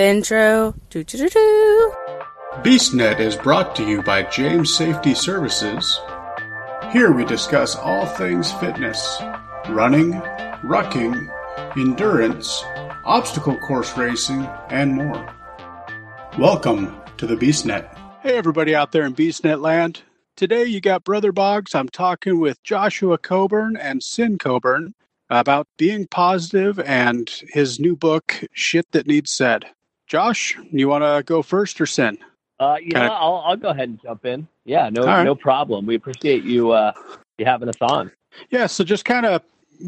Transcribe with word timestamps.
The 0.00 0.06
intro. 0.06 0.72
BeastNet 2.62 3.20
is 3.20 3.36
brought 3.36 3.76
to 3.76 3.86
you 3.86 4.00
by 4.00 4.22
James 4.22 4.74
Safety 4.74 5.12
Services. 5.12 6.00
Here 6.90 7.12
we 7.12 7.26
discuss 7.26 7.76
all 7.76 8.06
things 8.06 8.50
fitness, 8.50 9.20
running, 9.68 10.12
rucking, 10.62 11.30
endurance, 11.76 12.64
obstacle 13.04 13.58
course 13.58 13.94
racing, 13.98 14.46
and 14.70 14.94
more. 14.94 15.34
Welcome 16.38 16.96
to 17.18 17.26
the 17.26 17.36
BeastNet. 17.36 17.94
Hey, 18.22 18.38
everybody 18.38 18.74
out 18.74 18.92
there 18.92 19.04
in 19.04 19.14
BeastNet 19.14 19.60
land. 19.60 20.00
Today 20.34 20.64
you 20.64 20.80
got 20.80 21.04
Brother 21.04 21.30
Boggs. 21.30 21.74
I'm 21.74 21.90
talking 21.90 22.40
with 22.40 22.62
Joshua 22.62 23.18
Coburn 23.18 23.76
and 23.76 24.02
Sin 24.02 24.38
Coburn 24.38 24.94
about 25.28 25.68
being 25.76 26.06
positive 26.06 26.80
and 26.80 27.30
his 27.52 27.78
new 27.78 27.94
book, 27.94 28.42
Shit 28.54 28.90
That 28.92 29.06
Needs 29.06 29.30
Said. 29.30 29.66
Josh, 30.14 30.58
you 30.72 30.88
want 30.88 31.04
to 31.04 31.22
go 31.24 31.40
first 31.40 31.80
or 31.80 31.86
Sin? 31.86 32.18
Uh, 32.58 32.76
yeah, 32.82 32.98
Kinda- 32.98 33.12
I'll, 33.12 33.44
I'll 33.46 33.56
go 33.56 33.68
ahead 33.68 33.90
and 33.90 34.02
jump 34.02 34.26
in. 34.26 34.48
Yeah, 34.64 34.90
no, 34.90 35.04
right. 35.04 35.22
no 35.22 35.36
problem. 35.36 35.86
We 35.86 35.94
appreciate 35.94 36.42
you, 36.42 36.72
uh, 36.72 36.92
you 37.38 37.44
having 37.44 37.68
us 37.68 37.76
on. 37.80 38.10
Yeah, 38.50 38.66
so 38.66 38.82
just 38.82 39.04
kind 39.04 39.24
of 39.24 39.40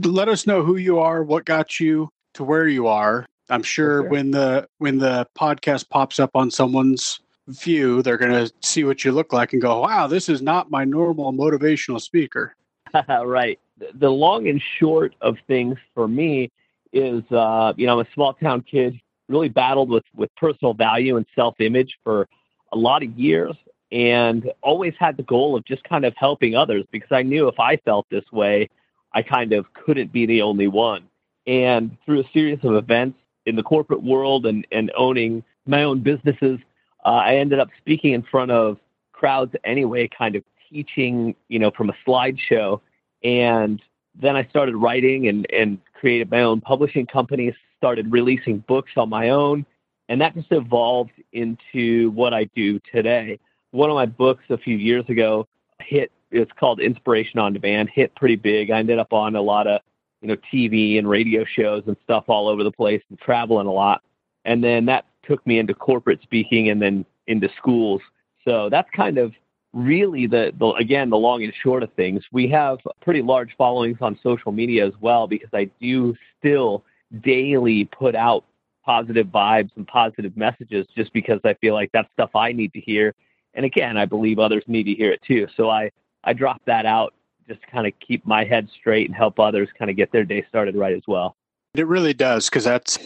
let 0.05 0.29
us 0.29 0.47
know 0.47 0.63
who 0.63 0.77
you 0.77 1.01
are, 1.01 1.25
what 1.25 1.45
got 1.45 1.81
you 1.81 2.09
to 2.35 2.45
where 2.45 2.69
you 2.69 2.87
are. 2.87 3.27
I'm 3.51 3.65
sure 3.65 4.03
sure. 4.03 4.09
when 4.11 4.31
the 4.31 4.69
when 4.79 4.99
the 4.99 5.27
podcast 5.37 5.89
pops 5.91 6.21
up 6.21 6.31
on 6.35 6.53
someone's 6.53 7.19
view, 7.49 8.01
they're 8.01 8.17
going 8.17 8.31
to 8.47 8.51
see 8.63 8.85
what 8.85 9.05
you 9.05 9.11
look 9.11 9.33
like 9.33 9.53
and 9.53 9.61
go, 9.61 9.81
"Wow, 9.81 10.07
this 10.07 10.29
is 10.29 10.41
not 10.41 10.71
my 10.71 10.85
normal 10.85 11.33
motivational 11.33 12.01
speaker." 12.01 12.55
right. 13.09 13.59
The- 13.79 13.91
The 13.95 14.11
long 14.11 14.47
and 14.49 14.63
short 14.79 15.15
of 15.21 15.37
things 15.49 15.77
for 15.95 16.07
me 16.07 16.49
is, 16.93 17.25
uh, 17.33 17.73
you 17.77 17.87
know, 17.87 17.99
I'm 18.01 18.07
a 18.07 18.11
small 18.15 18.33
town 18.35 18.63
kid, 18.63 18.99
really 19.33 19.49
battled 19.49 19.91
with, 19.91 20.05
with 20.15 20.31
personal 20.37 20.75
value 20.75 21.17
and 21.17 21.27
self 21.35 21.61
image 21.61 21.99
for 22.05 22.29
a 22.73 22.77
lot 22.77 23.03
of 23.03 23.11
years 23.19 23.57
and 23.93 24.51
always 24.63 24.95
had 24.99 25.17
the 25.17 25.23
goal 25.23 25.55
of 25.55 25.65
just 25.65 25.85
kind 25.85 26.05
of 26.05 26.15
helping 26.17 26.55
others 26.55 26.85
because 26.91 27.13
I 27.13 27.23
knew 27.23 27.49
if 27.49 27.61
I 27.61 27.77
felt 27.77 28.07
this 28.11 28.25
way, 28.33 28.71
I 29.13 29.23
kind 29.23 29.53
of 29.53 29.67
couldn't 29.75 30.13
be 30.13 30.25
the 30.25 30.41
only 30.43 30.67
one. 30.67 31.05
And 31.47 31.97
through 32.05 32.21
a 32.21 32.31
series 32.33 32.59
of 32.63 32.75
events 32.75 33.19
in 33.45 33.57
the 33.57 33.63
corporate 33.63 34.03
world 34.03 34.47
and, 34.47 34.67
and 34.73 34.91
owning 34.97 35.45
my 35.67 35.83
own 35.83 36.01
businesses, 36.01 36.59
uh, 37.05 37.09
I 37.09 37.37
ended 37.37 37.59
up 37.59 37.69
speaking 37.79 38.15
in 38.15 38.23
front 38.23 38.51
of 38.51 38.79
crowds 39.13 39.55
anyway, 39.65 40.09
kind 40.09 40.37
of 40.37 40.45
teaching, 40.71 41.35
you 41.49 41.59
know, 41.59 41.71
from 41.71 41.91
a 41.91 41.95
slideshow. 42.07 42.81
And 43.23 43.83
then 44.15 44.37
I 44.37 44.45
started 44.47 44.77
writing 44.77 45.29
and, 45.29 45.47
and 45.53 45.79
created 46.01 46.31
my 46.31 46.43
own 46.43 46.61
publishing 46.61 47.07
company, 47.07 47.55
started 47.83 48.13
releasing 48.13 48.59
books 48.59 48.93
on 48.97 49.09
my 49.09 49.31
own. 49.31 49.67
And 50.09 50.21
that 50.21 50.35
just 50.35 50.53
evolved 50.53 51.11
into 51.33 52.13
what 52.13 52.33
I 52.33 52.45
do 52.55 52.79
today. 52.93 53.41
One 53.73 53.91
of 53.91 53.97
my 53.97 54.07
books 54.07 54.45
a 54.51 54.57
few 54.59 54.77
years 54.77 55.05
ago 55.09 55.49
hit, 55.81 56.13
it's 56.31 56.53
called 56.61 56.79
Inspiration 56.79 57.41
on 57.41 57.53
Demand, 57.53 57.91
hit 57.93 58.15
pretty 58.15 58.37
big. 58.37 58.71
I 58.71 58.79
ended 58.79 59.01
up 59.01 59.13
on 59.13 59.35
a 59.35 59.43
lot 59.43 59.67
of, 59.67 59.81
you 60.21 60.29
know, 60.29 60.37
TV 60.53 60.97
and 60.97 61.11
radio 61.11 61.45
shows 61.45 61.83
and 61.89 61.97
stuff 62.05 62.25
all 62.29 62.47
over 62.47 62.63
the 62.63 62.71
place 62.71 63.03
and 63.11 63.19
traveling 63.19 63.67
a 63.67 63.73
lot. 63.73 64.03
And 64.45 64.63
then 64.63 64.87
that 64.87 65.07
took 65.27 65.45
me 65.45 65.59
into 65.59 65.75
corporate 65.75 66.23
speaking 66.23 66.69
and 66.69 66.81
then 66.81 67.05
into 67.27 67.49
schools. 67.59 68.01
So 68.45 68.69
that's 68.71 68.89
kind 68.95 69.19
of 69.19 69.33
really 69.73 70.29
the, 70.29 70.53
the 70.57 70.69
again 70.73 71.11
the 71.11 71.17
long 71.17 71.43
and 71.43 71.53
short 71.65 71.83
of 71.83 71.93
things. 71.95 72.23
We 72.31 72.47
have 72.49 72.79
pretty 73.01 73.23
large 73.23 73.57
followings 73.57 73.99
on 74.01 74.17
social 74.23 74.53
media 74.53 74.87
as 74.87 74.93
well 75.01 75.27
because 75.27 75.51
I 75.53 75.69
do 75.81 76.15
still 76.39 76.85
daily 77.21 77.85
put 77.85 78.15
out 78.15 78.45
positive 78.85 79.29
vibes 79.29 79.71
and 79.77 79.87
positive 79.87 80.37
messages 80.37 80.87
just 80.97 81.13
because 81.13 81.41
I 81.45 81.55
feel 81.55 81.75
like 81.75 81.91
that's 81.93 82.11
stuff 82.13 82.35
I 82.35 82.53
need 82.53 82.73
to 82.73 82.81
hear. 82.81 83.15
And 83.55 83.65
again, 83.65 83.97
I 83.97 84.07
believe 84.07 84.39
others 84.39 84.65
need 84.67 84.85
to 84.85 84.95
hear 84.95 85.13
it 85.13 85.23
too. 85.23 85.47
So 85.57 85.71
I 85.71 85.91
I 86.25 86.33
drop 86.33 86.63
that 86.67 86.87
out 86.87 87.15
just 87.49 87.61
to 87.63 87.67
kind 87.69 87.87
of 87.87 87.93
keep 88.01 88.27
my 88.27 88.45
head 88.45 88.69
straight 88.79 89.09
and 89.09 89.17
help 89.17 89.39
others 89.41 89.69
kind 89.79 89.91
of 89.91 89.97
get 89.97 90.13
their 90.13 90.25
day 90.25 90.45
started 90.49 90.77
right 90.77 90.95
as 90.95 91.03
well. 91.07 91.37
It 91.75 91.87
really 91.87 92.13
does 92.13 92.49
because 92.49 92.65
that's 92.65 92.99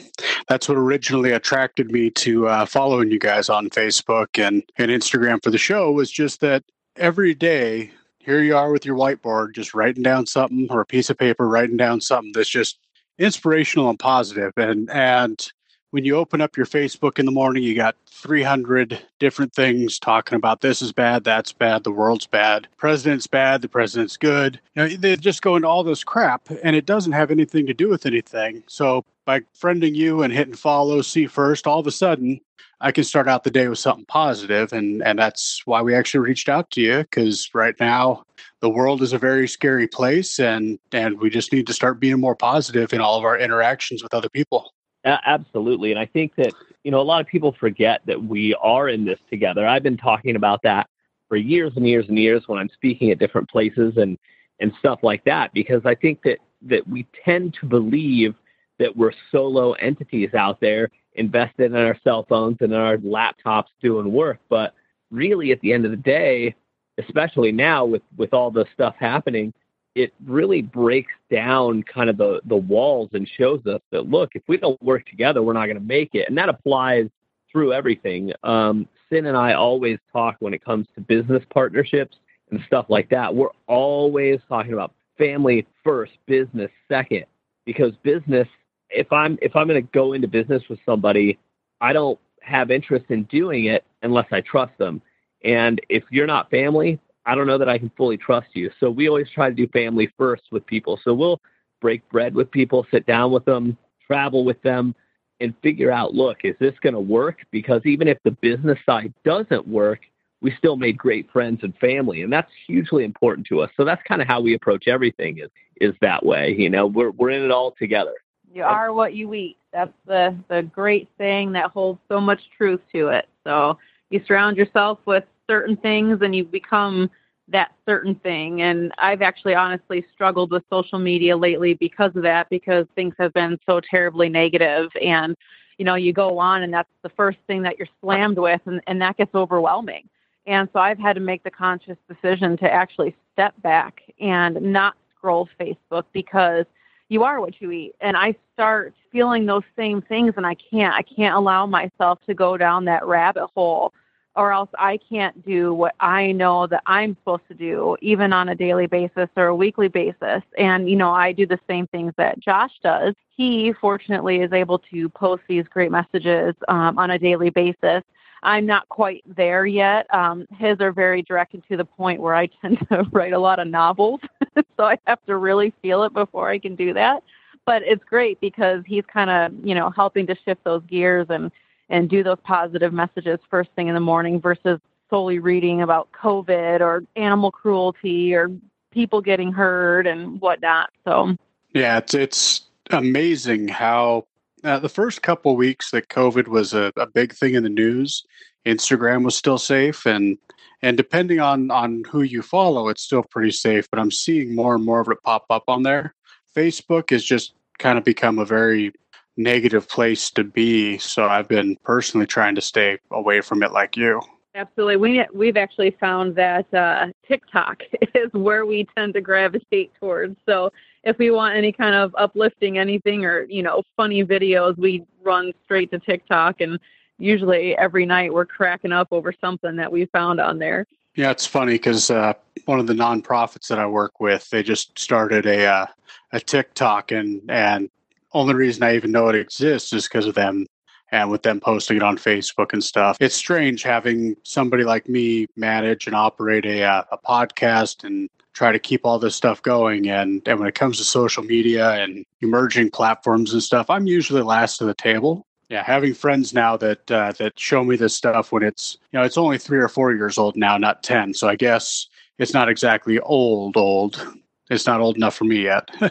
that's 0.48 0.69
what 0.69 0.76
originally 0.76 1.32
attracted 1.32 1.92
me 1.92 2.10
to 2.10 2.48
uh, 2.48 2.66
following 2.66 3.10
you 3.10 3.19
guys 3.19 3.48
on 3.48 3.70
Facebook 3.70 4.44
and, 4.44 4.62
and 4.76 4.91
Instagram 4.91 5.42
for 5.42 5.50
the 5.50 5.59
show 5.59 5.92
was 5.92 6.10
just 6.10 6.41
that 6.41 6.64
every 6.97 7.34
day 7.34 7.92
here 8.19 8.42
you 8.42 8.56
are 8.56 8.72
with 8.72 8.84
your 8.84 8.97
whiteboard 8.97 9.54
just 9.54 9.72
writing 9.72 10.03
down 10.03 10.26
something 10.26 10.66
or 10.70 10.80
a 10.80 10.86
piece 10.86 11.10
of 11.10 11.19
paper 11.19 11.48
writing 11.48 11.76
down 11.76 12.00
something 12.00 12.32
that's 12.32 12.48
just 12.48 12.80
inspirational 13.19 13.91
and 13.91 13.99
positive. 13.99 14.53
And 14.56 14.91
and 14.91 15.47
when 15.91 16.04
you 16.04 16.16
open 16.16 16.41
up 16.41 16.56
your 16.56 16.66
Facebook 16.66 17.19
in 17.19 17.25
the 17.25 17.32
morning 17.32 17.62
you 17.62 17.75
got 17.75 17.97
300 18.06 19.00
different 19.19 19.54
things 19.54 19.99
talking 19.99 20.37
about 20.37 20.60
this 20.60 20.82
is 20.82 20.93
bad 20.93 21.25
that's 21.25 21.53
bad 21.53 21.84
the 21.84 21.93
world's 21.93 22.27
bad 22.27 22.66
president's 22.77 23.27
bad 23.27 23.62
the 23.62 23.69
president's 23.69 24.16
good. 24.16 24.60
You 24.75 24.82
know 24.82 24.88
they 24.88 25.16
just 25.16 25.43
go 25.43 25.56
into 25.56 25.69
all 25.69 25.84
this 25.84 26.04
crap 26.04 26.49
and 26.62 26.77
it 26.77 26.87
doesn't 26.87 27.12
have 27.12 27.31
anything 27.31 27.66
to 27.66 27.75
do 27.75 27.88
with 27.88 28.06
anything. 28.06 28.62
So 28.66 29.04
by 29.25 29.41
friending 29.59 29.94
you 29.94 30.22
and 30.22 30.33
hitting 30.33 30.54
follow 30.54 31.03
see 31.03 31.27
first 31.27 31.66
all 31.66 31.81
of 31.81 31.87
a 31.87 31.93
sudden 31.93 32.41
i 32.81 32.93
can 32.93 33.04
start 33.04 33.27
out 33.27 33.43
the 33.43 33.50
day 33.50 33.69
with 33.69 33.78
something 33.78 34.06
positive. 34.06 34.72
And 34.72 35.03
and 35.03 35.19
that's 35.19 35.62
why 35.65 35.83
we 35.83 35.94
actually 35.94 36.21
reached 36.21 36.48
out 36.48 36.71
to 36.72 36.81
you 36.81 36.98
because 36.98 37.50
right 37.54 37.75
now 37.81 38.25
the 38.60 38.70
world 38.70 39.02
is 39.02 39.12
a 39.12 39.18
very 39.18 39.46
scary 39.46 39.86
place 39.86 40.38
and 40.38 40.78
and 40.92 41.20
we 41.20 41.30
just 41.30 41.52
need 41.52 41.66
to 41.66 41.72
start 41.72 42.00
being 42.00 42.20
more 42.20 42.36
positive 42.36 42.92
in 42.92 43.00
all 43.00 43.18
of 43.18 43.24
our 43.24 43.38
interactions 43.38 44.02
with 44.02 44.14
other 44.14 44.28
people 44.28 44.72
absolutely. 45.06 45.92
And 45.92 46.00
I 46.00 46.06
think 46.06 46.34
that, 46.36 46.52
you 46.84 46.90
know, 46.90 47.00
a 47.00 47.02
lot 47.02 47.20
of 47.20 47.26
people 47.26 47.54
forget 47.58 48.00
that 48.06 48.22
we 48.22 48.54
are 48.54 48.88
in 48.88 49.04
this 49.04 49.18
together. 49.30 49.66
I've 49.66 49.82
been 49.82 49.96
talking 49.96 50.36
about 50.36 50.62
that 50.62 50.88
for 51.28 51.36
years 51.36 51.72
and 51.76 51.86
years 51.88 52.06
and 52.08 52.18
years 52.18 52.44
when 52.46 52.58
I'm 52.58 52.68
speaking 52.70 53.10
at 53.10 53.18
different 53.18 53.48
places 53.48 53.96
and, 53.96 54.18
and 54.60 54.72
stuff 54.78 55.00
like 55.02 55.24
that, 55.24 55.52
because 55.52 55.82
I 55.84 55.94
think 55.94 56.22
that, 56.22 56.38
that 56.62 56.86
we 56.88 57.06
tend 57.24 57.56
to 57.60 57.66
believe 57.66 58.34
that 58.78 58.96
we're 58.96 59.12
solo 59.30 59.72
entities 59.74 60.34
out 60.34 60.60
there 60.60 60.90
invested 61.14 61.66
in 61.72 61.76
our 61.76 61.98
cell 62.04 62.26
phones 62.28 62.58
and 62.60 62.72
in 62.72 62.78
our 62.78 62.98
laptops 62.98 63.68
doing 63.80 64.12
work. 64.12 64.38
But 64.48 64.74
really, 65.10 65.52
at 65.52 65.60
the 65.60 65.72
end 65.72 65.84
of 65.84 65.90
the 65.90 65.96
day, 65.96 66.54
especially 66.98 67.52
now 67.52 67.84
with, 67.84 68.02
with 68.16 68.32
all 68.32 68.50
the 68.50 68.66
stuff 68.72 68.94
happening, 68.98 69.52
it 69.94 70.12
really 70.26 70.60
breaks 70.62 71.12
down 71.30 71.82
kind 71.82 72.10
of 72.10 72.18
the, 72.18 72.40
the 72.44 72.56
walls 72.56 73.08
and 73.14 73.28
shows 73.38 73.64
us 73.66 73.80
that 73.90 74.08
look, 74.08 74.30
if 74.34 74.42
we 74.46 74.56
don't 74.58 74.80
work 74.82 75.06
together, 75.06 75.42
we're 75.42 75.54
not 75.54 75.66
going 75.66 75.78
to 75.78 75.82
make 75.82 76.14
it. 76.14 76.28
And 76.28 76.36
that 76.36 76.48
applies 76.48 77.08
through 77.50 77.72
everything. 77.72 78.32
Um, 78.42 78.86
Sin 79.10 79.26
and 79.26 79.36
I 79.36 79.54
always 79.54 79.98
talk 80.12 80.36
when 80.40 80.52
it 80.52 80.64
comes 80.64 80.86
to 80.94 81.00
business 81.00 81.42
partnerships 81.50 82.16
and 82.50 82.60
stuff 82.66 82.86
like 82.88 83.08
that. 83.10 83.34
We're 83.34 83.50
always 83.66 84.40
talking 84.48 84.72
about 84.72 84.92
family 85.16 85.66
first, 85.84 86.12
business 86.26 86.70
second, 86.88 87.24
because 87.64 87.92
business. 88.02 88.48
If 88.90 89.12
I'm 89.12 89.38
if 89.42 89.56
I'm 89.56 89.66
going 89.68 89.82
to 89.82 89.90
go 89.92 90.12
into 90.12 90.28
business 90.28 90.62
with 90.68 90.78
somebody, 90.84 91.38
I 91.80 91.92
don't 91.92 92.18
have 92.40 92.70
interest 92.70 93.06
in 93.08 93.24
doing 93.24 93.66
it 93.66 93.84
unless 94.02 94.26
I 94.30 94.40
trust 94.40 94.76
them. 94.78 95.00
And 95.44 95.80
if 95.88 96.04
you're 96.10 96.26
not 96.26 96.50
family, 96.50 96.98
I 97.24 97.34
don't 97.34 97.47
know 97.47 97.58
that 97.58 97.69
I 97.69 97.78
can 97.78 97.91
fully 97.97 98.16
trust 98.16 98.48
you. 98.54 98.70
So 98.78 98.91
we 98.91 99.08
always 99.08 99.28
try 99.30 99.48
to 99.48 99.54
do 99.54 99.66
family 99.69 100.10
first 100.16 100.44
with 100.50 100.64
people. 100.66 100.98
So 101.02 101.12
we'll 101.12 101.41
break 101.80 102.08
bread 102.08 102.34
with 102.34 102.50
people, 102.50 102.86
sit 102.91 103.06
down 103.06 103.32
with 103.32 103.44
them, 103.44 103.76
travel 104.06 104.44
with 104.44 104.60
them, 104.62 104.94
and 105.41 105.54
figure 105.62 105.91
out 105.91 106.14
look, 106.14 106.38
is 106.44 106.54
this 106.60 106.74
going 106.80 106.94
to 106.94 107.00
work? 107.00 107.38
Because 107.50 107.82
even 107.84 108.08
if 108.08 108.19
the 108.24 108.30
business 108.30 108.78
side 108.86 109.12
doesn't 109.24 109.66
work, 109.69 110.00
we 110.41 110.54
still 110.56 110.76
made 110.76 110.97
great 110.97 111.30
friends 111.30 111.60
and 111.62 111.76
family. 111.78 112.22
And 112.22 112.32
that's 112.32 112.50
hugely 112.66 113.04
important 113.04 113.47
to 113.48 113.60
us. 113.60 113.70
So 113.76 113.84
that's 113.84 114.03
kind 114.06 114.22
of 114.22 114.28
how 114.28 114.41
we 114.41 114.54
approach 114.54 114.86
everything 114.86 115.38
is, 115.38 115.50
is 115.80 115.94
that 116.00 116.24
way. 116.24 116.54
You 116.56 116.70
know, 116.70 116.86
we're, 116.86 117.10
we're 117.10 117.30
in 117.30 117.42
it 117.42 117.50
all 117.50 117.74
together. 117.78 118.14
You 118.53 118.62
are 118.62 118.92
what 118.92 119.14
you 119.14 119.34
eat. 119.34 119.58
That's 119.72 119.92
the 120.06 120.34
the 120.48 120.62
great 120.62 121.08
thing 121.18 121.53
that 121.53 121.70
holds 121.72 122.00
so 122.08 122.20
much 122.20 122.41
truth 122.56 122.80
to 122.94 123.09
it. 123.09 123.28
So 123.44 123.77
you 124.10 124.22
surround 124.26 124.56
yourself 124.56 124.98
with 125.06 125.24
certain 125.48 125.76
things 125.76 126.18
and 126.22 126.34
you 126.34 126.44
become 126.44 127.10
that 127.48 127.72
certain 127.86 128.14
thing. 128.16 128.62
And 128.62 128.92
I've 128.98 129.22
actually 129.22 129.54
honestly 129.54 130.04
struggled 130.12 130.50
with 130.50 130.64
social 130.70 130.98
media 130.98 131.36
lately 131.36 131.74
because 131.74 132.14
of 132.16 132.22
that, 132.22 132.48
because 132.50 132.86
things 132.94 133.14
have 133.18 133.32
been 133.32 133.58
so 133.66 133.80
terribly 133.80 134.28
negative 134.28 134.91
and 135.00 135.36
you 135.78 135.84
know, 135.84 135.94
you 135.94 136.12
go 136.12 136.38
on 136.38 136.62
and 136.62 136.72
that's 136.72 136.88
the 137.03 137.10
first 137.10 137.38
thing 137.47 137.62
that 137.62 137.78
you're 137.78 137.88
slammed 138.00 138.38
with 138.38 138.60
and, 138.66 138.80
and 138.86 139.00
that 139.03 139.16
gets 139.16 139.34
overwhelming. 139.34 140.09
And 140.47 140.68
so 140.72 140.78
I've 140.78 140.98
had 140.98 141.14
to 141.14 141.20
make 141.20 141.42
the 141.42 141.50
conscious 141.50 141.98
decision 142.09 142.56
to 142.59 142.72
actually 142.72 143.14
step 143.32 143.54
back 143.62 144.00
and 144.20 144.60
not 144.60 144.94
scroll 145.16 145.48
Facebook 145.60 146.04
because 146.12 146.64
you 147.08 147.22
are 147.22 147.41
what 147.41 147.60
you 147.60 147.70
eat. 147.70 147.94
And 148.00 148.16
I 148.16 148.34
start 148.54 148.94
feeling 149.12 149.47
those 149.47 149.62
same 149.76 150.03
things 150.03 150.34
and 150.36 150.47
I 150.47 150.54
can't 150.54 150.94
I 150.94 151.03
can't 151.03 151.34
allow 151.34 151.66
myself 151.66 152.18
to 152.26 152.34
go 152.34 152.56
down 152.56 152.84
that 152.86 153.06
rabbit 153.06 153.48
hole 153.54 153.92
or 154.36 154.53
else 154.53 154.68
I 154.78 154.98
can't 154.98 155.44
do 155.44 155.72
what 155.72 155.94
I 155.98 156.32
know 156.32 156.66
that 156.66 156.82
I'm 156.86 157.16
supposed 157.16 157.48
to 157.48 157.54
do, 157.54 157.97
even 158.03 158.32
on 158.32 158.50
a 158.50 158.54
daily 158.54 158.86
basis 158.86 159.28
or 159.34 159.47
a 159.47 159.56
weekly 159.56 159.88
basis. 159.88 160.42
And, 160.58 160.88
you 160.88 160.97
know, 160.97 161.10
I 161.10 161.32
do 161.32 161.47
the 161.47 161.58
same 161.66 161.86
things 161.86 162.12
that 162.18 162.38
Josh 162.38 162.72
does. 162.82 163.14
He, 163.34 163.72
fortunately, 163.80 164.42
is 164.42 164.52
able 164.52 164.78
to 164.91 165.09
post 165.09 165.42
these 165.48 165.64
great 165.68 165.91
messages 165.91 166.54
um, 166.68 166.98
on 166.98 167.10
a 167.10 167.18
daily 167.18 167.50
basis. 167.50 168.02
I'm 168.42 168.66
not 168.66 168.88
quite 168.88 169.22
there 169.27 169.66
yet. 169.66 170.12
Um, 170.15 170.47
his 170.59 170.80
are 170.80 170.92
very 170.92 171.22
direct 171.22 171.54
and 171.54 171.62
to 171.68 171.77
the 171.77 171.84
point 171.84 172.21
where 172.21 172.34
I 172.34 172.47
tend 172.62 172.78
to 172.88 173.04
write 173.12 173.33
a 173.33 173.38
lot 173.38 173.59
of 173.59 173.68
novels. 173.68 174.21
so 174.77 174.84
I 174.84 174.98
have 175.06 175.24
to 175.27 175.36
really 175.36 175.72
feel 175.83 176.03
it 176.04 176.12
before 176.12 176.50
I 176.50 176.59
can 176.59 176.74
do 176.74 176.92
that. 176.94 177.22
But 177.65 177.83
it's 177.83 178.04
great 178.04 178.41
because 178.41 178.84
he's 178.86 179.04
kind 179.12 179.28
of, 179.30 179.66
you 179.66 179.74
know, 179.74 179.91
helping 179.91 180.27
to 180.28 180.36
shift 180.44 180.62
those 180.65 180.83
gears 180.86 181.27
and 181.30 181.50
and 181.88 182.10
do 182.10 182.24
those 182.24 182.38
positive 182.42 182.92
messages 182.92 183.38
first 183.48 183.71
thing 183.77 183.86
in 183.88 183.94
the 183.94 184.00
morning 184.00 184.41
versus 184.41 184.80
solely 185.09 185.38
reading 185.38 185.83
about 185.83 186.10
COVID 186.12 186.80
or 186.80 187.04
animal 187.15 187.53
cruelty 187.53 188.34
or 188.34 188.50
people 188.91 189.21
getting 189.21 189.53
hurt 189.53 190.06
and 190.06 190.41
whatnot. 190.41 190.91
So 191.04 191.36
yeah, 191.74 191.98
it's 191.98 192.15
it's 192.15 192.62
amazing 192.91 193.68
how 193.68 194.27
uh, 194.64 194.78
the 194.78 194.88
first 194.88 195.22
couple 195.22 195.56
weeks 195.56 195.91
that 195.91 196.08
COVID 196.08 196.48
was 196.48 196.74
a, 196.74 196.92
a 196.97 197.06
big 197.06 197.32
thing 197.32 197.54
in 197.54 197.62
the 197.62 197.68
news, 197.68 198.24
Instagram 198.66 199.24
was 199.24 199.36
still 199.36 199.58
safe 199.58 200.06
and 200.06 200.38
and 200.82 200.97
depending 200.97 201.41
on 201.41 201.70
on 201.70 202.04
who 202.04 202.22
you 202.22 202.42
follow, 202.42 202.88
it's 202.88 203.03
still 203.03 203.22
pretty 203.22 203.50
safe. 203.50 203.88
But 203.91 203.98
I'm 203.98 204.10
seeing 204.10 204.54
more 204.54 204.74
and 204.74 204.84
more 204.84 205.00
of 205.00 205.08
it 205.08 205.22
pop 205.22 205.47
up 205.50 205.64
on 205.68 205.82
there. 205.82 206.14
Facebook 206.54 207.10
has 207.10 207.24
just 207.24 207.54
kind 207.78 207.98
of 207.98 208.04
become 208.04 208.38
a 208.38 208.44
very 208.44 208.92
negative 209.36 209.88
place 209.88 210.30
to 210.30 210.44
be. 210.44 210.98
So 210.98 211.26
I've 211.26 211.48
been 211.48 211.76
personally 211.84 212.26
trying 212.26 212.54
to 212.54 212.60
stay 212.60 212.98
away 213.10 213.41
from 213.41 213.62
it 213.62 213.72
like 213.72 213.97
you. 213.97 214.20
Absolutely. 214.54 214.97
We, 214.97 215.26
we've 215.34 215.59
actually 215.59 215.94
found 216.00 216.34
that 216.36 216.72
uh, 216.72 217.09
TikTok 217.28 217.82
is 218.14 218.32
where 218.32 218.64
we 218.64 218.86
tend 218.97 219.12
to 219.14 219.20
gravitate 219.20 219.92
towards. 220.00 220.36
So 220.48 220.72
if 221.06 221.16
we 221.18 221.30
want 221.30 221.56
any 221.56 221.70
kind 221.70 221.94
of 221.94 222.14
uplifting 222.18 222.78
anything 222.78 223.24
or, 223.24 223.44
you 223.44 223.62
know, 223.62 223.82
funny 223.97 224.24
videos, 224.24 224.76
we 224.76 225.06
run 225.22 225.53
straight 225.64 225.88
to 225.92 226.00
TikTok. 226.00 226.60
And 226.60 226.80
usually 227.16 227.76
every 227.78 228.04
night 228.04 228.34
we're 228.34 228.44
cracking 228.44 228.91
up 228.91 229.08
over 229.12 229.32
something 229.41 229.76
that 229.76 229.91
we 229.91 230.06
found 230.06 230.41
on 230.41 230.58
there. 230.58 230.84
Yeah, 231.14 231.30
it's 231.30 231.47
funny 231.47 231.74
because 231.74 232.10
uh, 232.10 232.34
one 232.64 232.80
of 232.80 232.88
the 232.88 232.92
nonprofits 232.92 233.68
that 233.68 233.78
I 233.78 233.86
work 233.86 234.20
with, 234.20 234.50
they 234.50 234.64
just 234.64 234.98
started 234.98 235.47
a 235.47 235.64
uh, 235.64 235.86
a 236.32 236.41
TikTok, 236.41 237.10
and 237.10 237.41
and 237.48 237.88
only 238.34 238.52
reason 238.52 238.82
I 238.82 238.97
even 238.97 239.12
know 239.12 239.28
it 239.28 239.36
exists 239.36 239.94
is 239.94 240.06
because 240.06 240.26
of 240.26 240.34
them 240.34 240.66
and 241.12 241.30
with 241.30 241.42
them 241.42 241.60
posting 241.60 241.97
it 241.97 242.02
on 242.02 242.18
Facebook 242.18 242.74
and 242.74 242.84
stuff. 242.84 243.16
It's 243.20 243.34
strange 243.34 243.82
having 243.82 244.36
somebody 244.42 244.84
like 244.84 245.09
me 245.09 245.47
manage 245.56 246.06
and 246.06 246.16
operate 246.16 246.66
a, 246.66 246.82
uh, 246.82 247.04
a 247.12 247.18
podcast 247.18 248.04
and 248.04 248.28
try 248.56 248.72
to 248.72 248.78
keep 248.78 249.04
all 249.04 249.18
this 249.18 249.36
stuff 249.36 249.60
going. 249.62 250.08
And, 250.08 250.42
and 250.47 250.58
when 250.58 250.66
it 250.66 250.74
comes 250.74 250.97
to 250.97 251.04
social 251.04 251.44
media 251.44 251.91
and 251.92 252.24
emerging 252.41 252.91
platforms 252.91 253.53
and 253.53 253.62
stuff, 253.62 253.91
I'm 253.91 254.06
usually 254.06 254.42
last 254.42 254.78
to 254.78 254.84
the 254.84 254.94
table. 254.94 255.47
Yeah, 255.68 255.82
having 255.82 256.14
friends 256.14 256.54
now 256.54 256.76
that 256.76 257.11
uh, 257.11 257.32
that 257.40 257.58
show 257.58 257.82
me 257.82 257.97
this 257.97 258.14
stuff 258.14 258.52
when 258.52 258.62
it's 258.62 258.99
you 259.11 259.18
know 259.18 259.25
it's 259.25 259.37
only 259.37 259.58
three 259.58 259.80
or 259.80 259.88
four 259.88 260.12
years 260.12 260.38
old 260.38 260.56
now, 260.56 260.78
not 260.78 261.02
ten. 261.02 261.35
So 261.35 261.49
I 261.49 261.56
guess 261.56 262.06
it's 262.38 262.54
not 262.54 262.68
exactly 262.68 263.18
old 263.18 263.76
old 263.76 264.25
it's 264.70 264.87
not 264.87 265.00
old 265.00 265.16
enough 265.16 265.35
for 265.35 265.44
me 265.44 265.62
yet. 265.62 265.88
but 266.00 266.09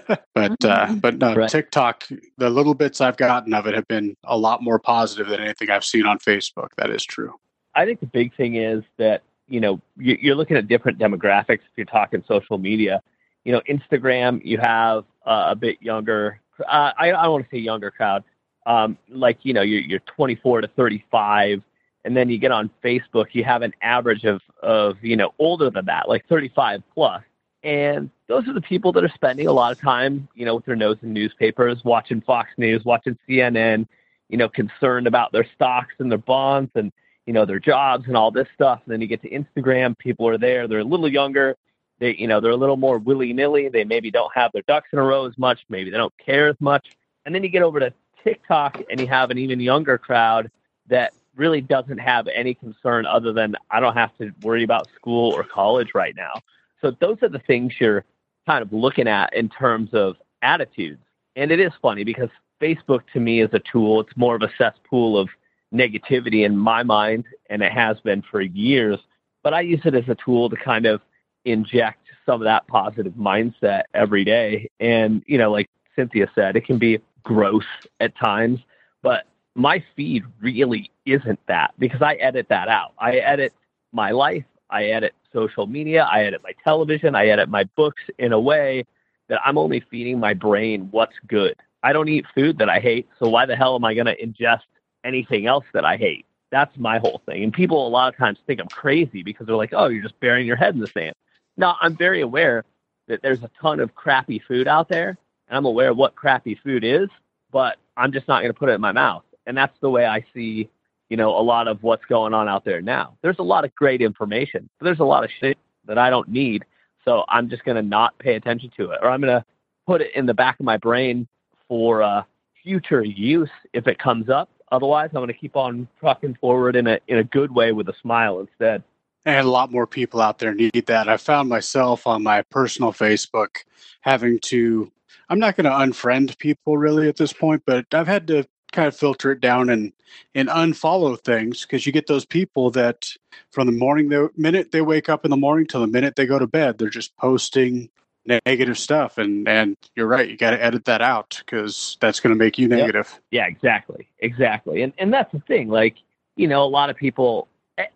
uh, 0.65 0.88
mm-hmm. 0.88 0.95
but 0.95 1.18
no, 1.18 1.36
right. 1.36 1.50
TikTok, 1.50 2.07
the 2.38 2.50
little 2.50 2.74
bits 2.74 3.01
I've 3.01 3.18
gotten 3.18 3.53
of 3.53 3.68
it 3.68 3.75
have 3.75 3.88
been 3.88 4.15
a 4.24 4.38
lot 4.38 4.62
more 4.62 4.80
positive 4.80 5.27
than 5.27 5.41
anything 5.41 5.69
I've 5.69 5.86
seen 5.86 6.06
on 6.06 6.19
Facebook. 6.19 6.69
That 6.77 6.89
is 6.89 7.03
true. 7.03 7.33
I 7.75 7.86
think 7.86 8.00
the 8.00 8.07
big 8.07 8.36
thing 8.36 8.56
is 8.56 8.83
that 8.98 9.24
you 9.47 9.59
know 9.59 9.80
you're 9.97 10.36
looking 10.36 10.57
at 10.57 10.68
different 10.68 10.97
demographics. 10.97 11.59
If 11.59 11.71
you're 11.75 11.86
talking 11.86 12.24
social 12.27 12.57
media, 12.57 13.01
you 13.44 13.51
know 13.51 13.62
Instagram, 13.69 14.44
you 14.44 14.57
have 14.57 15.06
uh, 15.25 15.47
a 15.50 15.56
bit 15.56 15.77
younger. 15.81 16.39
Uh, 16.59 16.92
I, 16.97 17.12
I 17.12 17.27
want 17.27 17.44
to 17.44 17.56
say 17.56 17.59
younger 17.59 17.92
crowd. 17.92 18.24
Um, 18.65 18.97
like 19.09 19.39
you 19.44 19.53
know 19.53 19.62
you're, 19.62 19.81
you're 19.81 20.00
24 20.00 20.62
to 20.62 20.68
35 20.69 21.62
and 22.06 22.15
then 22.15 22.30
you 22.30 22.38
get 22.38 22.51
on 22.51 22.69
Facebook, 22.83 23.27
you 23.33 23.44
have 23.44 23.63
an 23.63 23.74
average 23.81 24.24
of 24.24 24.42
of 24.63 24.95
you 25.01 25.18
know 25.18 25.33
older 25.39 25.69
than 25.69 25.86
that, 25.86 26.07
like 26.07 26.25
35 26.27 26.83
plus. 26.94 27.24
And 27.63 28.12
those 28.27 28.48
are 28.48 28.53
the 28.53 28.62
people 28.62 28.91
that 28.91 29.03
are 29.03 29.12
spending 29.15 29.48
a 29.48 29.51
lot 29.51 29.71
of 29.71 29.81
time, 29.81 30.27
you 30.36 30.45
know, 30.45 30.56
with 30.56 30.65
their 30.65 30.75
nose 30.75 30.98
in 31.01 31.12
newspapers, 31.12 31.83
watching 31.83 32.21
Fox 32.21 32.51
News, 32.57 32.86
watching 32.86 33.18
CNN, 33.27 33.88
you 34.30 34.38
know, 34.38 34.48
concerned 34.48 35.07
about 35.07 35.31
their 35.31 35.48
stocks 35.56 35.95
and 35.98 36.12
their 36.12 36.19
bonds 36.19 36.69
and, 36.75 36.91
you 37.25 37.33
know, 37.33 37.45
their 37.45 37.60
jobs 37.60 38.07
and 38.07 38.16
all 38.16 38.31
this 38.31 38.48
stuff. 38.54 38.81
And 38.86 38.94
then 38.94 39.01
you 39.01 39.07
get 39.07 39.22
to 39.24 39.30
Instagram, 39.30 39.98
people 39.98 40.27
are 40.27 40.38
there, 40.38 40.68
they're 40.68 40.80
a 40.80 40.83
little 40.83 41.12
younger, 41.12 41.57
they, 42.00 42.16
you 42.16 42.27
know, 42.27 42.39
they're 42.39 42.51
a 42.51 42.57
little 42.57 42.77
more 42.77 42.98
willy 42.98 43.33
nilly. 43.33 43.69
They 43.69 43.83
maybe 43.83 44.12
don't 44.12 44.31
have 44.36 44.51
their 44.51 44.63
ducks 44.68 44.89
in 44.92 45.00
a 45.00 45.04
row 45.04 45.25
as 45.25 45.38
much, 45.38 45.66
maybe 45.69 45.89
they 45.89 45.98
don't 45.98 46.13
care 46.18 46.48
as 46.48 46.57
much. 46.60 46.88
And 47.25 47.33
then 47.33 47.44
you 47.44 47.50
get 47.50 47.63
over 47.63 47.80
to 47.80 47.94
TikTok 48.24 48.81
and 48.89 49.00
you 49.00 49.07
have 49.07 49.31
an 49.31 49.38
even 49.38 49.60
younger 49.60 49.98
crowd 49.98 50.51
that 50.88 51.13
really 51.36 51.62
doesn't 51.62 51.98
have 51.98 52.27
any 52.27 52.54
concern 52.54 53.06
other 53.06 53.33
than 53.33 53.56
I 53.72 53.80
don't 53.80 53.95
have 53.95 54.16
to 54.18 54.31
worry 54.42 54.63
about 54.63 54.88
school 54.95 55.33
or 55.33 55.44
college 55.44 55.89
right 55.94 56.16
now. 56.16 56.33
So 56.81 56.92
those 57.00 57.18
are 57.22 57.30
the 57.30 57.39
things 57.39 57.74
you're 57.80 58.06
kind 58.45 58.62
of 58.62 58.72
looking 58.72 59.07
at 59.07 59.33
in 59.33 59.50
terms 59.50 59.89
of 59.94 60.16
attitudes. 60.42 61.01
And 61.36 61.51
it 61.51 61.60
is 61.60 61.72
funny 61.81 62.04
because 62.04 62.30
Facebook 62.62 63.01
to 63.13 63.19
me 63.19 63.42
is 63.42 63.50
a 63.54 63.60
tool. 63.60 64.00
It's 64.01 64.16
more 64.16 64.36
of 64.36 64.42
a 64.42 64.51
cesspool 64.57 65.18
of 65.18 65.30
negativity 65.75 66.45
in 66.45 66.57
my 66.57 66.83
mind, 66.83 67.25
and 67.50 67.62
it 67.62 67.72
has 67.72 68.00
been 68.01 68.24
for 68.24 68.42
years. 68.42 69.00
But 69.44 69.54
I 69.54 69.62
use 69.62 69.81
it 69.86 69.94
as 69.94 70.07
a 70.07 70.16
tool 70.16 70.50
to 70.50 70.56
kind 70.56 70.86
of 70.86 71.01
inject 71.44 72.07
some 72.25 72.42
of 72.42 72.45
that 72.45 72.68
positive 72.68 73.13
mindset 73.13 73.83
every 73.94 74.24
day. 74.24 74.69
And, 74.80 75.24
you 75.27 75.38
know, 75.38 75.51
like 75.51 75.69
Cynthia 75.95 76.30
said, 76.33 76.56
it 76.56 76.66
can 76.66 76.80
be 76.80 77.00
gross 77.24 77.66
at 78.00 78.16
times, 78.18 78.60
but 79.01 79.25
my 79.56 79.83
feed 79.95 80.24
really 80.42 80.92
isn't 81.06 81.39
that 81.48 81.74
because 81.80 82.01
I 82.01 82.16
edit 82.16 82.48
that 82.50 82.68
out. 82.68 82.94
I 83.00 83.18
edit 83.18 83.54
my 83.94 84.12
life, 84.12 84.44
I 84.69 84.86
edit 84.86 85.13
social 85.31 85.66
media, 85.68 86.07
I 86.12 86.24
edit 86.24 86.42
my 86.44 86.51
television, 86.63 87.16
I 87.16 87.27
edit 87.27 87.50
my 87.50 87.63
books 87.75 88.04
in 88.18 88.33
a 88.33 88.39
way 88.39 88.86
that 89.30 89.39
I'm 89.45 89.57
only 89.57 89.83
feeding 89.89 90.19
my 90.19 90.33
brain 90.33 90.89
what's 90.92 91.16
good. 91.27 91.56
I 91.83 91.94
don't 91.94 92.10
eat 92.10 92.25
food 92.33 92.57
that 92.57 92.69
I 92.69 92.80
hate, 92.80 93.07
so 93.19 93.30
why 93.30 93.45
the 93.45 93.56
hell 93.56 93.75
am 93.75 93.86
I 93.86 93.94
going 93.94 94.07
to 94.07 94.18
ingest 94.18 94.62
anything 95.06 95.46
else 95.46 95.66
that 95.74 95.86
I 95.86 95.98
hate? 95.98 96.25
That's 96.52 96.75
my 96.78 97.00
whole 97.00 97.22
thing. 97.25 97.44
And 97.44 97.54
people 97.54 97.88
a 97.88 97.90
lot 97.90 98.13
of 98.13 98.18
times 98.18 98.40
think 98.46 98.60
I'm 98.60 98.68
crazy 98.68 99.24
because 99.24 99.48
they're 99.48 99.56
like, 99.56 99.74
oh, 99.74 99.88
you're 99.88 100.04
just 100.04 100.19
burying 100.19 100.48
your 100.48 100.56
head 100.56 100.74
in 100.74 100.81
the 100.81 100.88
sand. 100.88 101.16
No, 101.57 101.75
I'm 101.81 101.96
very 101.96 102.22
aware 102.22 102.66
that 103.07 103.22
there's 103.22 103.44
a 103.44 103.52
ton 103.62 103.80
of 103.80 103.96
crappy 103.96 104.40
food 104.40 104.68
out 104.68 104.90
there, 104.90 105.18
and 105.48 105.57
I'm 105.57 105.66
aware 105.66 105.92
of 105.92 105.98
what 105.98 106.16
crappy 106.16 106.56
food 106.56 106.84
is, 106.84 107.10
but 107.52 107.78
I'm 107.96 108.12
just 108.12 108.28
not 108.28 108.42
going 108.42 108.54
to 108.54 108.60
put 108.60 108.69
it 108.69 108.74
in 108.74 108.81
my 108.81 108.92
mouth. 108.92 109.24
And 109.46 109.56
that's 109.56 109.78
the 109.80 109.90
way 109.90 110.06
I 110.06 110.25
see 110.34 110.69
you 111.10 111.18
know, 111.18 111.38
a 111.38 111.42
lot 111.42 111.68
of 111.68 111.84
what's 111.84 112.06
going 112.06 112.34
on 112.34 112.48
out 112.48 112.66
there 112.66 112.82
now. 112.82 113.18
There's 113.22 113.39
a 113.39 113.44
lot 113.44 113.63
of 113.63 113.74
great 113.75 114.01
information, 114.01 114.70
but 114.79 114.86
there's 114.86 115.00
a 115.00 115.06
lot 115.06 115.24
of 115.24 115.29
shit 115.39 115.58
that 115.86 115.98
I 115.98 116.10
don't 116.10 116.27
need. 116.29 116.65
So 117.03 117.24
I'm 117.29 117.50
just 117.50 117.63
going 117.63 117.75
to 117.75 117.84
not 117.84 118.18
pay 118.18 118.36
attention 118.36 118.72
to 118.77 118.91
it, 118.91 119.00
or 119.01 119.10
I'm 119.10 119.22
going 119.22 119.39
to 119.39 119.46
put 119.86 120.01
it 120.01 120.15
in 120.15 120.25
the 120.25 120.34
back 120.34 120.60
of 120.60 120.65
my 120.65 120.77
brain 120.77 121.27
for 121.68 122.01
uh, 122.01 122.24
future 122.63 123.03
use 123.03 123.50
if 123.74 123.88
it 123.88 124.00
comes 124.00 124.29
up. 124.29 124.50
Otherwise, 124.72 125.10
I'm 125.13 125.19
going 125.19 125.27
to 125.27 125.34
keep 125.34 125.55
on 125.55 125.88
trucking 126.00 126.36
forward 126.36 126.75
in 126.75 126.88
a 126.88 127.00
in 127.07 127.17
a 127.17 127.24
good 127.24 127.51
way 127.51 127.72
with 127.72 127.88
a 127.89 127.95
smile 128.01 128.39
instead. 128.39 128.84
And 129.25 129.45
a 129.45 129.50
lot 129.50 129.72
more 129.72 129.88
people 129.88 130.22
out 130.22 130.39
there 130.39 130.53
need 130.53 130.86
that. 130.86 131.10
I 131.10 131.17
found 131.17 131.50
myself 131.50 132.05
on 132.05 132.24
my 132.24 132.41
personal 132.43 132.93
Facebook 132.93 133.57
having 134.01 134.39
to. 134.45 134.91
I'm 135.29 135.39
not 135.39 135.55
going 135.55 135.65
to 135.65 135.72
unfriend 135.72 136.38
people 136.38 136.77
really 136.77 137.07
at 137.07 137.17
this 137.17 137.34
point, 137.34 137.63
but 137.65 137.86
I've 137.93 138.07
had 138.07 138.27
to 138.27 138.45
kind 138.72 138.88
of 138.88 138.95
filter 138.95 139.31
it 139.31 139.39
down 139.39 139.69
and 139.69 139.93
and 140.36 140.50
unfollow 140.50 141.19
things 141.19 141.62
because 141.62 141.86
you 141.86 141.91
get 141.91 142.07
those 142.07 142.25
people 142.25 142.69
that 142.72 143.07
from 143.51 143.67
the 143.67 143.72
morning 143.72 144.10
the 144.10 144.29
minute 144.36 144.72
they 144.72 144.81
wake 144.81 145.10
up 145.10 145.24
in 145.24 145.31
the 145.31 145.38
morning 145.38 145.65
till 145.65 145.81
the 145.81 145.88
minute 145.88 146.15
they 146.15 146.25
go 146.25 146.38
to 146.38 146.45
bed 146.45 146.77
they're 146.77 146.89
just 146.89 147.15
posting 147.15 147.89
negative 148.27 148.77
stuff 148.77 149.17
and 149.17 149.48
and 149.48 149.77
you're 149.96 150.08
right 150.08 150.29
you 150.29 150.38
got 150.38 150.51
to 150.51 150.63
edit 150.63 150.86
that 150.86 151.01
out 151.01 151.41
because 151.46 151.98
that's 152.01 152.20
going 152.20 152.34
to 152.34 152.38
make 152.38 152.58
you 152.58 152.67
negative 152.67 153.08
yep. 153.32 153.44
yeah 153.44 153.48
exactly 153.48 154.08
exactly 154.20 154.82
and 154.82 154.94
and 154.98 155.13
that's 155.13 155.32
the 155.32 155.39
thing 155.41 155.70
like 155.70 155.98
you 156.36 156.48
know 156.48 156.63
a 156.63 156.65
lot 156.65 156.89
of 156.89 156.96
people 156.96 157.48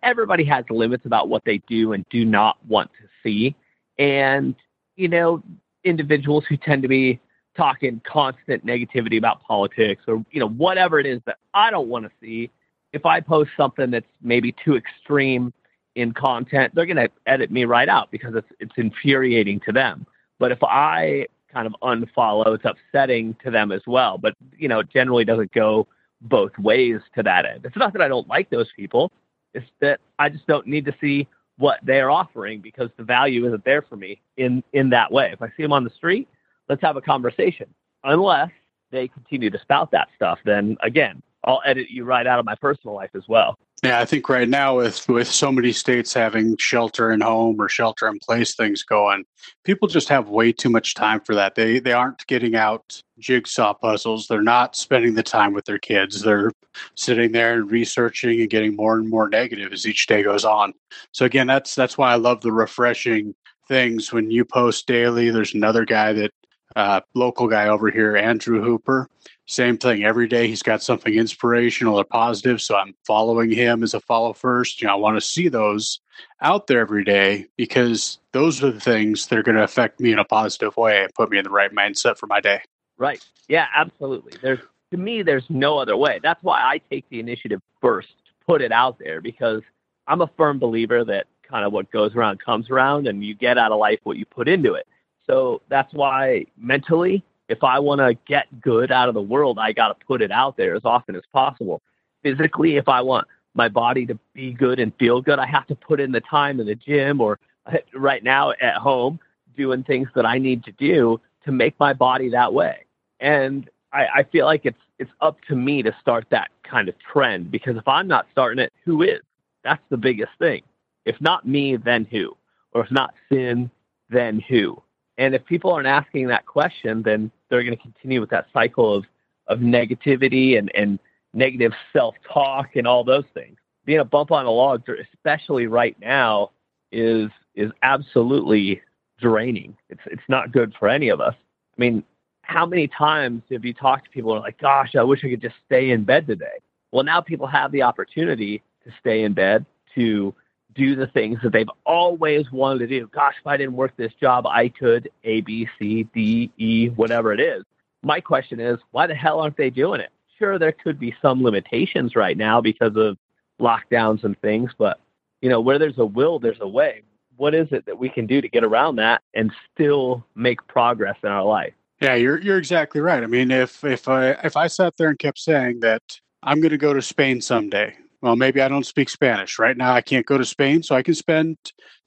everybody 0.02 0.44
has 0.44 0.64
limits 0.70 1.04
about 1.06 1.28
what 1.28 1.44
they 1.44 1.58
do 1.68 1.92
and 1.92 2.06
do 2.10 2.24
not 2.24 2.56
want 2.68 2.90
to 3.00 3.08
see 3.22 3.54
and 3.98 4.54
you 4.96 5.08
know 5.08 5.42
individuals 5.84 6.44
who 6.48 6.56
tend 6.56 6.82
to 6.82 6.88
be 6.88 7.20
talking 7.56 8.00
constant 8.04 8.64
negativity 8.64 9.18
about 9.18 9.42
politics 9.42 10.04
or 10.06 10.24
you 10.30 10.40
know 10.40 10.48
whatever 10.48 10.98
it 10.98 11.06
is 11.06 11.20
that 11.26 11.36
I 11.54 11.70
don't 11.70 11.88
want 11.88 12.04
to 12.04 12.10
see. 12.20 12.50
If 12.92 13.06
I 13.06 13.20
post 13.20 13.50
something 13.56 13.90
that's 13.90 14.06
maybe 14.20 14.54
too 14.64 14.76
extreme 14.76 15.52
in 15.94 16.12
content, 16.12 16.74
they're 16.74 16.86
going 16.86 16.96
to 16.96 17.10
edit 17.26 17.50
me 17.50 17.64
right 17.64 17.88
out 17.88 18.10
because 18.10 18.34
it's 18.34 18.48
it's 18.60 18.72
infuriating 18.76 19.60
to 19.66 19.72
them. 19.72 20.06
But 20.40 20.50
if 20.50 20.58
I 20.62 21.26
kind 21.52 21.66
of 21.66 21.76
unfollow, 21.82 22.54
it's 22.54 22.64
upsetting 22.64 23.36
to 23.44 23.50
them 23.52 23.70
as 23.70 23.82
well. 23.86 24.18
But 24.18 24.34
you 24.58 24.66
know, 24.66 24.80
it 24.80 24.90
generally 24.90 25.24
doesn't 25.24 25.52
go 25.52 25.86
both 26.22 26.58
ways 26.58 27.00
to 27.14 27.22
that 27.22 27.46
end. 27.46 27.64
It's 27.64 27.76
not 27.76 27.92
that 27.92 28.02
I 28.02 28.08
don't 28.08 28.26
like 28.26 28.50
those 28.50 28.68
people. 28.74 29.12
It's 29.54 29.66
that 29.80 30.00
I 30.18 30.30
just 30.30 30.46
don't 30.46 30.66
need 30.66 30.84
to 30.86 30.94
see 31.00 31.28
what 31.58 31.78
they're 31.82 32.10
offering 32.10 32.60
because 32.60 32.88
the 32.96 33.04
value 33.04 33.46
isn't 33.46 33.64
there 33.64 33.82
for 33.82 33.96
me 33.96 34.20
in 34.38 34.64
in 34.72 34.90
that 34.90 35.12
way. 35.12 35.30
If 35.32 35.42
I 35.42 35.48
see 35.56 35.62
them 35.62 35.72
on 35.72 35.84
the 35.84 35.90
street, 35.90 36.26
let's 36.68 36.82
have 36.82 36.96
a 36.96 37.02
conversation. 37.02 37.66
Unless 38.02 38.50
they 38.90 39.08
continue 39.08 39.50
to 39.50 39.60
spout 39.60 39.90
that 39.92 40.08
stuff, 40.16 40.38
then 40.44 40.76
again, 40.82 41.22
I'll 41.44 41.60
edit 41.66 41.90
you 41.90 42.04
right 42.04 42.26
out 42.26 42.38
of 42.38 42.46
my 42.46 42.54
personal 42.54 42.94
life 42.94 43.10
as 43.14 43.24
well. 43.28 43.58
Yeah, 43.82 43.98
I 43.98 44.04
think 44.04 44.28
right 44.28 44.48
now 44.48 44.76
with 44.76 45.08
with 45.08 45.26
so 45.26 45.50
many 45.50 45.72
states 45.72 46.12
having 46.12 46.54
shelter 46.58 47.12
in 47.12 47.22
home 47.22 47.58
or 47.58 47.68
shelter 47.70 48.08
in 48.08 48.18
place 48.18 48.54
things 48.54 48.82
going, 48.82 49.24
people 49.64 49.88
just 49.88 50.10
have 50.10 50.28
way 50.28 50.52
too 50.52 50.68
much 50.68 50.94
time 50.94 51.20
for 51.20 51.34
that. 51.34 51.54
They 51.54 51.78
they 51.78 51.92
aren't 51.94 52.26
getting 52.26 52.54
out 52.54 53.00
jigsaw 53.18 53.72
puzzles. 53.72 54.26
They're 54.26 54.42
not 54.42 54.76
spending 54.76 55.14
the 55.14 55.22
time 55.22 55.54
with 55.54 55.64
their 55.64 55.78
kids. 55.78 56.20
They're 56.20 56.52
sitting 56.94 57.32
there 57.32 57.54
and 57.54 57.70
researching 57.70 58.40
and 58.40 58.50
getting 58.50 58.76
more 58.76 58.98
and 58.98 59.08
more 59.08 59.30
negative 59.30 59.72
as 59.72 59.86
each 59.86 60.06
day 60.06 60.22
goes 60.22 60.44
on. 60.44 60.74
So 61.12 61.24
again, 61.24 61.46
that's 61.46 61.74
that's 61.74 61.96
why 61.96 62.12
I 62.12 62.16
love 62.16 62.42
the 62.42 62.52
refreshing 62.52 63.34
things 63.66 64.12
when 64.12 64.30
you 64.30 64.44
post 64.44 64.86
daily. 64.86 65.30
There's 65.30 65.54
another 65.54 65.86
guy 65.86 66.12
that 66.12 66.32
uh, 66.76 67.00
local 67.14 67.48
guy 67.48 67.68
over 67.68 67.90
here, 67.90 68.14
Andrew 68.14 68.62
Hooper 68.62 69.08
same 69.50 69.78
thing. 69.78 70.04
Every 70.04 70.28
day 70.28 70.46
he's 70.46 70.62
got 70.62 70.82
something 70.82 71.12
inspirational 71.12 71.98
or 71.98 72.04
positive 72.04 72.60
so 72.60 72.76
i'm 72.76 72.94
following 73.06 73.50
him 73.50 73.82
as 73.82 73.94
a 73.94 74.00
follow 74.00 74.32
first. 74.32 74.80
You 74.80 74.88
know 74.88 74.94
i 74.94 74.96
want 74.96 75.16
to 75.16 75.20
see 75.20 75.48
those 75.48 76.00
out 76.40 76.66
there 76.66 76.80
every 76.80 77.04
day 77.04 77.46
because 77.56 78.18
those 78.32 78.62
are 78.62 78.70
the 78.70 78.80
things 78.80 79.26
that 79.26 79.38
are 79.38 79.42
going 79.42 79.56
to 79.56 79.64
affect 79.64 80.00
me 80.00 80.12
in 80.12 80.18
a 80.18 80.24
positive 80.24 80.76
way 80.76 81.02
and 81.02 81.14
put 81.14 81.30
me 81.30 81.38
in 81.38 81.44
the 81.44 81.50
right 81.50 81.72
mindset 81.72 82.18
for 82.18 82.26
my 82.26 82.40
day. 82.40 82.60
Right. 82.98 83.24
Yeah 83.48 83.66
absolutely. 83.74 84.34
There's 84.40 84.60
to 84.90 84.96
me 84.96 85.22
there's 85.22 85.46
no 85.48 85.78
other 85.78 85.96
way. 85.96 86.20
That's 86.22 86.42
why 86.42 86.60
i 86.60 86.80
take 86.90 87.08
the 87.08 87.20
initiative 87.20 87.60
first 87.80 88.08
put 88.46 88.62
it 88.62 88.72
out 88.72 88.98
there 88.98 89.20
because 89.20 89.62
i'm 90.08 90.22
a 90.22 90.30
firm 90.36 90.58
believer 90.58 91.04
that 91.04 91.26
kind 91.50 91.64
of 91.64 91.72
what 91.72 91.90
goes 91.90 92.14
around 92.14 92.42
comes 92.42 92.70
around 92.70 93.06
and 93.06 93.24
you 93.24 93.34
get 93.34 93.58
out 93.58 93.72
of 93.72 93.78
life 93.78 93.98
what 94.04 94.16
you 94.16 94.24
put 94.24 94.48
into 94.48 94.74
it. 94.74 94.86
So 95.26 95.60
that's 95.68 95.92
why 95.92 96.46
mentally 96.56 97.24
if 97.50 97.64
I 97.64 97.80
want 97.80 98.00
to 98.00 98.14
get 98.26 98.46
good 98.60 98.92
out 98.92 99.08
of 99.08 99.14
the 99.14 99.20
world, 99.20 99.58
I 99.58 99.72
got 99.72 99.88
to 99.88 100.06
put 100.06 100.22
it 100.22 100.30
out 100.30 100.56
there 100.56 100.76
as 100.76 100.82
often 100.84 101.16
as 101.16 101.22
possible. 101.32 101.82
Physically, 102.22 102.76
if 102.76 102.88
I 102.88 103.00
want 103.02 103.26
my 103.54 103.68
body 103.68 104.06
to 104.06 104.18
be 104.34 104.52
good 104.52 104.78
and 104.78 104.94
feel 104.98 105.20
good, 105.20 105.40
I 105.40 105.46
have 105.46 105.66
to 105.66 105.74
put 105.74 105.98
in 105.98 106.12
the 106.12 106.20
time 106.20 106.60
in 106.60 106.66
the 106.66 106.76
gym 106.76 107.20
or 107.20 107.40
uh, 107.66 107.78
right 107.92 108.22
now 108.22 108.52
at 108.52 108.76
home 108.76 109.18
doing 109.56 109.82
things 109.82 110.08
that 110.14 110.24
I 110.24 110.38
need 110.38 110.62
to 110.64 110.72
do 110.72 111.20
to 111.44 111.50
make 111.50 111.78
my 111.80 111.92
body 111.92 112.28
that 112.30 112.54
way. 112.54 112.84
And 113.18 113.68
I, 113.92 114.06
I 114.14 114.22
feel 114.22 114.46
like 114.46 114.64
it's 114.64 114.78
it's 115.00 115.10
up 115.20 115.38
to 115.48 115.56
me 115.56 115.82
to 115.82 115.96
start 116.00 116.26
that 116.30 116.50
kind 116.62 116.88
of 116.88 116.94
trend 116.98 117.50
because 117.50 117.76
if 117.76 117.88
I'm 117.88 118.06
not 118.06 118.26
starting 118.30 118.62
it, 118.62 118.72
who 118.84 119.02
is? 119.02 119.20
That's 119.64 119.82
the 119.88 119.96
biggest 119.96 120.32
thing. 120.38 120.62
If 121.04 121.20
not 121.20 121.48
me, 121.48 121.76
then 121.76 122.06
who? 122.10 122.36
Or 122.72 122.84
if 122.84 122.90
not 122.92 123.14
sin, 123.32 123.70
then 124.10 124.40
who? 124.48 124.80
And 125.20 125.34
if 125.34 125.44
people 125.44 125.70
aren't 125.70 125.86
asking 125.86 126.28
that 126.28 126.46
question, 126.46 127.02
then 127.02 127.30
they're 127.50 127.62
going 127.62 127.76
to 127.76 127.82
continue 127.82 128.22
with 128.22 128.30
that 128.30 128.46
cycle 128.54 128.94
of, 128.94 129.04
of 129.48 129.58
negativity 129.58 130.58
and, 130.58 130.72
and 130.74 130.98
negative 131.34 131.72
self 131.92 132.14
talk 132.26 132.74
and 132.74 132.86
all 132.86 133.04
those 133.04 133.26
things. 133.34 133.58
Being 133.84 133.98
a 133.98 134.04
bump 134.04 134.32
on 134.32 134.46
a 134.46 134.50
log, 134.50 134.82
especially 135.14 135.66
right 135.66 135.94
now, 136.00 136.52
is 136.90 137.28
is 137.54 137.70
absolutely 137.82 138.80
draining. 139.20 139.76
It's 139.90 140.00
it's 140.06 140.22
not 140.28 140.52
good 140.52 140.72
for 140.78 140.88
any 140.88 141.10
of 141.10 141.20
us. 141.20 141.34
I 141.36 141.80
mean, 141.80 142.02
how 142.40 142.64
many 142.64 142.88
times 142.88 143.42
have 143.50 143.64
you 143.64 143.74
talked 143.74 144.06
to 144.06 144.10
people 144.10 144.32
and 144.32 144.42
like, 144.42 144.58
"Gosh, 144.58 144.94
I 144.96 145.02
wish 145.02 145.22
I 145.22 145.28
could 145.28 145.42
just 145.42 145.56
stay 145.66 145.90
in 145.90 146.02
bed 146.02 146.26
today." 146.26 146.60
Well, 146.92 147.04
now 147.04 147.20
people 147.20 147.46
have 147.46 147.72
the 147.72 147.82
opportunity 147.82 148.62
to 148.84 148.90
stay 148.98 149.24
in 149.24 149.34
bed 149.34 149.66
to 149.96 150.34
do 150.74 150.94
the 150.94 151.06
things 151.08 151.38
that 151.42 151.52
they've 151.52 151.70
always 151.84 152.50
wanted 152.52 152.80
to 152.80 152.86
do. 152.86 153.06
Gosh, 153.08 153.34
if 153.40 153.46
I 153.46 153.56
didn't 153.56 153.74
work 153.74 153.92
this 153.96 154.12
job, 154.14 154.46
I 154.46 154.68
could 154.68 155.10
A, 155.24 155.40
B, 155.40 155.68
C, 155.78 156.04
D, 156.14 156.50
E, 156.58 156.88
whatever 156.88 157.32
it 157.32 157.40
is. 157.40 157.64
My 158.02 158.20
question 158.20 158.60
is, 158.60 158.78
why 158.92 159.06
the 159.06 159.14
hell 159.14 159.40
aren't 159.40 159.56
they 159.56 159.70
doing 159.70 160.00
it? 160.00 160.10
Sure, 160.38 160.58
there 160.58 160.72
could 160.72 160.98
be 160.98 161.14
some 161.20 161.42
limitations 161.42 162.16
right 162.16 162.36
now 162.36 162.60
because 162.60 162.96
of 162.96 163.18
lockdowns 163.60 164.24
and 164.24 164.40
things, 164.40 164.70
but 164.78 164.98
you 165.42 165.48
know, 165.48 165.60
where 165.60 165.78
there's 165.78 165.98
a 165.98 166.04
will, 166.04 166.38
there's 166.38 166.60
a 166.60 166.68
way. 166.68 167.02
What 167.36 167.54
is 167.54 167.68
it 167.72 167.86
that 167.86 167.98
we 167.98 168.08
can 168.08 168.26
do 168.26 168.40
to 168.40 168.48
get 168.48 168.64
around 168.64 168.96
that 168.96 169.22
and 169.34 169.50
still 169.72 170.24
make 170.34 170.66
progress 170.66 171.16
in 171.22 171.30
our 171.30 171.44
life? 171.44 171.72
Yeah, 172.00 172.14
you're 172.14 172.38
you're 172.40 172.58
exactly 172.58 173.00
right. 173.00 173.22
I 173.22 173.26
mean, 173.26 173.50
if 173.50 173.84
if 173.84 174.08
I 174.08 174.30
if 174.30 174.56
I 174.56 174.66
sat 174.66 174.96
there 174.96 175.08
and 175.08 175.18
kept 175.18 175.38
saying 175.38 175.80
that 175.80 176.02
I'm 176.42 176.60
going 176.60 176.70
to 176.70 176.78
go 176.78 176.94
to 176.94 177.02
Spain 177.02 177.40
someday, 177.40 177.94
well, 178.22 178.36
maybe 178.36 178.60
I 178.60 178.68
don't 178.68 178.86
speak 178.86 179.08
Spanish. 179.08 179.58
Right 179.58 179.76
now, 179.76 179.94
I 179.94 180.02
can't 180.02 180.26
go 180.26 180.36
to 180.36 180.44
Spain, 180.44 180.82
so 180.82 180.94
I 180.94 181.02
can 181.02 181.14
spend 181.14 181.56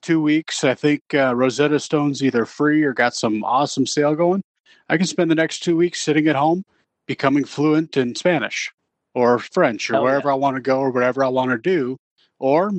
two 0.02 0.22
weeks. 0.22 0.64
I 0.64 0.76
think 0.76 1.02
uh, 1.14 1.36
Rosetta 1.36 1.80
Stone's 1.80 2.24
either 2.24 2.46
free 2.46 2.84
or 2.84 2.94
got 2.94 3.16
some 3.16 3.44
awesome 3.44 3.88
sale 3.88 4.16
going. 4.16 4.44
I 4.90 4.98
can 4.98 5.08
spend 5.08 5.32
the 5.32 5.36
next 5.36 5.60
two 5.60 5.76
weeks 5.76 6.02
sitting 6.02 6.28
at 6.28 6.36
home, 6.36 6.64
becoming 7.08 7.46
fluent 7.46 7.98
in 7.98 8.14
Spanish 8.16 8.72
or 9.16 9.40
French 9.40 9.90
or 9.90 10.02
wherever 10.02 10.30
yeah. 10.30 10.34
I 10.34 10.38
want 10.38 10.56
to 10.56 10.62
go 10.62 10.80
or 10.80 10.92
whatever 10.92 11.24
I 11.24 11.30
want 11.30 11.52
to 11.52 11.58
do, 11.58 11.98
or 12.40 12.72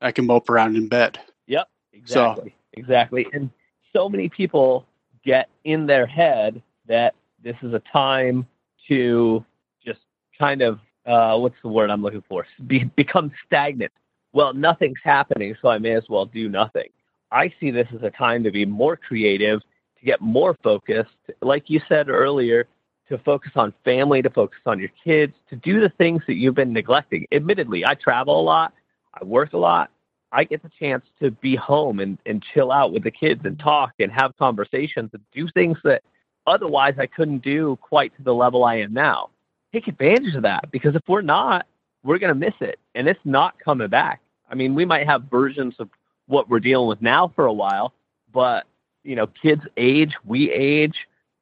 I 0.00 0.12
can 0.12 0.26
mope 0.26 0.48
around 0.48 0.76
in 0.76 0.88
bed. 0.88 1.18
Yep, 1.46 1.68
exactly. 1.92 2.50
So, 2.50 2.80
exactly. 2.80 3.26
And 3.32 3.50
so 3.92 4.08
many 4.08 4.28
people 4.28 4.86
get 5.24 5.48
in 5.64 5.86
their 5.86 6.06
head 6.06 6.62
that 6.86 7.14
this 7.42 7.56
is 7.62 7.74
a 7.74 7.82
time 7.92 8.46
to 8.88 9.44
just 9.84 10.00
kind 10.38 10.62
of 10.62 10.80
uh, 11.08 11.36
what's 11.38 11.56
the 11.62 11.68
word 11.68 11.90
I'm 11.90 12.02
looking 12.02 12.22
for? 12.28 12.46
Be, 12.66 12.84
become 12.96 13.32
stagnant. 13.46 13.92
Well, 14.32 14.52
nothing's 14.52 14.98
happening, 15.02 15.56
so 15.60 15.68
I 15.68 15.78
may 15.78 15.92
as 15.92 16.04
well 16.08 16.26
do 16.26 16.48
nothing. 16.48 16.88
I 17.32 17.52
see 17.58 17.70
this 17.70 17.88
as 17.94 18.02
a 18.02 18.10
time 18.10 18.44
to 18.44 18.50
be 18.50 18.66
more 18.66 18.96
creative, 18.96 19.60
to 19.98 20.04
get 20.04 20.20
more 20.20 20.54
focused. 20.62 21.10
Like 21.40 21.70
you 21.70 21.80
said 21.88 22.08
earlier, 22.08 22.68
to 23.08 23.18
focus 23.18 23.52
on 23.56 23.72
family, 23.84 24.20
to 24.20 24.30
focus 24.30 24.60
on 24.66 24.78
your 24.78 24.90
kids, 25.02 25.32
to 25.48 25.56
do 25.56 25.80
the 25.80 25.88
things 25.88 26.22
that 26.26 26.34
you've 26.34 26.54
been 26.54 26.74
neglecting. 26.74 27.26
Admittedly, 27.32 27.86
I 27.86 27.94
travel 27.94 28.38
a 28.38 28.42
lot, 28.42 28.74
I 29.14 29.24
work 29.24 29.54
a 29.54 29.58
lot. 29.58 29.90
I 30.30 30.44
get 30.44 30.62
the 30.62 30.70
chance 30.78 31.06
to 31.22 31.30
be 31.30 31.56
home 31.56 32.00
and, 32.00 32.18
and 32.26 32.44
chill 32.52 32.70
out 32.70 32.92
with 32.92 33.02
the 33.02 33.10
kids 33.10 33.40
and 33.44 33.58
talk 33.58 33.94
and 33.98 34.12
have 34.12 34.36
conversations 34.38 35.08
and 35.14 35.22
do 35.32 35.48
things 35.54 35.78
that 35.84 36.02
otherwise 36.46 36.96
I 36.98 37.06
couldn't 37.06 37.42
do 37.42 37.78
quite 37.80 38.14
to 38.18 38.22
the 38.22 38.34
level 38.34 38.62
I 38.62 38.76
am 38.76 38.92
now 38.92 39.30
take 39.72 39.88
advantage 39.88 40.34
of 40.34 40.42
that 40.42 40.70
because 40.70 40.94
if 40.94 41.02
we're 41.08 41.22
not, 41.22 41.66
we're 42.02 42.18
going 42.18 42.32
to 42.32 42.38
miss 42.38 42.54
it 42.60 42.78
and 42.94 43.08
it's 43.08 43.20
not 43.24 43.58
coming 43.58 43.88
back. 43.88 44.20
I 44.50 44.54
mean, 44.54 44.74
we 44.74 44.84
might 44.84 45.06
have 45.06 45.24
versions 45.24 45.74
of 45.78 45.88
what 46.26 46.48
we're 46.48 46.60
dealing 46.60 46.88
with 46.88 47.02
now 47.02 47.32
for 47.34 47.46
a 47.46 47.52
while, 47.52 47.92
but 48.32 48.66
you 49.04 49.16
know, 49.16 49.26
kids 49.26 49.62
age, 49.76 50.14
we 50.24 50.50
age, 50.50 50.94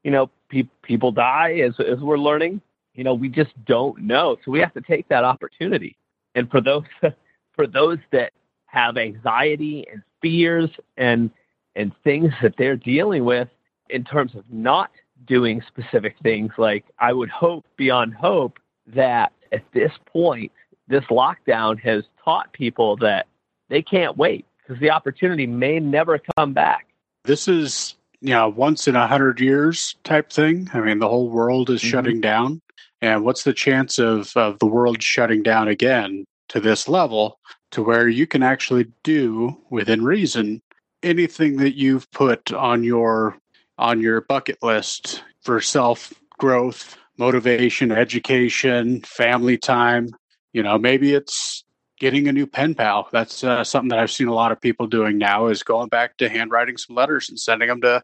you 0.04 0.10
know, 0.10 0.30
pe- 0.48 0.68
people 0.82 1.10
die 1.10 1.54
as, 1.64 1.74
as 1.80 1.98
we're 1.98 2.18
learning, 2.18 2.60
you 2.94 3.04
know, 3.04 3.14
we 3.14 3.28
just 3.28 3.52
don't 3.64 4.00
know. 4.02 4.36
So 4.44 4.50
we 4.50 4.60
have 4.60 4.72
to 4.74 4.80
take 4.80 5.08
that 5.08 5.24
opportunity. 5.24 5.96
And 6.34 6.50
for 6.50 6.60
those, 6.60 6.84
for 7.54 7.66
those 7.66 7.98
that 8.12 8.32
have 8.66 8.96
anxiety 8.96 9.86
and 9.90 10.02
fears 10.22 10.70
and, 10.96 11.30
and 11.74 11.92
things 12.04 12.32
that 12.42 12.54
they're 12.56 12.76
dealing 12.76 13.24
with 13.24 13.48
in 13.90 14.04
terms 14.04 14.34
of 14.34 14.44
not 14.50 14.90
doing 15.24 15.62
specific 15.66 16.16
things. 16.22 16.52
Like 16.58 16.84
I 16.98 17.12
would 17.12 17.30
hope 17.30 17.66
beyond 17.76 18.14
hope 18.14 18.58
that 18.86 19.32
at 19.52 19.62
this 19.72 19.92
point, 20.06 20.52
this 20.88 21.04
lockdown 21.04 21.80
has 21.80 22.04
taught 22.24 22.52
people 22.52 22.96
that 22.98 23.26
they 23.68 23.82
can't 23.82 24.16
wait 24.16 24.46
because 24.58 24.80
the 24.80 24.90
opportunity 24.90 25.46
may 25.46 25.80
never 25.80 26.20
come 26.36 26.52
back. 26.52 26.86
This 27.24 27.48
is, 27.48 27.96
you 28.20 28.30
know, 28.30 28.48
once 28.48 28.86
in 28.86 28.96
a 28.96 29.06
hundred 29.06 29.40
years 29.40 29.96
type 30.04 30.32
thing. 30.32 30.68
I 30.72 30.80
mean, 30.80 30.98
the 30.98 31.08
whole 31.08 31.28
world 31.28 31.70
is 31.70 31.80
mm-hmm. 31.80 31.90
shutting 31.90 32.20
down. 32.20 32.60
And 33.02 33.24
what's 33.24 33.44
the 33.44 33.52
chance 33.52 33.98
of, 33.98 34.34
of 34.36 34.58
the 34.58 34.66
world 34.66 35.02
shutting 35.02 35.42
down 35.42 35.68
again 35.68 36.24
to 36.48 36.60
this 36.60 36.88
level 36.88 37.38
to 37.72 37.82
where 37.82 38.08
you 38.08 38.26
can 38.26 38.42
actually 38.42 38.86
do 39.02 39.56
within 39.70 40.02
reason 40.04 40.62
anything 41.02 41.56
that 41.58 41.76
you've 41.76 42.10
put 42.12 42.52
on 42.52 42.82
your 42.82 43.36
on 43.78 44.00
your 44.00 44.20
bucket 44.22 44.62
list 44.62 45.22
for 45.42 45.60
self 45.60 46.12
growth, 46.38 46.96
motivation, 47.18 47.92
education, 47.92 49.02
family 49.02 49.58
time. 49.58 50.10
You 50.52 50.62
know, 50.62 50.78
maybe 50.78 51.14
it's 51.14 51.64
getting 51.98 52.28
a 52.28 52.32
new 52.32 52.46
pen 52.46 52.74
pal. 52.74 53.08
That's 53.12 53.42
uh, 53.42 53.64
something 53.64 53.88
that 53.88 53.98
I've 53.98 54.10
seen 54.10 54.28
a 54.28 54.34
lot 54.34 54.52
of 54.52 54.60
people 54.60 54.86
doing 54.86 55.18
now 55.18 55.46
is 55.46 55.62
going 55.62 55.88
back 55.88 56.16
to 56.18 56.28
handwriting 56.28 56.76
some 56.76 56.96
letters 56.96 57.28
and 57.28 57.38
sending 57.38 57.68
them 57.68 57.80
to 57.82 58.02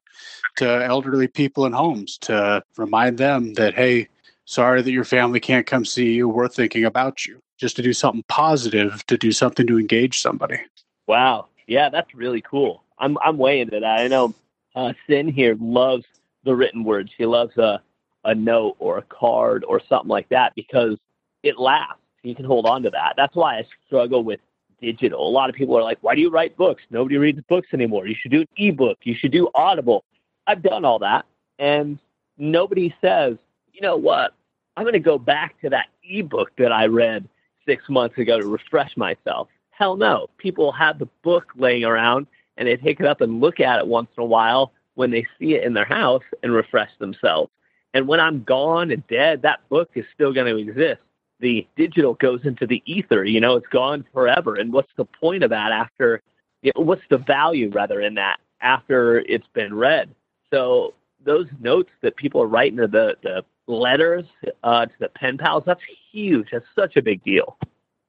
to 0.57 0.85
elderly 0.85 1.29
people 1.29 1.67
in 1.67 1.73
homes 1.73 2.19
to 2.23 2.63
remind 2.77 3.19
them 3.19 3.55
that 3.55 3.75
hey, 3.75 4.09
sorry 4.45 4.83
that 4.83 4.93
your 4.93 5.05
family 5.05 5.41
can't 5.41 5.67
come 5.67 5.85
see 5.85 6.13
you. 6.13 6.29
We're 6.29 6.49
thinking 6.49 6.85
about 6.85 7.27
you. 7.27 7.41
Just 7.59 7.77
to 7.77 7.83
do 7.83 7.93
something 7.93 8.25
positive, 8.29 9.07
to 9.07 9.17
do 9.17 9.31
something 9.31 9.67
to 9.69 9.79
engage 9.79 10.19
somebody. 10.19 10.61
Wow. 11.07 11.47
Yeah, 11.67 11.91
that's 11.91 12.15
really 12.15 12.41
cool. 12.41 12.83
I'm 12.99 13.17
I'm 13.25 13.39
way 13.39 13.61
into 13.61 13.81
that. 13.81 14.01
I 14.01 14.09
know 14.09 14.35
uh, 14.75 14.93
Sin 15.07 15.29
here 15.29 15.57
loves 15.61 16.05
the 16.45 16.55
written 16.55 16.85
word. 16.85 17.11
She 17.17 17.27
loves 17.27 17.57
a, 17.59 17.83
a 18.25 18.35
note 18.35 18.77
or 18.79 18.99
a 18.99 19.03
card 19.03 19.65
or 19.67 19.81
something 19.89 20.09
like 20.09 20.29
that 20.31 20.55
because 20.55 20.97
it 21.43 21.59
lasts. 21.59 21.99
You 22.23 22.35
can 22.35 22.45
hold 22.45 22.67
on 22.67 22.83
to 22.85 22.91
that. 22.91 23.15
That's 23.17 23.35
why 23.35 23.59
I 23.59 23.67
struggle 23.87 24.23
with 24.23 24.41
digital. 24.81 25.27
A 25.27 25.31
lot 25.31 25.49
of 25.49 25.57
people 25.57 25.77
are 25.77 25.83
like, 25.83 25.99
why 26.03 26.15
do 26.15 26.21
you 26.21 26.31
write 26.31 26.57
books? 26.57 26.83
Nobody 26.91 27.17
reads 27.17 27.41
books 27.49 27.69
anymore. 27.73 28.07
You 28.07 28.15
should 28.19 28.31
do 28.31 28.41
an 28.41 28.49
ebook. 28.57 28.99
You 29.03 29.15
should 29.15 29.33
do 29.33 29.49
Audible. 29.55 30.05
I've 30.47 30.63
done 30.63 30.85
all 30.85 30.99
that. 31.01 31.25
And 31.59 31.99
nobody 32.39 32.95
says, 33.01 33.37
you 33.73 33.81
know 33.81 33.97
what? 33.97 34.35
I'm 34.77 34.85
going 34.85 34.95
to 34.95 35.01
go 35.01 35.19
back 35.19 35.61
to 35.63 35.71
that 35.71 35.87
ebook 36.05 36.51
that 36.59 36.73
I 36.73 36.87
read 36.87 37.29
six 37.67 37.89
months 37.89 38.19
ago 38.19 38.41
to 38.41 38.47
refresh 38.47 38.97
myself. 38.97 39.49
Hell 39.71 39.97
no. 39.97 40.29
People 40.39 40.73
have 40.73 40.99
the 40.99 41.09
book 41.23 41.53
laying 41.57 41.85
around 41.85 42.27
and 42.57 42.69
they 42.69 42.77
take 42.77 43.01
it 43.01 43.07
up 43.07 43.21
and 43.21 43.41
look 43.41 43.61
at 43.61 43.79
it 43.79 43.87
once 43.87 44.09
in 44.17 44.23
a 44.23 44.27
while 44.27 44.73
when 44.95 45.11
they 45.11 45.27
see 45.39 45.55
it 45.55 45.65
in 45.65 45.73
their 45.73 45.85
house 45.85 46.23
and 46.43 46.53
refresh 46.53 46.91
themselves. 46.99 47.51
And 47.95 48.09
when 48.09 48.21
I'm 48.21 48.43
gone 48.43 48.91
and 48.91 49.07
dead, 49.07 49.43
that 49.43 49.67
book 49.69 49.91
is 49.95 50.05
still 50.15 50.33
going 50.33 50.47
to 50.47 50.57
exist. 50.57 51.01
The 51.41 51.67
digital 51.77 52.15
goes 52.15 52.41
into 52.45 52.67
the 52.67 52.83
ether, 52.87 53.25
you 53.25 53.41
know, 53.41 53.57
it's 53.57 53.67
gone 53.69 54.05
forever. 54.13 54.57
And 54.57 54.73
what's 54.73 54.93
the 54.97 55.05
point 55.05 55.43
of 55.43 55.51
that 55.51 55.73
after, 55.73 56.23
you 56.63 56.73
know, 56.77 56.85
what's 56.85 57.03
the 57.11 57.19
value 57.19 57.71
rather 57.71 58.01
in 58.01 58.15
that 58.15 58.39
after 58.61 59.19
it's 59.21 59.49
been 59.53 59.75
read? 59.75 60.15
So 60.53 60.95
those 61.25 61.47
notes 61.61 61.91
that 62.03 62.17
people 62.17 62.43
are 62.43 62.47
writing 62.47 62.77
the, 62.77 63.17
the 63.23 63.45
letters 63.67 64.25
uh, 64.63 64.87
to 64.87 64.93
the 65.01 65.09
pen 65.09 65.37
pals, 65.39 65.65
that's 65.67 65.81
huge. 66.13 66.49
That's 66.53 66.65
such 66.77 66.97
a 66.97 67.03
big 67.03 67.25
deal. 67.25 67.57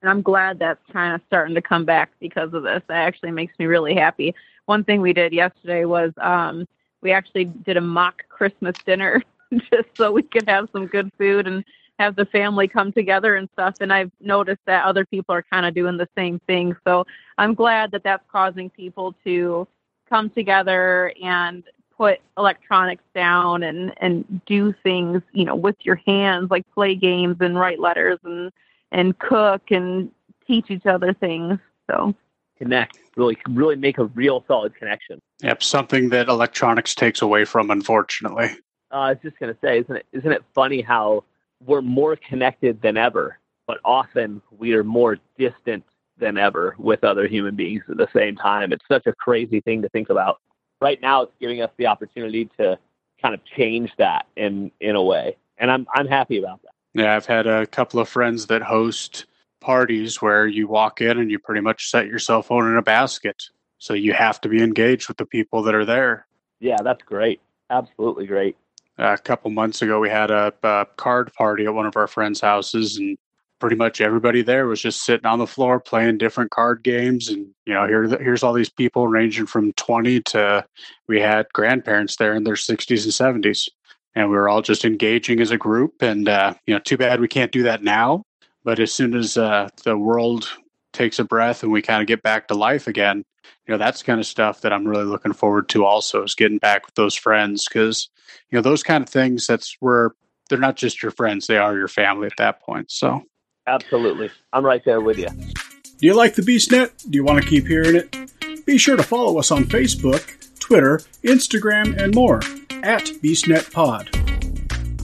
And 0.03 0.09
I'm 0.09 0.21
glad 0.21 0.59
that's 0.59 0.81
kind 0.91 1.15
of 1.15 1.21
starting 1.27 1.55
to 1.55 1.61
come 1.61 1.85
back 1.85 2.11
because 2.19 2.53
of 2.53 2.63
this. 2.63 2.83
That 2.87 3.07
actually 3.07 3.31
makes 3.31 3.57
me 3.57 3.67
really 3.67 3.95
happy. 3.95 4.35
One 4.65 4.83
thing 4.83 4.99
we 4.99 5.13
did 5.13 5.31
yesterday 5.31 5.85
was 5.85 6.11
um, 6.17 6.67
we 7.01 7.13
actually 7.13 7.45
did 7.45 7.77
a 7.77 7.81
mock 7.81 8.23
Christmas 8.27 8.75
dinner 8.85 9.23
just 9.71 9.87
so 9.95 10.11
we 10.11 10.23
could 10.23 10.47
have 10.49 10.67
some 10.73 10.87
good 10.87 11.09
food 11.17 11.47
and 11.47 11.63
have 11.99 12.17
the 12.17 12.25
family 12.25 12.67
come 12.67 12.91
together 12.91 13.37
and 13.37 13.47
stuff. 13.53 13.75
And 13.79 13.93
I've 13.93 14.11
noticed 14.19 14.59
that 14.65 14.83
other 14.83 15.05
people 15.05 15.33
are 15.33 15.43
kind 15.43 15.65
of 15.65 15.73
doing 15.73 15.95
the 15.95 16.09
same 16.17 16.37
thing. 16.47 16.75
So 16.85 17.05
I'm 17.37 17.53
glad 17.53 17.91
that 17.91 18.03
that's 18.03 18.25
causing 18.29 18.69
people 18.69 19.15
to 19.23 19.65
come 20.09 20.29
together 20.31 21.13
and 21.23 21.63
put 21.95 22.19
electronics 22.37 23.03
down 23.15 23.63
and 23.63 23.93
and 23.97 24.41
do 24.47 24.73
things 24.83 25.21
you 25.31 25.45
know 25.45 25.55
with 25.55 25.75
your 25.81 25.95
hands 26.07 26.49
like 26.49 26.65
play 26.73 26.95
games 26.95 27.37
and 27.39 27.57
write 27.57 27.79
letters 27.79 28.17
and 28.23 28.51
and 28.93 29.17
cook 29.19 29.71
and 29.71 30.09
teach 30.47 30.69
each 30.69 30.85
other 30.85 31.13
things 31.13 31.59
so. 31.89 32.15
Connect 32.57 32.97
really 33.17 33.37
really 33.49 33.75
make 33.75 33.97
a 33.97 34.05
real 34.05 34.43
solid 34.47 34.73
connection. 34.75 35.19
Yep 35.41 35.61
something 35.61 36.09
that 36.09 36.29
electronics 36.29 36.95
takes 36.95 37.21
away 37.21 37.45
from 37.45 37.69
unfortunately. 37.71 38.49
Uh, 38.91 38.95
i 38.95 39.09
was 39.09 39.17
just 39.23 39.37
going 39.39 39.53
to 39.53 39.59
say 39.59 39.79
isn't 39.79 39.97
it 39.97 40.05
isn't 40.13 40.31
it 40.31 40.43
funny 40.53 40.81
how 40.81 41.23
we're 41.65 41.81
more 41.81 42.15
connected 42.15 42.81
than 42.81 42.95
ever 42.95 43.39
but 43.67 43.79
often 43.83 44.41
we 44.57 44.73
are 44.73 44.83
more 44.83 45.17
distant 45.37 45.83
than 46.17 46.37
ever 46.37 46.75
with 46.77 47.03
other 47.03 47.27
human 47.27 47.55
beings 47.55 47.81
at 47.89 47.97
the 47.97 48.07
same 48.13 48.35
time? 48.35 48.71
It's 48.71 48.85
such 48.87 49.07
a 49.07 49.13
crazy 49.13 49.61
thing 49.61 49.81
to 49.81 49.89
think 49.89 50.09
about. 50.09 50.39
Right 50.79 51.01
now 51.01 51.23
it's 51.23 51.33
giving 51.39 51.61
us 51.61 51.71
the 51.77 51.87
opportunity 51.87 52.49
to 52.57 52.77
kind 53.21 53.33
of 53.33 53.43
change 53.45 53.91
that 53.97 54.27
in 54.35 54.69
in 54.81 54.95
a 54.95 55.01
way 55.01 55.37
and 55.57 55.71
i'm 55.71 55.87
i'm 55.95 56.07
happy 56.07 56.37
about 56.37 56.61
that 56.63 56.72
yeah 56.93 57.15
i've 57.15 57.25
had 57.25 57.47
a 57.47 57.65
couple 57.67 57.99
of 57.99 58.09
friends 58.09 58.47
that 58.47 58.61
host 58.61 59.25
parties 59.63 60.21
where 60.21 60.45
you 60.45 60.67
walk 60.67 61.01
in 61.01 61.17
and 61.17 61.31
you 61.31 61.39
pretty 61.39 61.61
much 61.61 61.89
set 61.89 62.05
your 62.05 62.19
cell 62.19 62.43
phone 62.43 62.69
in 62.69 62.77
a 62.77 62.81
basket. 62.81 63.41
So 63.79 63.93
you 63.93 64.13
have 64.13 64.39
to 64.41 64.49
be 64.49 64.61
engaged 64.61 65.07
with 65.07 65.17
the 65.17 65.25
people 65.25 65.63
that 65.63 65.73
are 65.73 65.85
there. 65.85 66.27
Yeah 66.59 66.77
that's 66.83 67.03
great. 67.03 67.41
Absolutely 67.69 68.27
great. 68.27 68.55
A 68.99 69.17
couple 69.17 69.49
months 69.49 69.81
ago 69.81 69.99
we 69.99 70.09
had 70.09 70.29
a, 70.29 70.53
a 70.61 70.85
card 70.97 71.33
party 71.33 71.65
at 71.65 71.73
one 71.73 71.87
of 71.87 71.97
our 71.97 72.07
friends 72.07 72.39
houses 72.39 72.97
and 72.97 73.17
pretty 73.59 73.75
much 73.77 74.01
everybody 74.01 74.41
there 74.41 74.67
was 74.67 74.81
just 74.81 75.05
sitting 75.05 75.25
on 75.25 75.39
the 75.39 75.47
floor 75.47 75.79
playing 75.79 76.17
different 76.17 76.51
card 76.51 76.83
games. 76.83 77.29
And 77.29 77.47
you 77.65 77.73
know 77.73 77.87
here 77.87 78.07
here's 78.19 78.43
all 78.43 78.53
these 78.53 78.69
people 78.69 79.07
ranging 79.07 79.45
from 79.45 79.73
20 79.73 80.21
to 80.21 80.65
we 81.07 81.21
had 81.21 81.47
grandparents 81.53 82.17
there 82.17 82.35
in 82.35 82.43
their 82.43 82.55
60s 82.55 83.03
and 83.03 83.43
70s 83.43 83.69
and 84.15 84.29
we 84.29 84.35
were 84.35 84.49
all 84.49 84.61
just 84.61 84.85
engaging 84.85 85.39
as 85.39 85.51
a 85.51 85.57
group 85.57 86.01
and 86.01 86.29
uh, 86.29 86.53
you 86.65 86.73
know 86.73 86.79
too 86.79 86.97
bad 86.97 87.19
we 87.19 87.27
can't 87.27 87.51
do 87.51 87.63
that 87.63 87.83
now 87.83 88.23
but 88.63 88.79
as 88.79 88.93
soon 88.93 89.15
as 89.15 89.37
uh, 89.37 89.67
the 89.83 89.97
world 89.97 90.49
takes 90.91 91.19
a 91.19 91.23
breath 91.23 91.63
and 91.63 91.71
we 91.71 91.81
kind 91.81 92.01
of 92.01 92.07
get 92.07 92.21
back 92.21 92.47
to 92.47 92.53
life 92.53 92.87
again 92.87 93.23
you 93.67 93.71
know 93.71 93.77
that's 93.77 94.03
kind 94.03 94.19
of 94.19 94.25
stuff 94.25 94.61
that 94.61 94.71
i'm 94.71 94.87
really 94.87 95.05
looking 95.05 95.33
forward 95.33 95.67
to 95.69 95.85
also 95.85 96.23
is 96.23 96.35
getting 96.35 96.59
back 96.59 96.85
with 96.85 96.95
those 96.95 97.15
friends 97.15 97.65
because 97.67 98.09
you 98.49 98.57
know 98.57 98.61
those 98.61 98.83
kind 98.83 99.03
of 99.03 99.09
things 99.09 99.47
that's 99.47 99.75
where 99.79 100.11
they're 100.49 100.59
not 100.59 100.75
just 100.75 101.01
your 101.01 101.11
friends 101.11 101.47
they 101.47 101.57
are 101.57 101.77
your 101.77 101.87
family 101.87 102.27
at 102.27 102.37
that 102.37 102.61
point 102.61 102.91
so 102.91 103.23
Absolutely. 103.67 104.29
I'm 104.51 104.65
right 104.65 104.83
there 104.85 105.01
with 105.01 105.17
you. 105.17 105.27
Do 105.27 106.07
you 106.07 106.13
like 106.13 106.35
the 106.35 106.41
BeastNet? 106.41 107.09
Do 107.09 107.15
you 107.15 107.23
want 107.23 107.41
to 107.41 107.49
keep 107.49 107.65
hearing 107.65 107.95
it? 107.95 108.65
Be 108.65 108.77
sure 108.77 108.97
to 108.97 109.03
follow 109.03 109.39
us 109.39 109.51
on 109.51 109.65
Facebook, 109.65 110.42
Twitter, 110.63 110.99
Instagram, 111.23 112.01
and 112.01 112.15
more 112.15 112.37
at 112.83 113.03
BeastNetPod. 113.21 114.21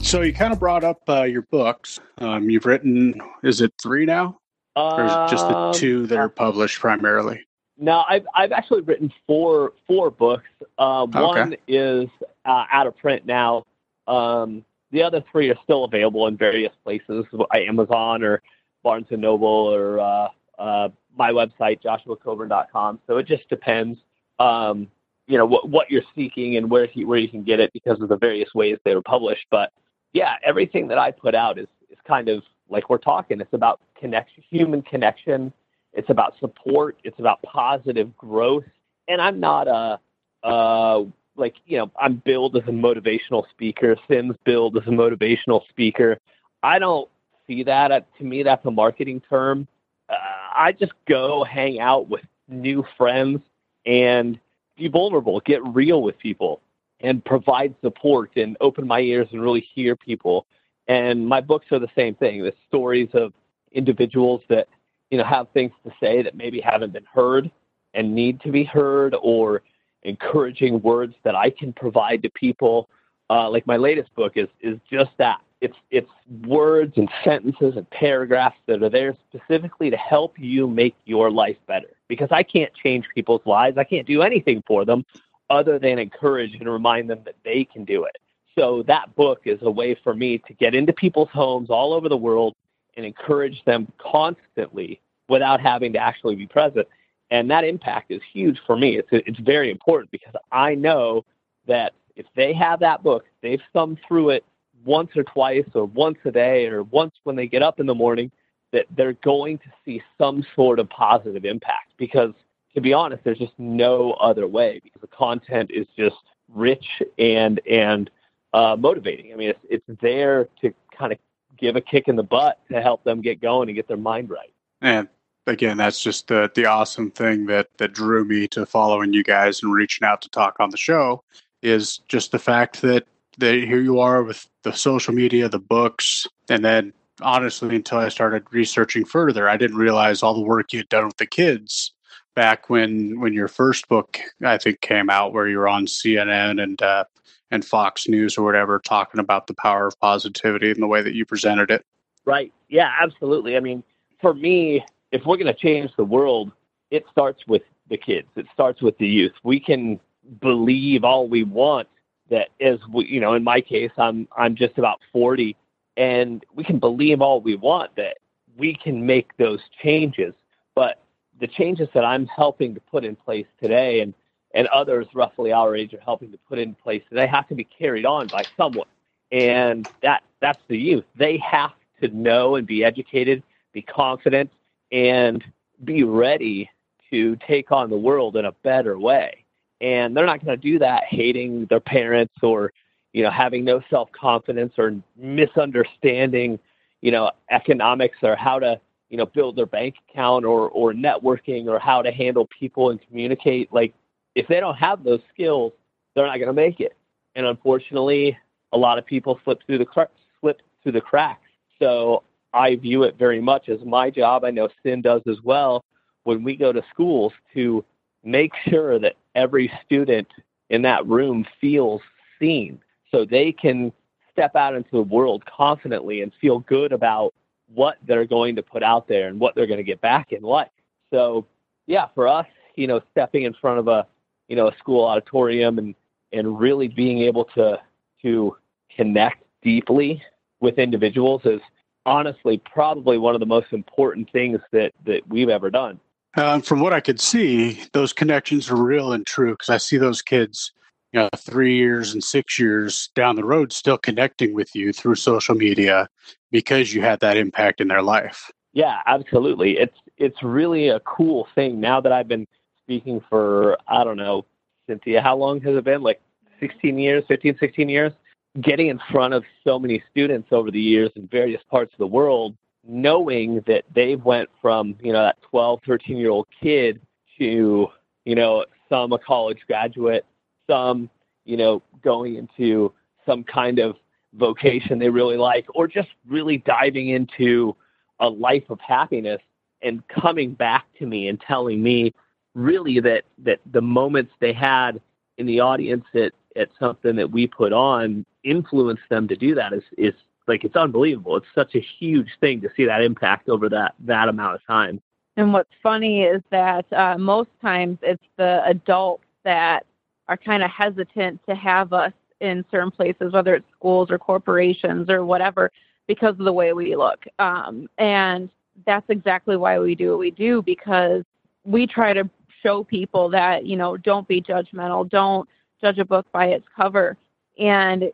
So 0.02 0.22
you 0.22 0.32
kind 0.32 0.54
of 0.54 0.58
brought 0.58 0.84
up 0.84 1.02
uh, 1.06 1.24
your 1.24 1.42
books. 1.42 2.00
Um, 2.16 2.48
you've 2.48 2.64
written, 2.64 3.20
is 3.42 3.60
it 3.60 3.72
three 3.82 4.06
now? 4.06 4.38
or 4.74 5.04
is 5.04 5.12
it 5.12 5.28
just 5.30 5.46
the 5.48 5.54
Um, 5.56 5.74
two 5.74 6.06
that 6.06 6.16
are 6.16 6.30
published 6.30 6.80
primarily? 6.80 7.44
No, 7.76 8.04
I've 8.08 8.26
I've 8.34 8.52
actually 8.52 8.80
written 8.82 9.12
four 9.26 9.74
four 9.86 10.10
books. 10.10 10.48
Uh, 10.78 11.02
Okay. 11.02 11.20
One 11.20 11.56
is 11.68 12.08
uh, 12.46 12.64
out 12.72 12.86
of 12.86 12.96
print 12.96 13.26
now. 13.26 13.66
Um, 14.06 14.64
the 14.92 15.02
other 15.02 15.22
three 15.30 15.50
are 15.50 15.58
still 15.64 15.84
available 15.84 16.26
in 16.26 16.36
various 16.38 16.72
places, 16.84 17.26
Amazon 17.54 18.22
or 18.22 18.40
Barnes 18.82 19.08
and 19.10 19.20
Noble 19.20 19.46
or 19.46 20.00
uh, 20.00 20.28
uh, 20.58 20.88
my 21.18 21.30
website, 21.32 21.82
joshuacoburn.com. 21.82 23.00
So 23.06 23.18
it 23.18 23.26
just 23.26 23.46
depends, 23.50 23.98
um, 24.38 24.88
you 25.30 25.38
know, 25.38 25.46
what 25.46 25.68
what 25.68 25.90
you're 25.90 26.02
seeking 26.14 26.56
and 26.56 26.68
where 26.68 26.86
he, 26.86 27.04
where 27.04 27.18
you 27.18 27.28
can 27.28 27.44
get 27.44 27.60
it 27.60 27.72
because 27.72 28.00
of 28.00 28.08
the 28.08 28.16
various 28.16 28.52
ways 28.52 28.78
they 28.84 28.96
were 28.96 29.02
published. 29.02 29.46
But 29.50 29.72
yeah, 30.12 30.34
everything 30.44 30.88
that 30.88 30.98
I 30.98 31.12
put 31.12 31.36
out 31.36 31.56
is 31.56 31.68
is 31.88 31.98
kind 32.04 32.28
of 32.28 32.42
like 32.68 32.90
we're 32.90 32.98
talking. 32.98 33.40
It's 33.40 33.52
about 33.52 33.80
connection, 33.98 34.42
human 34.50 34.82
connection. 34.82 35.52
It's 35.92 36.10
about 36.10 36.34
support. 36.40 36.98
It's 37.04 37.18
about 37.20 37.40
positive 37.42 38.16
growth. 38.16 38.64
And 39.06 39.20
I'm 39.20 39.40
not 39.40 39.68
a, 39.68 40.00
uh, 40.46 41.04
like, 41.36 41.56
you 41.66 41.78
know, 41.78 41.90
I'm 41.98 42.16
billed 42.24 42.56
as 42.56 42.62
a 42.64 42.72
motivational 42.72 43.48
speaker. 43.50 43.96
Sin's 44.08 44.36
billed 44.44 44.76
as 44.76 44.86
a 44.86 44.90
motivational 44.90 45.62
speaker. 45.68 46.18
I 46.62 46.78
don't 46.78 47.08
see 47.46 47.62
that. 47.64 48.06
To 48.18 48.24
me, 48.24 48.42
that's 48.42 48.64
a 48.66 48.70
marketing 48.70 49.20
term. 49.28 49.66
Uh, 50.08 50.14
I 50.54 50.72
just 50.72 50.92
go 51.08 51.44
hang 51.44 51.80
out 51.80 52.08
with 52.08 52.24
new 52.48 52.84
friends 52.96 53.40
and 53.86 54.38
be 54.80 54.88
vulnerable, 54.88 55.40
get 55.40 55.62
real 55.64 56.02
with 56.02 56.18
people, 56.18 56.60
and 57.00 57.24
provide 57.24 57.74
support 57.82 58.30
and 58.36 58.56
open 58.60 58.86
my 58.86 59.00
ears 59.00 59.28
and 59.30 59.40
really 59.40 59.66
hear 59.74 59.94
people. 59.94 60.46
And 60.88 61.26
my 61.26 61.40
books 61.40 61.66
are 61.70 61.78
the 61.78 61.90
same 61.94 62.14
thing. 62.14 62.42
The 62.42 62.54
stories 62.66 63.08
of 63.12 63.32
individuals 63.72 64.42
that 64.48 64.66
you 65.10 65.18
know 65.18 65.24
have 65.24 65.48
things 65.50 65.72
to 65.84 65.92
say 66.00 66.22
that 66.22 66.34
maybe 66.34 66.60
haven't 66.60 66.92
been 66.92 67.06
heard 67.12 67.50
and 67.94 68.14
need 68.14 68.40
to 68.40 68.50
be 68.50 68.64
heard, 68.64 69.14
or 69.20 69.62
encouraging 70.02 70.80
words 70.80 71.14
that 71.24 71.34
I 71.34 71.50
can 71.50 71.72
provide 71.72 72.22
to 72.22 72.30
people. 72.30 72.88
Uh, 73.28 73.48
like 73.50 73.66
my 73.66 73.76
latest 73.76 74.14
book 74.14 74.32
is 74.36 74.48
is 74.60 74.78
just 74.90 75.10
that. 75.18 75.40
It's 75.60 75.76
it's 75.90 76.10
words 76.46 76.94
and 76.96 77.10
sentences 77.22 77.76
and 77.76 77.88
paragraphs 77.90 78.56
that 78.66 78.82
are 78.82 78.88
there 78.88 79.14
specifically 79.28 79.90
to 79.90 79.96
help 79.96 80.38
you 80.38 80.66
make 80.66 80.94
your 81.04 81.30
life 81.30 81.56
better. 81.66 81.90
Because 82.08 82.28
I 82.30 82.42
can't 82.42 82.72
change 82.74 83.06
people's 83.14 83.42
lives. 83.44 83.76
I 83.76 83.84
can't 83.84 84.06
do 84.06 84.22
anything 84.22 84.62
for 84.66 84.84
them 84.84 85.04
other 85.50 85.78
than 85.78 85.98
encourage 85.98 86.54
and 86.54 86.68
remind 86.68 87.10
them 87.10 87.20
that 87.24 87.36
they 87.44 87.64
can 87.64 87.84
do 87.84 88.04
it. 88.04 88.16
So 88.56 88.82
that 88.84 89.14
book 89.16 89.42
is 89.44 89.58
a 89.62 89.70
way 89.70 89.96
for 90.02 90.14
me 90.14 90.38
to 90.38 90.54
get 90.54 90.74
into 90.74 90.92
people's 90.92 91.28
homes 91.30 91.70
all 91.70 91.92
over 91.92 92.08
the 92.08 92.16
world 92.16 92.54
and 92.96 93.04
encourage 93.04 93.62
them 93.64 93.90
constantly 93.98 95.00
without 95.28 95.60
having 95.60 95.92
to 95.92 95.98
actually 95.98 96.36
be 96.36 96.46
present. 96.46 96.86
And 97.30 97.50
that 97.50 97.64
impact 97.64 98.10
is 98.10 98.20
huge 98.32 98.60
for 98.66 98.76
me. 98.76 98.98
It's 98.98 99.08
it's 99.12 99.38
very 99.38 99.70
important 99.70 100.10
because 100.10 100.34
I 100.50 100.74
know 100.74 101.24
that 101.66 101.92
if 102.16 102.26
they 102.34 102.52
have 102.54 102.80
that 102.80 103.02
book, 103.02 103.24
they've 103.40 103.62
thumbed 103.72 103.98
through 104.06 104.30
it 104.30 104.44
once 104.84 105.10
or 105.16 105.24
twice 105.24 105.66
or 105.74 105.84
once 105.84 106.18
a 106.24 106.30
day 106.30 106.66
or 106.66 106.82
once 106.82 107.14
when 107.24 107.36
they 107.36 107.46
get 107.46 107.62
up 107.62 107.80
in 107.80 107.86
the 107.86 107.94
morning, 107.94 108.30
that 108.72 108.86
they're 108.96 109.14
going 109.14 109.58
to 109.58 109.68
see 109.84 110.02
some 110.16 110.44
sort 110.54 110.78
of 110.78 110.88
positive 110.88 111.44
impact 111.44 111.92
because 111.96 112.32
to 112.74 112.80
be 112.80 112.92
honest, 112.92 113.24
there's 113.24 113.38
just 113.38 113.58
no 113.58 114.12
other 114.12 114.46
way 114.46 114.80
because 114.82 115.00
the 115.00 115.08
content 115.08 115.70
is 115.72 115.86
just 115.96 116.16
rich 116.48 117.02
and 117.18 117.60
and 117.68 118.10
uh, 118.52 118.76
motivating. 118.78 119.32
I 119.32 119.36
mean, 119.36 119.50
it's 119.50 119.66
it's 119.68 120.00
there 120.00 120.48
to 120.60 120.72
kind 120.96 121.12
of 121.12 121.18
give 121.58 121.76
a 121.76 121.80
kick 121.80 122.08
in 122.08 122.16
the 122.16 122.22
butt 122.22 122.58
to 122.70 122.80
help 122.80 123.04
them 123.04 123.20
get 123.20 123.40
going 123.40 123.68
and 123.68 123.76
get 123.76 123.88
their 123.88 123.96
mind 123.96 124.30
right. 124.30 124.52
And 124.80 125.08
again, 125.46 125.76
that's 125.76 126.02
just 126.02 126.28
the 126.28 126.50
the 126.54 126.66
awesome 126.66 127.10
thing 127.10 127.46
that 127.46 127.68
that 127.78 127.92
drew 127.92 128.24
me 128.24 128.46
to 128.48 128.66
following 128.66 129.12
you 129.12 129.22
guys 129.22 129.62
and 129.62 129.72
reaching 129.72 130.06
out 130.06 130.22
to 130.22 130.28
talk 130.30 130.56
on 130.60 130.70
the 130.70 130.76
show 130.76 131.22
is 131.62 131.98
just 132.08 132.32
the 132.32 132.38
fact 132.38 132.80
that 132.82 133.06
that 133.40 133.54
here 133.54 133.80
you 133.80 134.00
are 134.00 134.22
with 134.22 134.46
the 134.62 134.72
social 134.72 135.14
media, 135.14 135.48
the 135.48 135.58
books, 135.58 136.26
and 136.48 136.64
then 136.64 136.92
honestly 137.22 137.76
until 137.76 137.98
I 137.98 138.08
started 138.08 138.44
researching 138.50 139.04
further. 139.04 139.48
I 139.48 139.56
didn't 139.56 139.76
realize 139.76 140.22
all 140.22 140.34
the 140.34 140.40
work 140.40 140.72
you 140.72 140.80
had 140.80 140.88
done 140.88 141.06
with 141.06 141.16
the 141.16 141.26
kids 141.26 141.92
back 142.34 142.70
when 142.70 143.20
when 143.20 143.32
your 143.32 143.48
first 143.48 143.88
book 143.88 144.18
I 144.44 144.58
think 144.58 144.80
came 144.80 145.10
out, 145.10 145.32
where 145.32 145.48
you 145.48 145.58
were 145.58 145.68
on 145.68 145.86
CNN 145.86 146.62
and 146.62 146.80
uh, 146.80 147.04
and 147.50 147.64
Fox 147.64 148.08
News 148.08 148.38
or 148.38 148.44
whatever, 148.44 148.78
talking 148.78 149.20
about 149.20 149.46
the 149.46 149.54
power 149.54 149.86
of 149.86 149.98
positivity 150.00 150.70
and 150.70 150.82
the 150.82 150.86
way 150.86 151.02
that 151.02 151.14
you 151.14 151.24
presented 151.24 151.70
it. 151.70 151.84
Right. 152.24 152.52
Yeah. 152.68 152.92
Absolutely. 153.00 153.56
I 153.56 153.60
mean, 153.60 153.82
for 154.20 154.34
me, 154.34 154.84
if 155.10 155.26
we're 155.26 155.36
going 155.36 155.52
to 155.52 155.54
change 155.54 155.90
the 155.96 156.04
world, 156.04 156.52
it 156.90 157.04
starts 157.10 157.46
with 157.48 157.62
the 157.88 157.96
kids. 157.96 158.28
It 158.36 158.46
starts 158.52 158.80
with 158.82 158.96
the 158.98 159.08
youth. 159.08 159.32
We 159.42 159.58
can 159.58 159.98
believe 160.40 161.02
all 161.02 161.28
we 161.28 161.42
want 161.42 161.88
that 162.30 162.48
as 162.60 162.78
you 162.94 163.20
know, 163.20 163.34
in 163.34 163.44
my 163.44 163.60
case, 163.60 163.90
I'm 163.98 164.26
I'm 164.36 164.54
just 164.54 164.78
about 164.78 165.00
40, 165.12 165.56
and 165.96 166.44
we 166.54 166.64
can 166.64 166.78
believe 166.78 167.20
all 167.20 167.40
we 167.40 167.56
want 167.56 167.94
that 167.96 168.18
we 168.56 168.74
can 168.74 169.04
make 169.04 169.36
those 169.36 169.60
changes. 169.82 170.34
But 170.74 171.02
the 171.40 171.46
changes 171.46 171.88
that 171.94 172.04
I'm 172.04 172.26
helping 172.26 172.74
to 172.74 172.80
put 172.80 173.04
in 173.04 173.16
place 173.16 173.46
today, 173.60 174.00
and 174.00 174.14
and 174.54 174.66
others 174.68 175.06
roughly 175.14 175.52
our 175.52 175.76
age 175.76 175.94
are 175.94 176.00
helping 176.00 176.32
to 176.32 176.38
put 176.48 176.58
in 176.58 176.74
place, 176.74 177.02
they 177.12 177.26
have 177.26 177.46
to 177.48 177.54
be 177.54 177.64
carried 177.64 178.06
on 178.06 178.28
by 178.28 178.46
someone, 178.56 178.88
and 179.30 179.86
that 180.02 180.22
that's 180.40 180.62
the 180.68 180.78
youth. 180.78 181.04
They 181.16 181.38
have 181.38 181.72
to 182.00 182.08
know 182.08 182.56
and 182.56 182.66
be 182.66 182.82
educated, 182.84 183.42
be 183.72 183.82
confident, 183.82 184.50
and 184.90 185.44
be 185.84 186.04
ready 186.04 186.70
to 187.10 187.36
take 187.46 187.72
on 187.72 187.90
the 187.90 187.96
world 187.96 188.36
in 188.36 188.44
a 188.44 188.52
better 188.62 188.98
way 188.98 189.44
and 189.80 190.16
they're 190.16 190.26
not 190.26 190.44
going 190.44 190.58
to 190.58 190.70
do 190.70 190.78
that 190.78 191.04
hating 191.08 191.66
their 191.66 191.80
parents 191.80 192.34
or 192.42 192.72
you 193.12 193.22
know 193.22 193.30
having 193.30 193.64
no 193.64 193.80
self 193.90 194.10
confidence 194.12 194.72
or 194.78 194.94
misunderstanding 195.16 196.58
you 197.00 197.10
know 197.10 197.30
economics 197.50 198.18
or 198.22 198.36
how 198.36 198.58
to 198.58 198.80
you 199.08 199.16
know 199.16 199.26
build 199.26 199.56
their 199.56 199.66
bank 199.66 199.96
account 200.08 200.44
or 200.44 200.68
or 200.70 200.92
networking 200.92 201.66
or 201.66 201.78
how 201.78 202.02
to 202.02 202.10
handle 202.12 202.48
people 202.58 202.90
and 202.90 203.00
communicate. 203.06 203.72
Like 203.72 203.94
if 204.34 204.46
they 204.48 204.60
don't 204.60 204.76
have 204.76 205.04
those 205.04 205.20
skills 205.32 205.72
they're 206.14 206.26
not 206.26 206.36
going 206.36 206.48
to 206.48 206.52
make 206.52 206.80
it. 206.80 206.96
And 207.36 207.46
unfortunately 207.46 208.36
a 208.72 208.78
lot 208.78 208.98
of 208.98 209.06
people 209.06 209.40
slip 209.44 209.60
through 209.66 209.78
the 209.78 210.06
slip 210.40 210.60
through 210.82 210.92
the 210.92 211.00
cracks. 211.00 211.48
So 211.78 212.22
i 212.52 212.74
view 212.76 213.04
it 213.04 213.16
very 213.16 213.40
much 213.40 213.68
as 213.68 213.80
my 213.84 214.10
job. 214.10 214.44
I 214.44 214.50
know 214.50 214.68
sin 214.82 215.02
does 215.02 215.22
as 215.28 215.36
well. 215.44 215.84
When 216.24 216.42
we 216.44 216.56
go 216.56 216.72
to 216.72 216.82
schools 216.92 217.32
to 217.54 217.84
make 218.24 218.52
sure 218.68 218.98
that 218.98 219.16
every 219.34 219.72
student 219.84 220.28
in 220.68 220.82
that 220.82 221.06
room 221.06 221.46
feels 221.60 222.00
seen 222.38 222.80
so 223.10 223.24
they 223.24 223.52
can 223.52 223.92
step 224.32 224.54
out 224.56 224.74
into 224.74 224.90
the 224.92 225.02
world 225.02 225.44
confidently 225.46 226.22
and 226.22 226.32
feel 226.40 226.60
good 226.60 226.92
about 226.92 227.34
what 227.74 227.98
they're 228.06 228.26
going 228.26 228.56
to 228.56 228.62
put 228.62 228.82
out 228.82 229.06
there 229.08 229.28
and 229.28 229.38
what 229.38 229.54
they're 229.54 229.66
going 229.66 229.78
to 229.78 229.84
get 229.84 230.00
back 230.00 230.32
in 230.32 230.42
life. 230.42 230.70
So, 231.12 231.46
yeah, 231.86 232.06
for 232.14 232.28
us, 232.28 232.46
you 232.76 232.86
know, 232.86 233.00
stepping 233.10 233.44
in 233.44 233.54
front 233.54 233.78
of 233.78 233.88
a, 233.88 234.06
you 234.48 234.56
know, 234.56 234.68
a 234.68 234.76
school 234.78 235.04
auditorium 235.04 235.78
and 235.78 235.94
and 236.32 236.58
really 236.58 236.88
being 236.88 237.18
able 237.22 237.44
to 237.44 237.80
to 238.22 238.56
connect 238.94 239.42
deeply 239.62 240.22
with 240.60 240.78
individuals 240.78 241.42
is 241.44 241.60
honestly 242.06 242.60
probably 242.72 243.18
one 243.18 243.34
of 243.34 243.40
the 243.40 243.46
most 243.46 243.72
important 243.72 244.30
things 244.32 244.60
that 244.72 244.92
that 245.04 245.26
we've 245.28 245.48
ever 245.48 245.70
done. 245.70 245.98
Um, 246.36 246.62
from 246.62 246.80
what 246.80 246.92
I 246.92 247.00
could 247.00 247.20
see, 247.20 247.82
those 247.92 248.12
connections 248.12 248.70
are 248.70 248.76
real 248.76 249.12
and 249.12 249.26
true 249.26 249.52
because 249.52 249.68
I 249.68 249.78
see 249.78 249.96
those 249.96 250.22
kids, 250.22 250.72
you 251.12 251.20
know, 251.20 251.28
three 251.36 251.76
years 251.76 252.12
and 252.12 252.22
six 252.22 252.58
years 252.58 253.10
down 253.16 253.36
the 253.36 253.44
road 253.44 253.72
still 253.72 253.98
connecting 253.98 254.54
with 254.54 254.74
you 254.74 254.92
through 254.92 255.16
social 255.16 255.56
media 255.56 256.08
because 256.52 256.94
you 256.94 257.02
had 257.02 257.20
that 257.20 257.36
impact 257.36 257.80
in 257.80 257.88
their 257.88 258.02
life. 258.02 258.50
Yeah, 258.72 259.00
absolutely. 259.06 259.78
It's 259.78 259.96
it's 260.16 260.42
really 260.42 260.88
a 260.88 261.00
cool 261.00 261.48
thing. 261.54 261.80
Now 261.80 262.00
that 262.00 262.12
I've 262.12 262.28
been 262.28 262.46
speaking 262.84 263.20
for 263.28 263.76
I 263.88 264.04
don't 264.04 264.16
know, 264.16 264.46
Cynthia, 264.88 265.20
how 265.20 265.36
long 265.36 265.60
has 265.62 265.76
it 265.76 265.84
been? 265.84 266.02
Like 266.02 266.20
16 266.60 266.96
years, 266.96 267.24
15, 267.26 267.56
16 267.58 267.88
years? 267.88 268.12
Getting 268.60 268.88
in 268.88 269.00
front 269.10 269.34
of 269.34 269.44
so 269.64 269.78
many 269.78 270.02
students 270.10 270.48
over 270.52 270.70
the 270.70 270.80
years 270.80 271.10
in 271.16 271.26
various 271.26 271.62
parts 271.70 271.92
of 271.92 271.98
the 271.98 272.06
world 272.06 272.56
knowing 272.90 273.62
that 273.68 273.84
they 273.94 274.16
went 274.16 274.48
from 274.60 274.96
you 275.00 275.12
know 275.12 275.22
that 275.22 275.36
12 275.48 275.80
13 275.86 276.16
year 276.16 276.30
old 276.30 276.48
kid 276.60 277.00
to 277.38 277.86
you 278.24 278.34
know 278.34 278.64
some 278.88 279.12
a 279.12 279.18
college 279.18 279.60
graduate 279.68 280.26
some 280.68 281.08
you 281.44 281.56
know 281.56 281.80
going 282.02 282.34
into 282.34 282.92
some 283.24 283.44
kind 283.44 283.78
of 283.78 283.94
vocation 284.34 284.98
they 284.98 285.08
really 285.08 285.36
like 285.36 285.66
or 285.74 285.86
just 285.86 286.08
really 286.26 286.58
diving 286.58 287.10
into 287.10 287.76
a 288.18 288.28
life 288.28 288.68
of 288.70 288.80
happiness 288.80 289.40
and 289.82 290.06
coming 290.08 290.52
back 290.52 290.84
to 290.98 291.06
me 291.06 291.28
and 291.28 291.40
telling 291.40 291.80
me 291.80 292.12
really 292.56 292.98
that 292.98 293.22
that 293.38 293.60
the 293.70 293.80
moments 293.80 294.32
they 294.40 294.52
had 294.52 295.00
in 295.38 295.46
the 295.46 295.60
audience 295.60 296.04
at 296.14 296.32
at 296.56 296.68
something 296.80 297.14
that 297.14 297.30
we 297.30 297.46
put 297.46 297.72
on 297.72 298.26
influenced 298.42 299.08
them 299.10 299.28
to 299.28 299.36
do 299.36 299.54
that 299.54 299.72
is 299.72 299.84
is 299.96 300.14
like 300.50 300.64
it's 300.64 300.76
unbelievable. 300.76 301.36
It's 301.36 301.46
such 301.54 301.74
a 301.74 301.80
huge 301.80 302.28
thing 302.40 302.60
to 302.60 302.68
see 302.76 302.84
that 302.84 303.02
impact 303.02 303.48
over 303.48 303.68
that 303.70 303.94
that 304.00 304.28
amount 304.28 304.56
of 304.56 304.66
time. 304.66 305.00
And 305.36 305.52
what's 305.52 305.70
funny 305.82 306.24
is 306.24 306.42
that 306.50 306.92
uh, 306.92 307.16
most 307.16 307.48
times 307.62 307.98
it's 308.02 308.22
the 308.36 308.62
adults 308.66 309.24
that 309.44 309.86
are 310.28 310.36
kind 310.36 310.62
of 310.62 310.70
hesitant 310.70 311.40
to 311.48 311.54
have 311.54 311.92
us 311.92 312.12
in 312.40 312.64
certain 312.70 312.90
places, 312.90 313.32
whether 313.32 313.54
it's 313.54 313.66
schools 313.76 314.10
or 314.10 314.18
corporations 314.18 315.08
or 315.08 315.24
whatever, 315.24 315.70
because 316.06 316.32
of 316.38 316.44
the 316.44 316.52
way 316.52 316.72
we 316.72 316.96
look. 316.96 317.24
Um, 317.38 317.88
and 317.98 318.50
that's 318.86 319.08
exactly 319.08 319.56
why 319.56 319.78
we 319.78 319.94
do 319.94 320.10
what 320.10 320.18
we 320.18 320.30
do 320.30 320.62
because 320.62 321.22
we 321.64 321.86
try 321.86 322.12
to 322.12 322.28
show 322.62 322.84
people 322.84 323.28
that 323.30 323.64
you 323.64 323.76
know 323.76 323.96
don't 323.96 324.26
be 324.26 324.42
judgmental, 324.42 325.08
don't 325.08 325.48
judge 325.80 325.98
a 325.98 326.04
book 326.04 326.26
by 326.32 326.46
its 326.46 326.66
cover. 326.76 327.16
And 327.58 328.10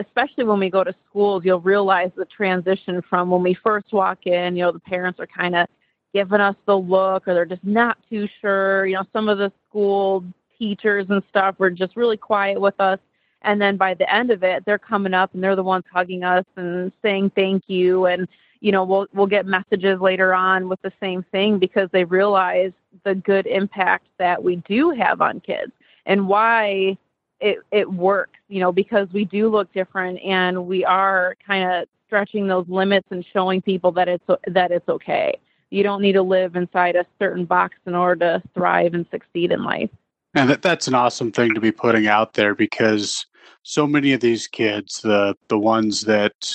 especially 0.00 0.44
when 0.44 0.58
we 0.58 0.70
go 0.70 0.82
to 0.82 0.94
schools, 1.08 1.42
you'll 1.44 1.60
realize 1.60 2.10
the 2.16 2.24
transition 2.24 3.02
from 3.08 3.30
when 3.30 3.42
we 3.42 3.54
first 3.54 3.92
walk 3.92 4.26
in, 4.26 4.56
you 4.56 4.64
know, 4.64 4.72
the 4.72 4.80
parents 4.80 5.20
are 5.20 5.26
kind 5.26 5.54
of 5.54 5.66
giving 6.12 6.40
us 6.40 6.56
the 6.66 6.76
look 6.76 7.28
or 7.28 7.34
they're 7.34 7.44
just 7.44 7.64
not 7.64 7.98
too 8.08 8.28
sure. 8.40 8.86
You 8.86 8.96
know, 8.96 9.04
some 9.12 9.28
of 9.28 9.38
the 9.38 9.52
school 9.68 10.24
teachers 10.58 11.06
and 11.08 11.22
stuff 11.28 11.54
were 11.58 11.70
just 11.70 11.96
really 11.96 12.16
quiet 12.16 12.60
with 12.60 12.78
us. 12.80 12.98
And 13.42 13.60
then 13.60 13.76
by 13.76 13.94
the 13.94 14.12
end 14.12 14.30
of 14.30 14.42
it, 14.42 14.64
they're 14.64 14.78
coming 14.78 15.14
up 15.14 15.32
and 15.32 15.42
they're 15.42 15.56
the 15.56 15.62
ones 15.62 15.84
hugging 15.92 16.24
us 16.24 16.44
and 16.56 16.92
saying 17.00 17.32
thank 17.34 17.64
you. 17.68 18.06
And, 18.06 18.28
you 18.60 18.72
know, 18.72 18.84
we'll, 18.84 19.06
we'll 19.14 19.26
get 19.26 19.46
messages 19.46 20.00
later 20.00 20.34
on 20.34 20.68
with 20.68 20.82
the 20.82 20.92
same 21.00 21.22
thing 21.32 21.58
because 21.58 21.88
they 21.92 22.04
realize 22.04 22.72
the 23.04 23.14
good 23.14 23.46
impact 23.46 24.06
that 24.18 24.42
we 24.42 24.56
do 24.56 24.90
have 24.90 25.20
on 25.20 25.40
kids 25.40 25.72
and 26.06 26.28
why 26.28 26.98
it 27.40 27.58
it 27.70 27.90
works, 27.90 28.38
you 28.48 28.60
know, 28.60 28.72
because 28.72 29.08
we 29.12 29.24
do 29.24 29.48
look 29.48 29.72
different 29.72 30.20
and 30.22 30.66
we 30.66 30.84
are 30.84 31.36
kind 31.46 31.70
of 31.70 31.88
stretching 32.06 32.46
those 32.46 32.68
limits 32.68 33.06
and 33.10 33.24
showing 33.32 33.62
people 33.62 33.92
that 33.92 34.08
it's 34.08 34.24
that 34.48 34.70
it's 34.70 34.88
okay. 34.88 35.38
You 35.70 35.82
don't 35.82 36.02
need 36.02 36.12
to 36.12 36.22
live 36.22 36.56
inside 36.56 36.96
a 36.96 37.06
certain 37.18 37.44
box 37.44 37.76
in 37.86 37.94
order 37.94 38.40
to 38.40 38.42
thrive 38.54 38.94
and 38.94 39.06
succeed 39.10 39.52
in 39.52 39.62
life. 39.62 39.90
And 40.34 40.50
that, 40.50 40.62
that's 40.62 40.88
an 40.88 40.94
awesome 40.94 41.30
thing 41.30 41.54
to 41.54 41.60
be 41.60 41.72
putting 41.72 42.08
out 42.08 42.34
there 42.34 42.54
because 42.54 43.26
so 43.62 43.86
many 43.86 44.12
of 44.12 44.20
these 44.20 44.46
kids, 44.46 45.00
the 45.00 45.36
the 45.48 45.58
ones 45.58 46.02
that 46.02 46.54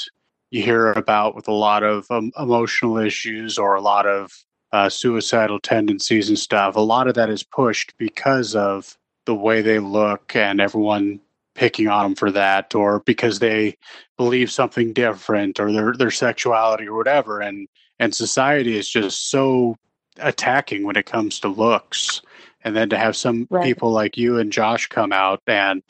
you 0.52 0.62
hear 0.62 0.92
about 0.94 1.36
with 1.36 1.48
a 1.48 1.54
lot 1.54 1.84
of 1.84 2.10
um, 2.12 2.32
emotional 2.38 2.98
issues 2.98 3.58
or 3.58 3.76
a 3.76 3.82
lot 3.82 4.06
of 4.06 4.32
uh, 4.72 4.90
suicidal 4.90 5.60
tendencies 5.60 6.30
and 6.30 6.38
stuff, 6.38 6.76
a 6.76 6.82
lot 6.82 7.08
of 7.08 7.16
that 7.16 7.30
is 7.30 7.44
pushed 7.44 7.94
because 7.98 8.56
of 8.56 8.98
the 9.26 9.36
way 9.36 9.62
they 9.62 9.80
look 9.80 10.36
and 10.36 10.62
everyone 10.62 11.20
picking 11.56 11.88
on 11.88 12.04
them 12.04 12.16
for 12.16 12.32
that 12.32 12.76
or 12.76 13.00
because 13.02 13.40
they 13.40 13.78
believe 14.18 14.52
something 14.52 14.94
different 14.94 15.60
or 15.60 15.72
their 15.72 15.94
their 15.94 16.12
sexuality 16.12 16.88
or 16.88 16.96
whatever 16.96 17.40
and 17.40 17.68
and 18.00 18.14
society 18.14 18.78
is 18.78 18.90
just 18.90 19.30
so 19.32 19.76
attacking 20.18 20.84
when 20.84 20.98
it 20.98 21.06
comes 21.06 21.40
to 21.40 21.48
looks 21.48 22.22
and 22.64 22.76
then 22.76 22.90
to 22.90 22.98
have 22.98 23.16
some 23.16 23.48
right. 23.50 23.64
people 23.64 23.92
like 23.92 24.18
you 24.18 24.38
and 24.38 24.52
Josh 24.52 24.88
come 24.88 25.12
out 25.14 25.42
and 25.48 25.82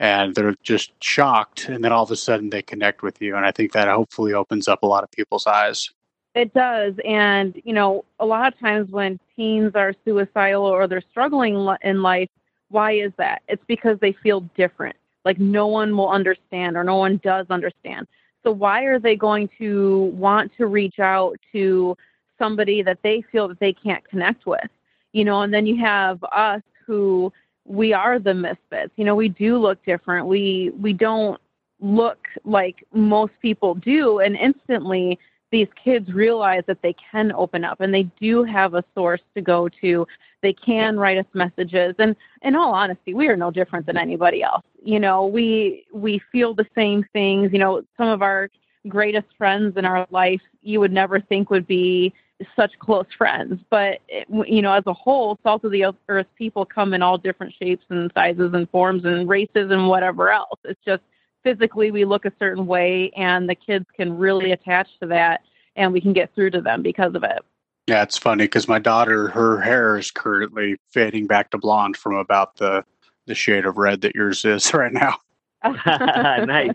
and 0.00 0.34
they're 0.34 0.56
just 0.62 0.92
shocked 1.02 1.68
and 1.68 1.84
then 1.84 1.92
all 1.92 2.02
of 2.02 2.10
a 2.10 2.16
sudden 2.16 2.50
they 2.50 2.62
connect 2.62 3.02
with 3.02 3.20
you 3.22 3.36
and 3.36 3.46
I 3.46 3.52
think 3.52 3.72
that 3.72 3.88
hopefully 3.88 4.34
opens 4.34 4.66
up 4.66 4.82
a 4.82 4.86
lot 4.86 5.04
of 5.04 5.10
people's 5.12 5.46
eyes. 5.46 5.90
It 6.34 6.52
does 6.52 6.94
and 7.04 7.60
you 7.64 7.72
know 7.72 8.04
a 8.18 8.26
lot 8.26 8.52
of 8.52 8.58
times 8.58 8.90
when 8.90 9.20
teens 9.36 9.76
are 9.76 9.94
suicidal 10.04 10.64
or 10.64 10.88
they're 10.88 11.04
struggling 11.12 11.54
in 11.82 12.02
life 12.02 12.30
why 12.74 12.92
is 12.92 13.12
that? 13.18 13.42
It's 13.48 13.62
because 13.68 13.98
they 14.00 14.12
feel 14.20 14.40
different. 14.56 14.96
Like 15.24 15.38
no 15.38 15.68
one 15.68 15.96
will 15.96 16.10
understand 16.10 16.76
or 16.76 16.82
no 16.82 16.96
one 16.96 17.20
does 17.22 17.46
understand. 17.48 18.08
So 18.42 18.50
why 18.50 18.82
are 18.82 18.98
they 18.98 19.14
going 19.14 19.48
to 19.58 20.12
want 20.16 20.50
to 20.58 20.66
reach 20.66 20.98
out 20.98 21.36
to 21.52 21.96
somebody 22.36 22.82
that 22.82 22.98
they 23.04 23.22
feel 23.30 23.46
that 23.46 23.60
they 23.60 23.72
can't 23.72 24.06
connect 24.08 24.44
with? 24.44 24.68
You 25.12 25.24
know, 25.24 25.42
and 25.42 25.54
then 25.54 25.66
you 25.66 25.76
have 25.78 26.22
us 26.32 26.62
who 26.84 27.32
we 27.64 27.92
are 27.92 28.18
the 28.18 28.34
misfits. 28.34 28.92
You 28.96 29.04
know, 29.04 29.14
we 29.14 29.28
do 29.28 29.56
look 29.56 29.82
different. 29.86 30.26
We 30.26 30.72
we 30.78 30.92
don't 30.92 31.40
look 31.80 32.26
like 32.44 32.84
most 32.92 33.34
people 33.40 33.76
do 33.76 34.18
and 34.18 34.34
instantly 34.36 35.18
these 35.54 35.68
kids 35.82 36.12
realize 36.12 36.64
that 36.66 36.82
they 36.82 36.96
can 37.12 37.30
open 37.30 37.64
up 37.64 37.80
and 37.80 37.94
they 37.94 38.02
do 38.20 38.42
have 38.42 38.74
a 38.74 38.82
source 38.92 39.20
to 39.36 39.40
go 39.40 39.68
to. 39.80 40.04
They 40.42 40.52
can 40.52 40.98
write 40.98 41.16
us 41.16 41.26
messages. 41.32 41.94
And 42.00 42.16
in 42.42 42.56
all 42.56 42.74
honesty, 42.74 43.14
we 43.14 43.28
are 43.28 43.36
no 43.36 43.52
different 43.52 43.86
than 43.86 43.96
anybody 43.96 44.42
else. 44.42 44.64
You 44.82 44.98
know, 44.98 45.26
we 45.26 45.86
we 45.92 46.20
feel 46.32 46.54
the 46.54 46.66
same 46.74 47.06
things. 47.12 47.52
You 47.52 47.60
know, 47.60 47.84
some 47.96 48.08
of 48.08 48.20
our 48.20 48.50
greatest 48.88 49.28
friends 49.38 49.76
in 49.76 49.84
our 49.84 50.08
life 50.10 50.42
you 50.62 50.80
would 50.80 50.92
never 50.92 51.20
think 51.20 51.50
would 51.50 51.68
be 51.68 52.12
such 52.56 52.72
close 52.80 53.06
friends. 53.16 53.60
But 53.70 54.00
you 54.44 54.60
know, 54.60 54.72
as 54.72 54.82
a 54.88 54.92
whole, 54.92 55.38
salt 55.44 55.62
of 55.62 55.70
the 55.70 55.86
earth 56.08 56.26
people 56.36 56.66
come 56.66 56.94
in 56.94 57.00
all 57.00 57.16
different 57.16 57.54
shapes 57.62 57.84
and 57.90 58.10
sizes 58.12 58.54
and 58.54 58.68
forms 58.70 59.04
and 59.04 59.28
races 59.28 59.70
and 59.70 59.86
whatever 59.86 60.30
else. 60.30 60.58
It's 60.64 60.84
just 60.84 61.04
physically 61.44 61.90
we 61.92 62.04
look 62.04 62.24
a 62.24 62.32
certain 62.38 62.66
way 62.66 63.12
and 63.16 63.48
the 63.48 63.54
kids 63.54 63.86
can 63.96 64.16
really 64.16 64.50
attach 64.50 64.88
to 65.00 65.06
that 65.06 65.42
and 65.76 65.92
we 65.92 66.00
can 66.00 66.12
get 66.12 66.34
through 66.34 66.50
to 66.50 66.60
them 66.60 66.82
because 66.82 67.14
of 67.14 67.22
it. 67.22 67.44
Yeah, 67.86 68.02
it's 68.02 68.16
funny 68.16 68.44
because 68.44 68.66
my 68.66 68.78
daughter, 68.78 69.28
her 69.28 69.60
hair 69.60 69.98
is 69.98 70.10
currently 70.10 70.76
fading 70.90 71.26
back 71.26 71.50
to 71.50 71.58
blonde 71.58 71.96
from 71.96 72.16
about 72.16 72.56
the 72.56 72.84
the 73.26 73.34
shade 73.34 73.64
of 73.64 73.78
red 73.78 74.02
that 74.02 74.14
yours 74.14 74.44
is 74.44 74.72
right 74.74 74.92
now. 74.92 75.18
nice. 75.64 76.72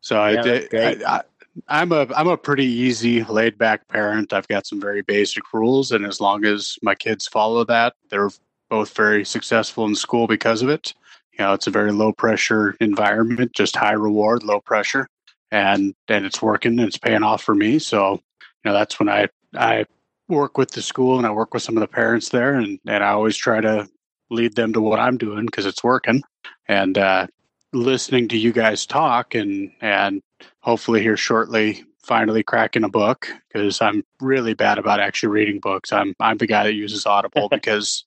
So 0.00 0.26
yeah, 0.26 0.60
I, 0.72 0.96
I, 1.06 1.22
I'm 1.68 1.92
a 1.92 2.06
I'm 2.16 2.28
a 2.28 2.36
pretty 2.36 2.64
easy, 2.64 3.24
laid 3.24 3.58
back 3.58 3.86
parent. 3.88 4.32
I've 4.32 4.48
got 4.48 4.66
some 4.66 4.80
very 4.80 5.02
basic 5.02 5.42
rules, 5.52 5.92
and 5.92 6.06
as 6.06 6.20
long 6.20 6.44
as 6.44 6.78
my 6.82 6.94
kids 6.94 7.26
follow 7.26 7.64
that, 7.64 7.94
they're 8.10 8.30
both 8.70 8.94
very 8.94 9.24
successful 9.24 9.86
in 9.86 9.94
school 9.94 10.26
because 10.26 10.62
of 10.62 10.68
it 10.68 10.94
you 11.38 11.44
know, 11.44 11.52
it's 11.52 11.66
a 11.66 11.70
very 11.70 11.92
low 11.92 12.12
pressure 12.12 12.74
environment, 12.80 13.52
just 13.52 13.76
high 13.76 13.92
reward, 13.92 14.42
low 14.42 14.60
pressure, 14.60 15.08
and 15.50 15.94
and 16.08 16.26
it's 16.26 16.42
working 16.42 16.78
and 16.78 16.88
it's 16.88 16.98
paying 16.98 17.22
off 17.22 17.42
for 17.42 17.54
me. 17.54 17.78
So, 17.78 18.14
you 18.14 18.20
know, 18.64 18.72
that's 18.72 18.98
when 18.98 19.08
I 19.08 19.28
I 19.54 19.86
work 20.28 20.58
with 20.58 20.72
the 20.72 20.82
school 20.82 21.16
and 21.16 21.26
I 21.26 21.30
work 21.30 21.54
with 21.54 21.62
some 21.62 21.76
of 21.76 21.80
the 21.80 21.88
parents 21.88 22.30
there, 22.30 22.54
and 22.54 22.78
and 22.86 23.04
I 23.04 23.10
always 23.10 23.36
try 23.36 23.60
to 23.60 23.88
lead 24.30 24.56
them 24.56 24.72
to 24.72 24.80
what 24.80 24.98
I'm 24.98 25.16
doing 25.16 25.46
because 25.46 25.66
it's 25.66 25.84
working, 25.84 26.22
and 26.66 26.98
uh, 26.98 27.26
listening 27.72 28.28
to 28.28 28.38
you 28.38 28.52
guys 28.52 28.86
talk 28.86 29.34
and 29.34 29.70
and 29.80 30.22
hopefully 30.60 31.02
here 31.02 31.16
shortly 31.16 31.84
finally 32.02 32.42
cracking 32.42 32.84
a 32.84 32.88
book 32.88 33.28
because 33.52 33.82
I'm 33.82 34.02
really 34.20 34.54
bad 34.54 34.78
about 34.78 34.98
actually 34.98 35.28
reading 35.28 35.60
books. 35.60 35.92
I'm 35.92 36.14
I'm 36.20 36.38
the 36.38 36.46
guy 36.46 36.64
that 36.64 36.74
uses 36.74 37.06
Audible 37.06 37.48
because 37.50 38.04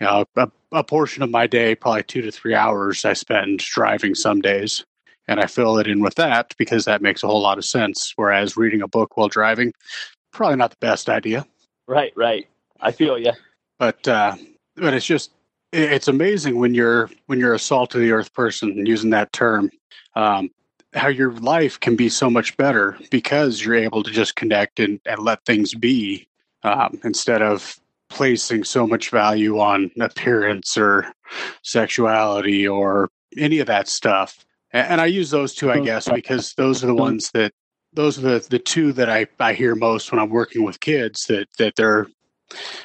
you 0.00 0.06
know 0.06 0.24
a, 0.36 0.50
a 0.72 0.84
portion 0.84 1.22
of 1.22 1.30
my 1.30 1.46
day, 1.46 1.74
probably 1.74 2.02
two 2.02 2.22
to 2.22 2.30
three 2.30 2.54
hours, 2.54 3.04
I 3.04 3.12
spend 3.12 3.58
driving 3.58 4.14
some 4.14 4.40
days, 4.40 4.84
and 5.26 5.40
I 5.40 5.46
fill 5.46 5.78
it 5.78 5.86
in 5.86 6.00
with 6.00 6.14
that 6.16 6.54
because 6.58 6.84
that 6.84 7.02
makes 7.02 7.22
a 7.22 7.26
whole 7.26 7.42
lot 7.42 7.58
of 7.58 7.64
sense. 7.64 8.12
Whereas 8.16 8.56
reading 8.56 8.82
a 8.82 8.88
book 8.88 9.16
while 9.16 9.28
driving, 9.28 9.72
probably 10.32 10.56
not 10.56 10.70
the 10.70 10.76
best 10.80 11.08
idea. 11.08 11.46
Right, 11.86 12.12
right. 12.16 12.46
I 12.80 12.92
feel 12.92 13.18
you. 13.18 13.32
But 13.78 14.06
uh, 14.06 14.36
but 14.76 14.94
it's 14.94 15.06
just 15.06 15.32
it's 15.72 16.08
amazing 16.08 16.58
when 16.58 16.74
you're 16.74 17.10
when 17.26 17.38
you're 17.38 17.54
a 17.54 17.58
salt 17.58 17.94
of 17.94 18.00
the 18.00 18.12
earth 18.12 18.32
person 18.32 18.86
using 18.86 19.10
that 19.10 19.32
term 19.32 19.70
um, 20.16 20.50
how 20.94 21.08
your 21.08 21.32
life 21.32 21.78
can 21.78 21.96
be 21.96 22.08
so 22.08 22.30
much 22.30 22.56
better 22.56 22.98
because 23.10 23.62
you're 23.62 23.74
able 23.74 24.02
to 24.02 24.10
just 24.10 24.36
connect 24.36 24.80
and, 24.80 25.00
and 25.06 25.20
let 25.20 25.44
things 25.44 25.74
be 25.74 26.26
um, 26.62 26.98
instead 27.04 27.42
of 27.42 27.78
placing 28.08 28.64
so 28.64 28.86
much 28.86 29.10
value 29.10 29.58
on 29.58 29.90
appearance 30.00 30.76
or 30.76 31.12
sexuality 31.62 32.66
or 32.66 33.10
any 33.36 33.58
of 33.58 33.66
that 33.66 33.88
stuff. 33.88 34.44
And, 34.72 35.00
I 35.00 35.06
use 35.06 35.30
those 35.30 35.54
two, 35.54 35.70
I 35.70 35.80
guess, 35.80 36.08
because 36.08 36.52
those 36.54 36.84
are 36.84 36.88
the 36.88 36.94
ones 36.94 37.30
that 37.32 37.52
those 37.94 38.18
are 38.18 38.38
the, 38.38 38.46
the 38.50 38.58
two 38.58 38.92
that 38.92 39.08
I, 39.08 39.26
I 39.40 39.54
hear 39.54 39.74
most 39.74 40.12
when 40.12 40.20
I'm 40.20 40.28
working 40.28 40.62
with 40.62 40.80
kids 40.80 41.24
that, 41.26 41.48
that 41.58 41.74
they're 41.76 42.06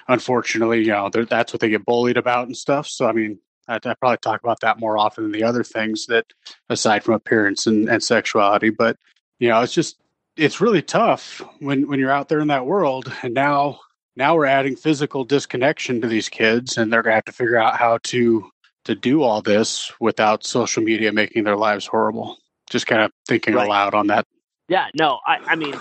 unfortunately, 0.08 0.80
you 0.80 0.88
know, 0.88 1.10
that's 1.10 1.54
what 1.54 1.60
they 1.60 1.70
get 1.70 1.86
bullied 1.86 2.18
about 2.18 2.48
and 2.48 2.56
stuff. 2.56 2.88
So, 2.88 3.06
I 3.06 3.12
mean, 3.12 3.40
I, 3.68 3.76
I, 3.76 3.94
probably 3.96 4.18
talk 4.18 4.42
about 4.44 4.60
that 4.62 4.80
more 4.80 4.98
often 4.98 5.24
than 5.26 5.32
the 5.32 5.44
other 5.44 5.64
things 5.64 6.06
that, 6.08 6.26
aside 6.70 7.04
from 7.04 7.16
appearance 7.16 7.68
and, 7.68 7.90
and 7.90 8.04
sexuality. 8.04 8.70
But 8.70 8.98
you 9.40 9.50
know, 9.50 9.62
it's 9.62 9.74
just 9.74 9.98
it's 10.38 10.62
really 10.62 10.82
tough 10.82 11.42
when 11.60 11.88
when 11.88 12.00
you're 12.00 12.12
out 12.12 12.30
there 12.30 12.40
in 12.40 12.48
that 12.48 12.66
world, 12.66 13.12
and 13.24 13.34
now 13.34 13.80
now 14.16 14.36
we're 14.36 14.46
adding 14.46 14.76
physical 14.76 15.24
disconnection 15.24 16.02
to 16.02 16.08
these 16.08 16.30
kids, 16.30 16.78
and 16.78 16.92
they're 16.92 17.02
gonna 17.02 17.16
have 17.16 17.26
to 17.26 17.32
figure 17.32 17.58
out 17.58 17.78
how 17.78 18.00
to 18.04 18.50
to 18.86 18.96
do 18.96 19.24
all 19.24 19.42
this 19.42 19.92
without 20.00 20.44
social 20.44 20.84
media 20.84 21.12
making 21.12 21.44
their 21.44 21.56
lives 21.56 21.86
horrible. 21.86 22.38
Just 22.70 22.88
kind 22.88 23.02
of 23.02 23.12
thinking 23.28 23.54
right. 23.54 23.68
aloud 23.68 23.94
on 23.94 24.08
that. 24.08 24.26
Yeah, 24.68 24.88
no, 24.96 25.20
I, 25.26 25.38
I 25.48 25.56
mean, 25.56 25.76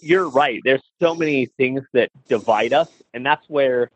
you're 0.00 0.28
right. 0.28 0.60
There's 0.64 0.82
so 1.00 1.14
many 1.14 1.46
things 1.46 1.82
that 1.92 2.10
divide 2.28 2.72
us, 2.72 2.88
and 3.14 3.24
that's 3.24 3.48
where 3.48 3.90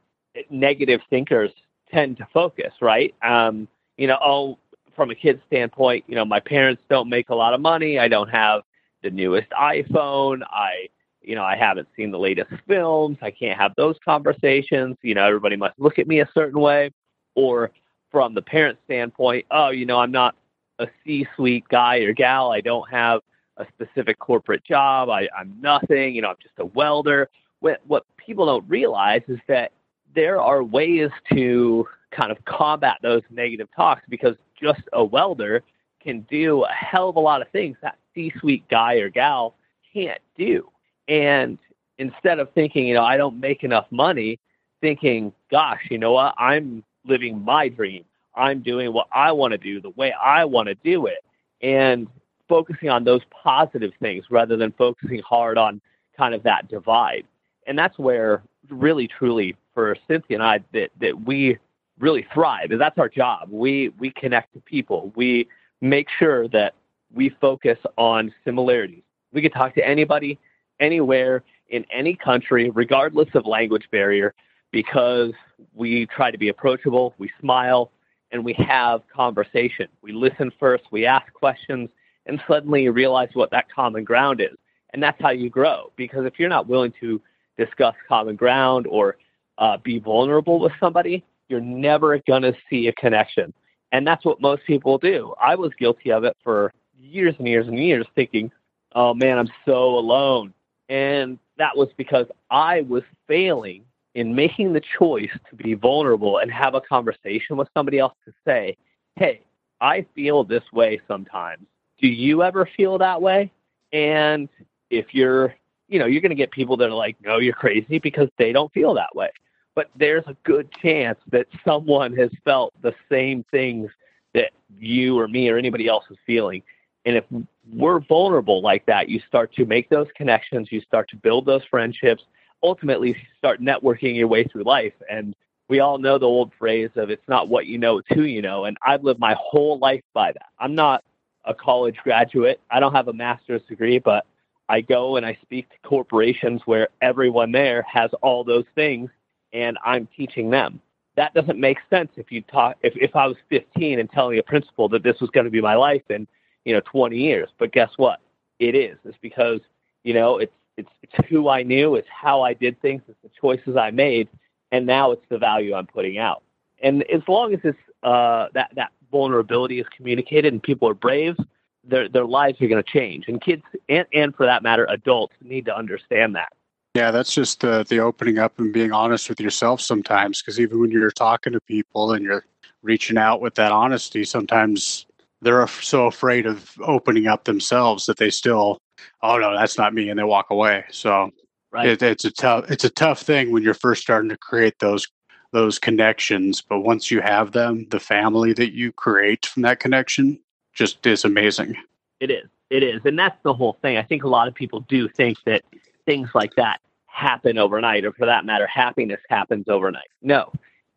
negative 0.51 1.01
thinkers 1.09 1.51
tend 1.91 2.19
to 2.19 2.27
focus, 2.33 2.73
right? 2.81 3.15
Um, 3.23 3.69
you 3.97 4.07
know, 4.07 4.19
oh, 4.23 4.59
from 4.95 5.11
a 5.11 5.15
kid's 5.15 5.43
standpoint, 5.47 6.05
you 6.09 6.15
know, 6.15 6.25
my 6.25 6.41
parents 6.41 6.83
don't 6.89 7.09
make 7.09 7.31
a 7.31 7.35
lot 7.35 7.55
of 7.55 7.61
money. 7.61 7.99
I 7.99 8.09
don't 8.09 8.29
have 8.29 8.63
the 9.03 9.11
newest 9.11 9.51
iPhone. 9.51 10.43
I, 10.51 10.89
you 11.27 11.35
know, 11.35 11.43
I 11.43 11.57
haven't 11.57 11.89
seen 11.97 12.13
the 12.13 12.19
latest 12.19 12.53
films. 12.69 13.19
I 13.21 13.33
can't 13.33 13.59
have 13.59 13.75
those 13.77 13.97
conversations. 14.05 14.97
You 15.03 15.15
know, 15.15 15.27
everybody 15.27 15.57
must 15.57 15.79
look 15.79 15.99
at 15.99 16.07
me 16.07 16.21
a 16.21 16.29
certain 16.33 16.61
way. 16.61 16.93
Or 17.35 17.73
from 18.11 18.33
the 18.33 18.41
parent 18.41 18.79
standpoint, 18.85 19.45
oh, 19.51 19.71
you 19.71 19.85
know, 19.85 19.99
I'm 19.99 20.13
not 20.13 20.37
a 20.79 20.87
C 21.05 21.27
suite 21.35 21.67
guy 21.69 21.99
or 21.99 22.13
gal. 22.13 22.53
I 22.53 22.61
don't 22.61 22.89
have 22.89 23.21
a 23.57 23.67
specific 23.75 24.19
corporate 24.21 24.65
job. 24.65 25.11
I, 25.11 25.29
I'm 25.37 25.55
nothing. 25.61 26.15
You 26.15 26.23
know, 26.23 26.29
I'm 26.29 26.37
just 26.41 26.55
a 26.59 26.67
welder. 26.67 27.29
What, 27.59 27.81
what 27.87 28.05
people 28.17 28.47
don't 28.47 28.69
realize 28.69 29.23
is 29.27 29.41
that 29.49 29.73
there 30.15 30.41
are 30.41 30.63
ways 30.63 31.11
to 31.33 31.89
kind 32.13 32.31
of 32.31 32.43
combat 32.45 32.99
those 33.03 33.23
negative 33.31 33.69
talks 33.75 34.03
because 34.09 34.37
just 34.59 34.83
a 34.93 35.05
welder 35.05 35.63
can 36.01 36.21
do 36.31 36.63
a 36.63 36.69
hell 36.69 37.09
of 37.09 37.17
a 37.17 37.21
lot 37.21 37.43
of 37.43 37.49
things 37.49 37.77
that 37.83 37.99
C 38.15 38.33
suite 38.39 38.67
guy 38.71 38.95
or 38.95 39.11
gal 39.11 39.57
can't 39.93 40.21
do. 40.39 40.71
And 41.09 41.59
instead 41.99 42.39
of 42.39 42.53
thinking, 42.53 42.87
you 42.87 42.95
know, 42.95 43.05
I 43.05 43.17
don't 43.17 43.41
make 43.41 43.65
enough 43.65 43.87
money, 43.91 44.39
thinking, 44.81 45.33
gosh, 45.51 45.83
you 45.91 45.99
know 45.99 46.13
what, 46.13 46.35
I'm 46.39 46.85
living 47.05 47.43
my 47.45 47.69
dream. 47.69 48.05
I'm 48.35 48.63
doing 48.63 48.93
what 48.93 49.07
I 49.13 49.33
want 49.33 49.53
to 49.53 49.59
do 49.59 49.81
the 49.81 49.91
way 49.91 50.13
I 50.13 50.45
want 50.45 50.69
to 50.69 50.75
do 50.75 51.07
it. 51.07 51.25
And 51.63 52.07
focusing 52.49 52.89
on 52.91 53.05
those 53.05 53.23
positive 53.31 53.93
things 54.01 54.25
rather 54.31 54.57
than 54.57 54.73
focusing 54.73 55.21
hard 55.21 55.59
on 55.59 55.81
kind 56.17 56.35
of 56.35 56.43
that 56.45 56.69
divide. 56.69 57.25
And 57.67 57.79
that's 57.79 57.99
where 57.99 58.43
really 58.69 59.09
truly 59.09 59.57
for 59.75 59.97
Cynthia 60.09 60.37
and 60.37 60.43
I 60.43 60.61
that 60.73 60.91
that 61.01 61.25
we 61.25 61.59
really 61.99 62.27
thrive. 62.33 62.71
And 62.71 62.81
that's 62.81 62.99
our 62.99 63.09
job. 63.09 63.49
We 63.51 63.91
we 63.99 64.11
connect 64.11 64.53
to 64.55 64.61
people. 64.61 65.13
We 65.17 65.49
make 65.81 66.09
sure 66.19 66.49
that 66.49 66.75
we 67.13 67.31
focus 67.41 67.79
on 67.97 68.33
similarities. 68.45 69.03
We 69.33 69.43
can 69.43 69.51
talk 69.51 69.75
to 69.75 69.87
anybody, 69.87 70.39
anywhere, 70.81 71.43
in 71.69 71.85
any 71.91 72.15
country, 72.15 72.71
regardless 72.71 73.29
of 73.35 73.47
language 73.47 73.89
barrier, 73.91 74.35
because 74.71 75.33
we 75.75 76.07
try 76.07 76.31
to 76.31 76.39
be 76.39 76.49
approachable, 76.49 77.15
we 77.19 77.31
smile, 77.41 77.91
and 78.33 78.45
we 78.45 78.53
have 78.55 79.03
conversation. 79.15 79.89
We 80.03 80.13
listen 80.13 80.53
first, 80.59 80.85
we 80.91 81.07
ask 81.07 81.33
questions, 81.33 81.89
and 82.27 82.41
suddenly 82.49 82.85
you 82.85 82.93
realize 82.93 83.31
what 83.35 83.51
that 83.51 83.67
common 83.73 84.05
ground 84.05 84.41
is. 84.41 84.57
And 84.93 85.03
that's 85.03 85.21
how 85.21 85.31
you 85.31 85.51
grow. 85.51 85.93
Because 85.97 86.25
if 86.27 86.39
you're 86.39 86.49
not 86.49 86.69
willing 86.69 86.93
to 87.01 87.21
discuss 87.57 87.95
common 88.09 88.37
ground 88.37 88.87
or 88.87 89.17
uh, 89.59 89.77
be 89.79 89.99
vulnerable 89.99 90.59
with 90.61 90.73
somebody, 90.81 91.25
you're 91.49 91.61
never 91.61 92.19
going 92.27 92.43
to 92.43 92.55
see 92.69 92.89
a 92.89 92.93
connection. 92.95 93.53
And 93.93 94.07
that's 94.07 94.25
what 94.25 94.41
most 94.41 94.63
people 94.67 94.99
do. 94.99 95.35
I 95.41 95.55
was 95.55 95.73
guilty 95.79 96.11
of 96.11 96.25
it 96.25 96.37
for 96.43 96.73
years 96.99 97.35
and 97.39 97.47
years 97.47 97.67
and 97.69 97.79
years, 97.79 98.07
thinking, 98.15 98.51
oh 98.95 99.15
man, 99.15 99.39
I'm 99.39 99.49
so 99.65 99.99
alone. 99.99 100.53
And 100.89 101.39
that 101.59 101.77
was 101.77 101.89
because 101.97 102.27
I 102.51 102.83
was 102.83 103.03
failing 103.27 103.85
in 104.15 104.35
making 104.35 104.73
the 104.73 104.83
choice 104.99 105.31
to 105.51 105.57
be 105.57 105.75
vulnerable 105.75 106.39
and 106.39 106.51
have 106.51 106.75
a 106.75 106.81
conversation 106.81 107.57
with 107.57 107.69
somebody 107.75 107.99
else 107.99 108.15
to 108.25 108.33
say, 108.47 108.77
hey, 109.17 109.43
I 109.81 110.07
feel 110.15 110.45
this 110.45 110.65
way 110.73 111.01
sometimes. 111.07 111.67
Do 112.01 112.09
you 112.09 112.43
ever 112.43 112.69
feel 112.77 112.99
that 112.99 113.21
way? 113.21 113.53
And 113.93 114.49
if 114.91 115.15
you're, 115.15 115.55
you 115.89 115.99
know, 115.99 116.07
you're 116.07 116.23
going 116.23 116.31
to 116.31 116.37
get 116.37 116.51
people 116.51 116.77
that 116.79 116.89
are 116.89 116.95
like, 116.95 117.17
no, 117.23 117.39
you're 117.39 117.55
crazy 117.55 117.99
because 117.99 118.29
they 118.39 118.53
don't 118.53 118.73
feel 118.73 118.95
that 118.95 119.15
way 119.15 119.31
but 119.77 119.91
there's 119.95 120.25
a 120.27 120.37
good 120.43 120.69
chance 120.83 121.19
that 121.31 121.47
someone 121.65 122.17
has 122.17 122.31
felt 122.45 122.73
the 122.83 122.95
same 123.13 123.45
things 123.53 123.91
that 124.35 124.51
you 124.81 125.17
or 125.17 125.29
me 125.29 125.49
or 125.49 125.59
anybody 125.59 125.87
else 125.87 126.05
is 126.11 126.17
feeling. 126.27 126.63
And 127.07 127.17
if 127.17 127.25
we're 127.73 128.01
vulnerable 128.01 128.61
like 128.61 128.85
that, 128.87 129.09
you 129.09 129.21
start 129.29 129.55
to 129.55 129.65
make 129.65 129.89
those 129.89 130.09
connections, 130.17 130.69
you 130.71 130.81
start 130.81 131.09
to 131.11 131.17
build 131.17 131.47
those 131.47 131.63
friendships, 131.71 132.25
ultimately, 132.63 133.17
start 133.39 133.63
networking 133.63 134.17
your 134.17 134.27
way 134.27 134.45
through 134.45 134.65
life. 134.65 134.93
And 135.09 135.35
we 135.69 135.81
all 135.81 135.99
know 135.99 136.19
the 136.19 136.27
old 136.27 136.53
phrase 136.59 136.91
of 136.97 137.09
it's 137.09 137.27
not 137.29 137.49
what 137.49 137.67
you 137.67 137.79
know, 137.79 137.99
it's 137.99 138.09
who 138.13 138.23
you 138.23 138.43
know. 138.43 138.65
And 138.65 138.77
I've 138.85 139.05
lived 139.05 139.21
my 139.21 139.37
whole 139.39 139.79
life 139.79 140.03
by 140.15 140.33
that. 140.33 140.49
I'm 140.59 140.75
not 140.75 141.05
a 141.45 141.55
college 141.55 141.97
graduate, 142.03 142.61
I 142.71 142.81
don't 142.81 142.93
have 142.93 143.07
a 143.07 143.13
master's 143.13 143.63
degree, 143.69 144.01
but 144.01 144.27
I 144.69 144.81
go 144.81 145.17
and 145.17 145.25
I 145.25 145.39
speak 145.43 145.69
to 145.71 145.77
corporations 145.89 146.63
where 146.65 146.89
everyone 147.01 147.53
there 147.53 147.83
has 147.83 148.11
all 148.21 148.43
those 148.43 148.65
things 148.75 149.11
and 149.53 149.79
I'm 149.85 150.09
teaching 150.17 150.51
them. 150.51 150.81
That 151.15 151.35
doesn't 151.35 151.59
make 151.59 151.79
sense 151.89 152.11
if 152.17 152.33
you 152.33 152.43
talk 152.43 152.77
if, 152.83 152.95
if 152.97 153.15
I 153.15 153.27
was 153.27 153.37
15 153.49 154.01
and 154.01 154.11
telling 154.11 154.39
a 154.39 154.43
principal 154.43 154.89
that 154.89 155.05
this 155.05 155.21
was 155.21 155.31
going 155.31 155.45
to 155.45 155.51
be 155.51 155.61
my 155.61 155.77
life 155.77 156.03
in, 156.11 156.27
you 156.67 156.75
know, 156.75 156.81
20 156.81 157.17
years. 157.17 157.49
But 157.57 157.73
guess 157.73 157.93
what? 157.97 158.21
It 158.59 158.75
is. 158.75 158.99
It's 159.05 159.17
because, 159.23 159.61
you 160.05 160.13
know, 160.13 160.39
it's 160.39 160.53
it's 160.77 160.91
it's 161.03 161.29
who 161.29 161.49
I 161.49 161.63
knew, 161.63 161.95
it's 161.95 162.09
how 162.11 162.43
I 162.43 162.53
did 162.53 162.79
things, 162.83 163.01
it's 163.09 163.17
the 163.23 163.31
choices 163.41 163.77
I 163.77 163.91
made, 163.91 164.29
and 164.73 164.85
now 164.85 165.13
it's 165.13 165.25
the 165.31 165.39
value 165.39 165.73
I'm 165.73 165.87
putting 165.87 166.19
out. 166.19 166.43
And 166.83 167.03
as 167.05 167.23
long 167.27 167.55
as 167.55 167.61
it's 167.65 167.79
uh, 168.03 168.49
that 168.53 168.73
that 168.75 168.93
vulnerability 169.11 169.81
is 169.81 169.87
communicated 169.97 170.53
and 170.53 170.63
people 170.63 170.89
are 170.89 170.95
brave, 170.95 171.37
their 171.85 172.09
their 172.09 172.27
lives 172.27 172.61
are 172.61 172.69
going 172.69 172.83
to 172.83 172.91
change. 172.91 173.29
And 173.29 173.41
kids, 173.41 173.63
and, 173.89 174.07
and 174.13 174.35
for 174.35 174.45
that 174.45 174.63
matter, 174.63 174.87
adults 174.91 175.35
need 175.43 175.65
to 175.67 175.77
understand 175.77 176.35
that. 176.35 176.53
Yeah, 176.95 177.11
that's 177.11 177.33
just 177.33 177.61
the 177.61 177.87
the 177.89 178.01
opening 178.01 178.39
up 178.39 178.59
and 178.59 178.73
being 178.73 178.93
honest 178.93 179.29
with 179.29 179.41
yourself 179.41 179.81
sometimes. 179.81 180.43
Because 180.43 180.61
even 180.61 180.81
when 180.81 180.91
you're 180.91 181.11
talking 181.11 181.53
to 181.53 181.61
people 181.61 182.13
and 182.13 182.25
you're 182.25 182.45
reaching 182.83 183.17
out 183.17 183.41
with 183.41 183.55
that 183.55 183.73
honesty, 183.73 184.25
sometimes 184.25 185.07
they're 185.43 185.67
so 185.67 186.07
afraid 186.07 186.47
of 186.47 186.73
opening 186.83 187.27
up 187.27 187.45
themselves 187.45 188.07
that 188.07 188.17
they 188.17 188.31
still, 188.31 188.79
oh 189.23 189.39
no, 189.39 189.57
that's 189.57 189.79
not 189.79 189.95
me, 189.95 190.09
and 190.09 190.19
they 190.19 190.25
walk 190.25 190.47
away. 190.51 190.85
So 190.91 191.31
right. 191.71 191.89
it, 191.89 192.03
it's 192.03 192.25
a 192.25 192.31
tough 192.31 192.71
it's 192.71 192.85
a 192.85 192.91
tough 192.91 193.21
thing 193.23 193.53
when 193.53 193.63
you're 193.63 193.75
first 193.75 194.03
starting 194.03 194.31
to 194.31 194.39
create 194.39 194.79
those 194.79 195.07
those 195.53 195.79
connections. 195.79 196.63
But 196.63 196.81
once 196.81 197.11
you 197.11 197.21
have 197.21 197.53
them, 197.53 197.87
the 197.91 198.01
family 198.01 198.53
that 198.55 198.73
you 198.73 198.93
create 198.93 199.47
from 199.47 199.63
that 199.63 199.81
connection 199.81 200.41
just 200.75 201.07
is 201.07 201.25
amazing. 201.25 201.77
It 202.21 202.31
is. 202.31 202.49
It 202.71 202.83
is. 202.83 203.01
And 203.05 203.19
that's 203.19 203.41
the 203.43 203.55
whole 203.55 203.79
thing. 203.81 203.97
I 203.97 204.03
think 204.03 204.25
a 204.25 204.29
lot 204.29 204.49
of 204.49 204.55
people 204.55 204.81
do 204.81 205.09
think 205.09 205.39
that 205.45 205.63
things 206.05 206.31
like 206.35 206.55
that 206.57 206.81
happen 207.07 207.59
overnight, 207.59 208.05
or 208.05 208.13
for 208.13 208.27
that 208.27 208.45
matter, 208.45 208.67
happiness 208.67 209.21
happens 209.31 209.69
overnight. 209.69 210.09
No, 210.23 210.53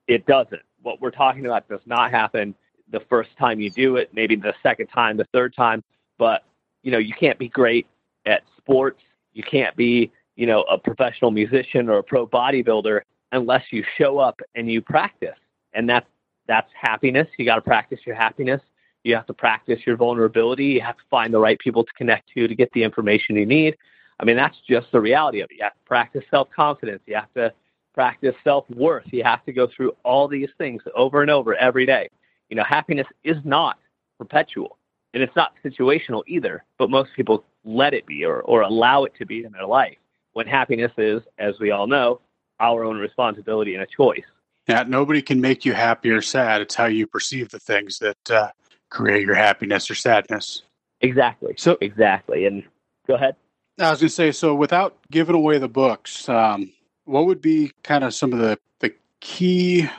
it 0.08 0.26
doesn't. 0.26 0.62
What 0.82 1.00
we're 1.02 1.12
talking 1.12 1.46
about 1.46 1.68
does 1.70 1.82
not 1.86 2.12
happen 2.12 2.56
the 2.92 3.02
first 3.10 3.30
time 3.38 3.60
you 3.60 3.70
do 3.70 3.98
it, 3.98 4.10
maybe 4.14 4.36
the 4.36 4.54
second 4.64 4.88
time, 4.88 5.18
the 5.18 5.28
third 5.34 5.56
time. 5.56 5.84
But, 6.18 6.44
you 6.84 6.92
know, 6.92 6.98
you 6.98 7.14
can't 7.14 7.38
be 7.38 7.48
great 7.50 7.88
at 8.26 8.44
sports. 8.58 9.02
You 9.34 9.44
can't 9.44 9.76
be, 9.76 10.12
you 10.36 10.46
know, 10.46 10.64
a 10.64 10.78
professional 10.78 11.32
musician 11.32 11.90
or 11.90 12.00
a 12.00 12.04
pro 12.04 12.28
bodybuilder 12.28 13.02
unless 13.32 13.64
you 13.72 13.84
show 13.98 14.18
up 14.18 14.40
and 14.56 14.70
you 14.70 14.82
practice. 14.82 15.38
And 15.74 15.88
that's 15.90 16.08
that's 16.48 16.70
happiness. 16.74 17.28
You 17.38 17.46
got 17.46 17.56
to 17.56 17.62
practice 17.62 18.00
your 18.06 18.16
happiness. 18.16 18.62
You 19.04 19.16
have 19.16 19.28
to 19.28 19.34
practice 19.34 19.80
your 19.86 19.96
vulnerability. 19.96 20.66
You 20.66 20.82
have 20.82 20.98
to 20.98 21.04
find 21.10 21.34
the 21.34 21.40
right 21.40 21.60
people 21.60 21.84
to 21.84 21.92
connect 21.94 22.30
to 22.34 22.48
to 22.48 22.56
get 22.56 22.72
the 22.74 22.84
information 22.84 23.36
you 23.36 23.46
need. 23.46 23.78
I 24.20 24.26
mean, 24.26 24.36
that's 24.36 24.58
just 24.68 24.92
the 24.92 25.00
reality 25.00 25.42
of 25.42 25.50
it. 25.52 25.58
You 25.58 25.64
have 25.64 25.74
to 25.74 25.86
practice 25.86 26.24
self 26.30 26.50
confidence. 26.54 27.02
You 27.06 27.16
have 27.16 27.34
to 27.36 27.54
practice 27.94 28.36
self 28.44 28.70
worth. 28.70 29.06
You 29.12 29.24
have 29.24 29.46
to 29.46 29.54
go 29.54 29.68
through 29.76 29.96
all 30.04 30.28
these 30.28 30.50
things 30.58 30.82
over 30.96 31.22
and 31.22 31.32
over 31.32 31.56
every 31.56 31.86
day. 31.86 32.10
You 32.50 32.58
know, 32.58 32.64
happiness 32.64 33.08
is 33.24 33.38
not 33.44 33.78
perpetual 34.18 34.78
and 35.14 35.24
it's 35.24 35.36
not 35.36 35.54
situational 35.64 36.24
either, 36.28 36.64
but 36.78 36.90
most 36.90 37.12
people 37.16 37.44
let 37.64 37.94
it 37.94 38.06
be 38.06 38.26
or, 38.26 38.42
or 38.42 38.62
allow 38.62 39.04
it 39.04 39.14
to 39.20 39.26
be 39.26 39.44
in 39.44 39.52
their 39.52 39.66
life 39.66 39.98
when 40.34 40.48
happiness 40.48 40.92
is, 40.98 41.22
as 41.38 41.60
we 41.60 41.72
all 41.72 41.88
know, 41.88 42.22
our 42.60 42.84
own 42.84 42.98
responsibility 42.98 43.74
and 43.74 43.84
a 43.84 43.88
choice. 43.88 44.24
Yeah, 44.68 44.84
nobody 44.88 45.22
can 45.22 45.42
make 45.42 45.66
you 45.66 45.74
happy 45.74 46.12
or 46.12 46.22
sad. 46.22 46.62
It's 46.62 46.76
how 46.76 46.86
you 46.86 47.08
perceive 47.08 47.50
the 47.50 47.60
things 47.60 47.98
that 48.00 48.32
uh, 48.32 48.52
create 48.90 49.26
your 49.26 49.36
happiness 49.36 49.90
or 49.90 49.96
sadness. 49.96 50.64
Exactly. 51.02 51.56
So 51.58 51.78
exactly. 51.82 52.46
And 52.46 52.64
go 53.08 53.16
ahead. 53.16 53.36
I 53.80 53.92
was 53.92 54.02
going 54.02 54.10
to 54.10 54.14
say, 54.14 54.32
so 54.32 54.54
without 54.54 54.98
giving 55.10 55.36
away 55.36 55.58
the 55.58 55.70
books, 55.70 56.28
um, 56.28 56.72
what 57.06 57.26
would 57.26 57.42
be 57.42 57.72
kind 57.84 58.04
of 58.04 58.14
some 58.14 58.34
of 58.34 58.40
the, 58.40 58.60
the 58.80 58.94
key 59.22 59.90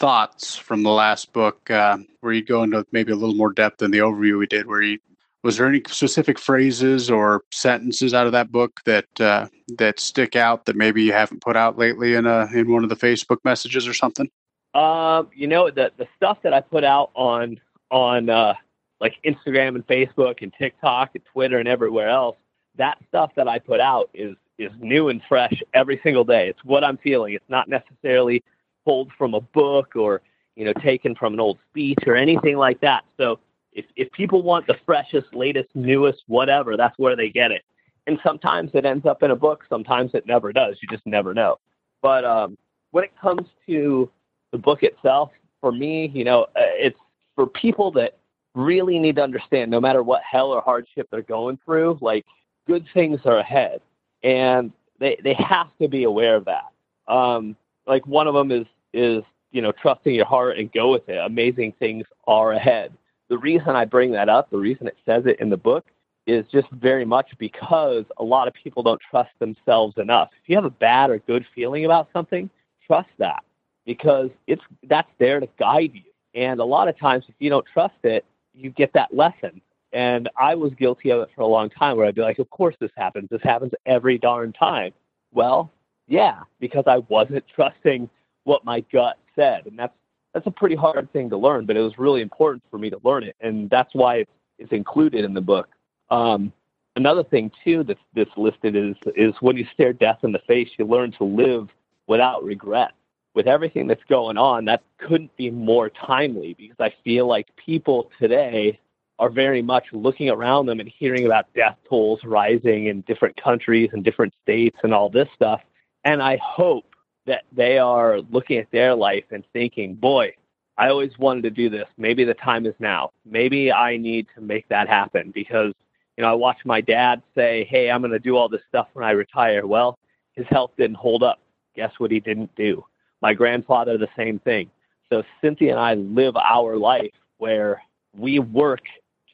thoughts 0.00 0.56
from 0.56 0.82
the 0.82 0.90
last 0.90 1.30
book 1.34 1.70
uh, 1.70 1.98
where 2.20 2.32
you 2.32 2.42
go 2.42 2.62
into 2.62 2.84
maybe 2.90 3.12
a 3.12 3.16
little 3.16 3.34
more 3.34 3.52
depth 3.52 3.78
than 3.78 3.90
the 3.90 3.98
overview 3.98 4.38
we 4.38 4.46
did? 4.46 4.66
Where 4.66 4.80
you 4.80 4.98
was 5.42 5.56
there 5.56 5.66
any 5.66 5.82
specific 5.88 6.38
phrases 6.38 7.10
or 7.10 7.42
sentences 7.52 8.12
out 8.12 8.26
of 8.26 8.32
that 8.32 8.50
book 8.50 8.80
that 8.86 9.20
uh, 9.20 9.46
that 9.78 10.00
stick 10.00 10.36
out 10.36 10.64
that 10.64 10.76
maybe 10.76 11.02
you 11.02 11.12
haven't 11.12 11.42
put 11.42 11.56
out 11.56 11.78
lately 11.78 12.14
in 12.14 12.26
a 12.26 12.48
in 12.52 12.72
one 12.72 12.82
of 12.82 12.88
the 12.88 12.96
Facebook 12.96 13.38
messages 13.44 13.86
or 13.86 13.94
something? 13.94 14.28
Um, 14.74 15.28
you 15.34 15.46
know 15.46 15.70
the 15.70 15.92
the 15.98 16.08
stuff 16.16 16.38
that 16.42 16.54
I 16.54 16.60
put 16.60 16.82
out 16.82 17.10
on 17.14 17.60
on 17.90 18.30
uh, 18.30 18.54
like 19.00 19.16
Instagram 19.24 19.74
and 19.74 19.86
Facebook 19.86 20.42
and 20.42 20.52
TikTok 20.58 21.10
and 21.14 21.24
Twitter 21.32 21.58
and 21.58 21.68
everywhere 21.68 22.08
else, 22.08 22.36
that 22.76 22.98
stuff 23.08 23.32
that 23.36 23.48
I 23.48 23.58
put 23.58 23.80
out 23.80 24.10
is 24.14 24.34
is 24.58 24.70
new 24.78 25.08
and 25.08 25.22
fresh 25.28 25.62
every 25.74 26.00
single 26.02 26.24
day. 26.24 26.48
It's 26.48 26.64
what 26.64 26.84
I'm 26.84 26.98
feeling. 26.98 27.34
It's 27.34 27.48
not 27.48 27.68
necessarily 27.68 28.42
pulled 28.84 29.10
from 29.16 29.34
a 29.34 29.40
book 29.40 29.96
or 29.96 30.22
you 30.56 30.64
know 30.64 30.72
taken 30.74 31.14
from 31.14 31.34
an 31.34 31.40
old 31.40 31.58
speech 31.70 31.98
or 32.06 32.16
anything 32.16 32.56
like 32.56 32.80
that. 32.80 33.04
So 33.16 33.38
if 33.72 33.84
if 33.96 34.10
people 34.12 34.42
want 34.42 34.66
the 34.66 34.76
freshest, 34.84 35.34
latest, 35.34 35.68
newest, 35.74 36.22
whatever, 36.26 36.76
that's 36.76 36.98
where 36.98 37.16
they 37.16 37.28
get 37.28 37.50
it. 37.50 37.62
And 38.06 38.18
sometimes 38.24 38.70
it 38.74 38.84
ends 38.84 39.06
up 39.06 39.22
in 39.22 39.30
a 39.30 39.36
book. 39.36 39.64
Sometimes 39.68 40.12
it 40.14 40.26
never 40.26 40.52
does. 40.52 40.76
You 40.82 40.88
just 40.88 41.06
never 41.06 41.34
know. 41.34 41.58
But 42.02 42.24
um, 42.24 42.56
when 42.90 43.04
it 43.04 43.12
comes 43.20 43.46
to 43.66 44.10
the 44.52 44.58
book 44.58 44.82
itself, 44.82 45.30
for 45.60 45.70
me, 45.70 46.10
you 46.14 46.24
know, 46.24 46.42
uh, 46.56 46.72
it's 46.78 46.98
for 47.34 47.46
people 47.46 47.90
that 47.92 48.16
really 48.54 48.98
need 48.98 49.16
to 49.16 49.22
understand 49.22 49.70
no 49.70 49.80
matter 49.80 50.02
what 50.02 50.22
hell 50.28 50.50
or 50.50 50.60
hardship 50.60 51.08
they're 51.10 51.22
going 51.22 51.58
through, 51.64 51.98
like 52.00 52.24
good 52.66 52.84
things 52.92 53.20
are 53.24 53.38
ahead. 53.38 53.80
And 54.22 54.72
they, 54.98 55.18
they 55.22 55.34
have 55.34 55.68
to 55.80 55.88
be 55.88 56.04
aware 56.04 56.36
of 56.36 56.46
that. 56.46 56.66
Um, 57.12 57.56
like 57.90 58.06
one 58.06 58.26
of 58.26 58.34
them 58.34 58.50
is, 58.52 58.66
is, 58.94 59.22
you 59.50 59.60
know, 59.60 59.72
trusting 59.72 60.14
your 60.14 60.26
heart 60.26 60.58
and 60.58 60.72
go 60.72 60.92
with 60.92 61.08
it. 61.08 61.18
Amazing 61.18 61.74
things 61.78 62.06
are 62.26 62.52
ahead. 62.52 62.92
The 63.28 63.36
reason 63.36 63.70
I 63.70 63.84
bring 63.84 64.12
that 64.12 64.28
up, 64.28 64.48
the 64.50 64.58
reason 64.58 64.86
it 64.86 64.96
says 65.04 65.24
it 65.26 65.40
in 65.40 65.50
the 65.50 65.56
book 65.56 65.84
is 66.26 66.44
just 66.52 66.70
very 66.70 67.04
much 67.04 67.30
because 67.38 68.04
a 68.18 68.24
lot 68.24 68.46
of 68.46 68.54
people 68.54 68.82
don't 68.82 69.00
trust 69.10 69.30
themselves 69.40 69.94
enough. 69.98 70.30
If 70.42 70.48
you 70.48 70.56
have 70.56 70.64
a 70.64 70.70
bad 70.70 71.10
or 71.10 71.18
good 71.18 71.44
feeling 71.54 71.84
about 71.84 72.08
something, 72.12 72.48
trust 72.86 73.08
that 73.18 73.42
because 73.84 74.30
it's 74.46 74.62
that's 74.88 75.10
there 75.18 75.40
to 75.40 75.48
guide 75.58 75.90
you. 75.94 76.02
And 76.34 76.60
a 76.60 76.64
lot 76.64 76.86
of 76.88 76.98
times, 76.98 77.24
if 77.28 77.34
you 77.40 77.50
don't 77.50 77.66
trust 77.72 77.96
it, 78.04 78.24
you 78.54 78.70
get 78.70 78.92
that 78.92 79.12
lesson. 79.12 79.60
And 79.92 80.28
I 80.38 80.54
was 80.54 80.72
guilty 80.74 81.10
of 81.10 81.20
it 81.22 81.30
for 81.34 81.42
a 81.42 81.46
long 81.46 81.70
time 81.70 81.96
where 81.96 82.06
I'd 82.06 82.14
be 82.14 82.20
like, 82.20 82.38
of 82.38 82.48
course 82.50 82.76
this 82.80 82.92
happens. 82.96 83.28
This 83.30 83.42
happens 83.42 83.72
every 83.86 84.18
darn 84.18 84.52
time. 84.52 84.92
Well, 85.32 85.72
yeah, 86.10 86.40
because 86.58 86.84
I 86.86 86.98
wasn't 87.08 87.44
trusting 87.54 88.10
what 88.44 88.64
my 88.64 88.80
gut 88.92 89.16
said. 89.34 89.66
And 89.66 89.78
that's, 89.78 89.94
that's 90.34 90.46
a 90.46 90.50
pretty 90.50 90.74
hard 90.74 91.10
thing 91.12 91.30
to 91.30 91.36
learn, 91.38 91.64
but 91.64 91.76
it 91.76 91.80
was 91.80 91.98
really 91.98 92.20
important 92.20 92.62
for 92.70 92.78
me 92.78 92.90
to 92.90 93.00
learn 93.02 93.24
it. 93.24 93.36
And 93.40 93.70
that's 93.70 93.94
why 93.94 94.16
it's, 94.16 94.30
it's 94.58 94.72
included 94.72 95.24
in 95.24 95.32
the 95.32 95.40
book. 95.40 95.68
Um, 96.10 96.52
another 96.96 97.24
thing 97.24 97.50
too 97.64 97.84
that's, 97.84 98.00
that's 98.14 98.30
listed 98.36 98.76
is, 98.76 98.96
is 99.16 99.34
when 99.40 99.56
you 99.56 99.66
stare 99.72 99.92
death 99.92 100.18
in 100.22 100.32
the 100.32 100.40
face, 100.40 100.68
you 100.78 100.84
learn 100.84 101.12
to 101.12 101.24
live 101.24 101.68
without 102.06 102.44
regret 102.44 102.92
with 103.34 103.46
everything 103.46 103.86
that's 103.86 104.02
going 104.08 104.36
on, 104.36 104.64
that 104.64 104.82
couldn't 104.98 105.34
be 105.36 105.50
more 105.50 105.88
timely 105.90 106.54
because 106.54 106.76
I 106.80 106.92
feel 107.04 107.26
like 107.26 107.46
people 107.56 108.10
today 108.18 108.78
are 109.20 109.30
very 109.30 109.62
much 109.62 109.84
looking 109.92 110.30
around 110.30 110.66
them 110.66 110.80
and 110.80 110.88
hearing 110.88 111.26
about 111.26 111.52
death 111.54 111.76
tolls 111.88 112.20
rising 112.24 112.86
in 112.86 113.02
different 113.02 113.40
countries 113.40 113.90
and 113.92 114.02
different 114.02 114.32
states 114.42 114.78
and 114.82 114.92
all 114.92 115.08
this 115.08 115.28
stuff. 115.34 115.60
And 116.04 116.22
I 116.22 116.38
hope 116.42 116.86
that 117.26 117.44
they 117.52 117.78
are 117.78 118.20
looking 118.30 118.58
at 118.58 118.70
their 118.70 118.94
life 118.94 119.24
and 119.30 119.44
thinking, 119.52 119.94
boy, 119.94 120.34
I 120.78 120.88
always 120.88 121.16
wanted 121.18 121.42
to 121.42 121.50
do 121.50 121.68
this. 121.68 121.86
Maybe 121.98 122.24
the 122.24 122.34
time 122.34 122.64
is 122.64 122.74
now. 122.78 123.10
Maybe 123.26 123.70
I 123.70 123.96
need 123.96 124.26
to 124.34 124.40
make 124.40 124.66
that 124.68 124.88
happen 124.88 125.30
because, 125.30 125.74
you 126.16 126.22
know, 126.22 126.30
I 126.30 126.34
watched 126.34 126.64
my 126.64 126.80
dad 126.80 127.22
say, 127.34 127.64
hey, 127.70 127.90
I'm 127.90 128.00
going 128.00 128.12
to 128.12 128.18
do 128.18 128.36
all 128.36 128.48
this 128.48 128.62
stuff 128.68 128.88
when 128.94 129.04
I 129.04 129.10
retire. 129.10 129.66
Well, 129.66 129.98
his 130.32 130.46
health 130.48 130.70
didn't 130.78 130.96
hold 130.96 131.22
up. 131.22 131.38
Guess 131.76 131.92
what 131.98 132.10
he 132.10 132.18
didn't 132.18 132.54
do? 132.56 132.84
My 133.20 133.34
grandfather, 133.34 133.98
the 133.98 134.08
same 134.16 134.38
thing. 134.38 134.70
So 135.10 135.22
Cynthia 135.42 135.72
and 135.72 135.80
I 135.80 135.94
live 135.94 136.36
our 136.36 136.76
life 136.76 137.12
where 137.38 137.82
we 138.16 138.38
work 138.38 138.82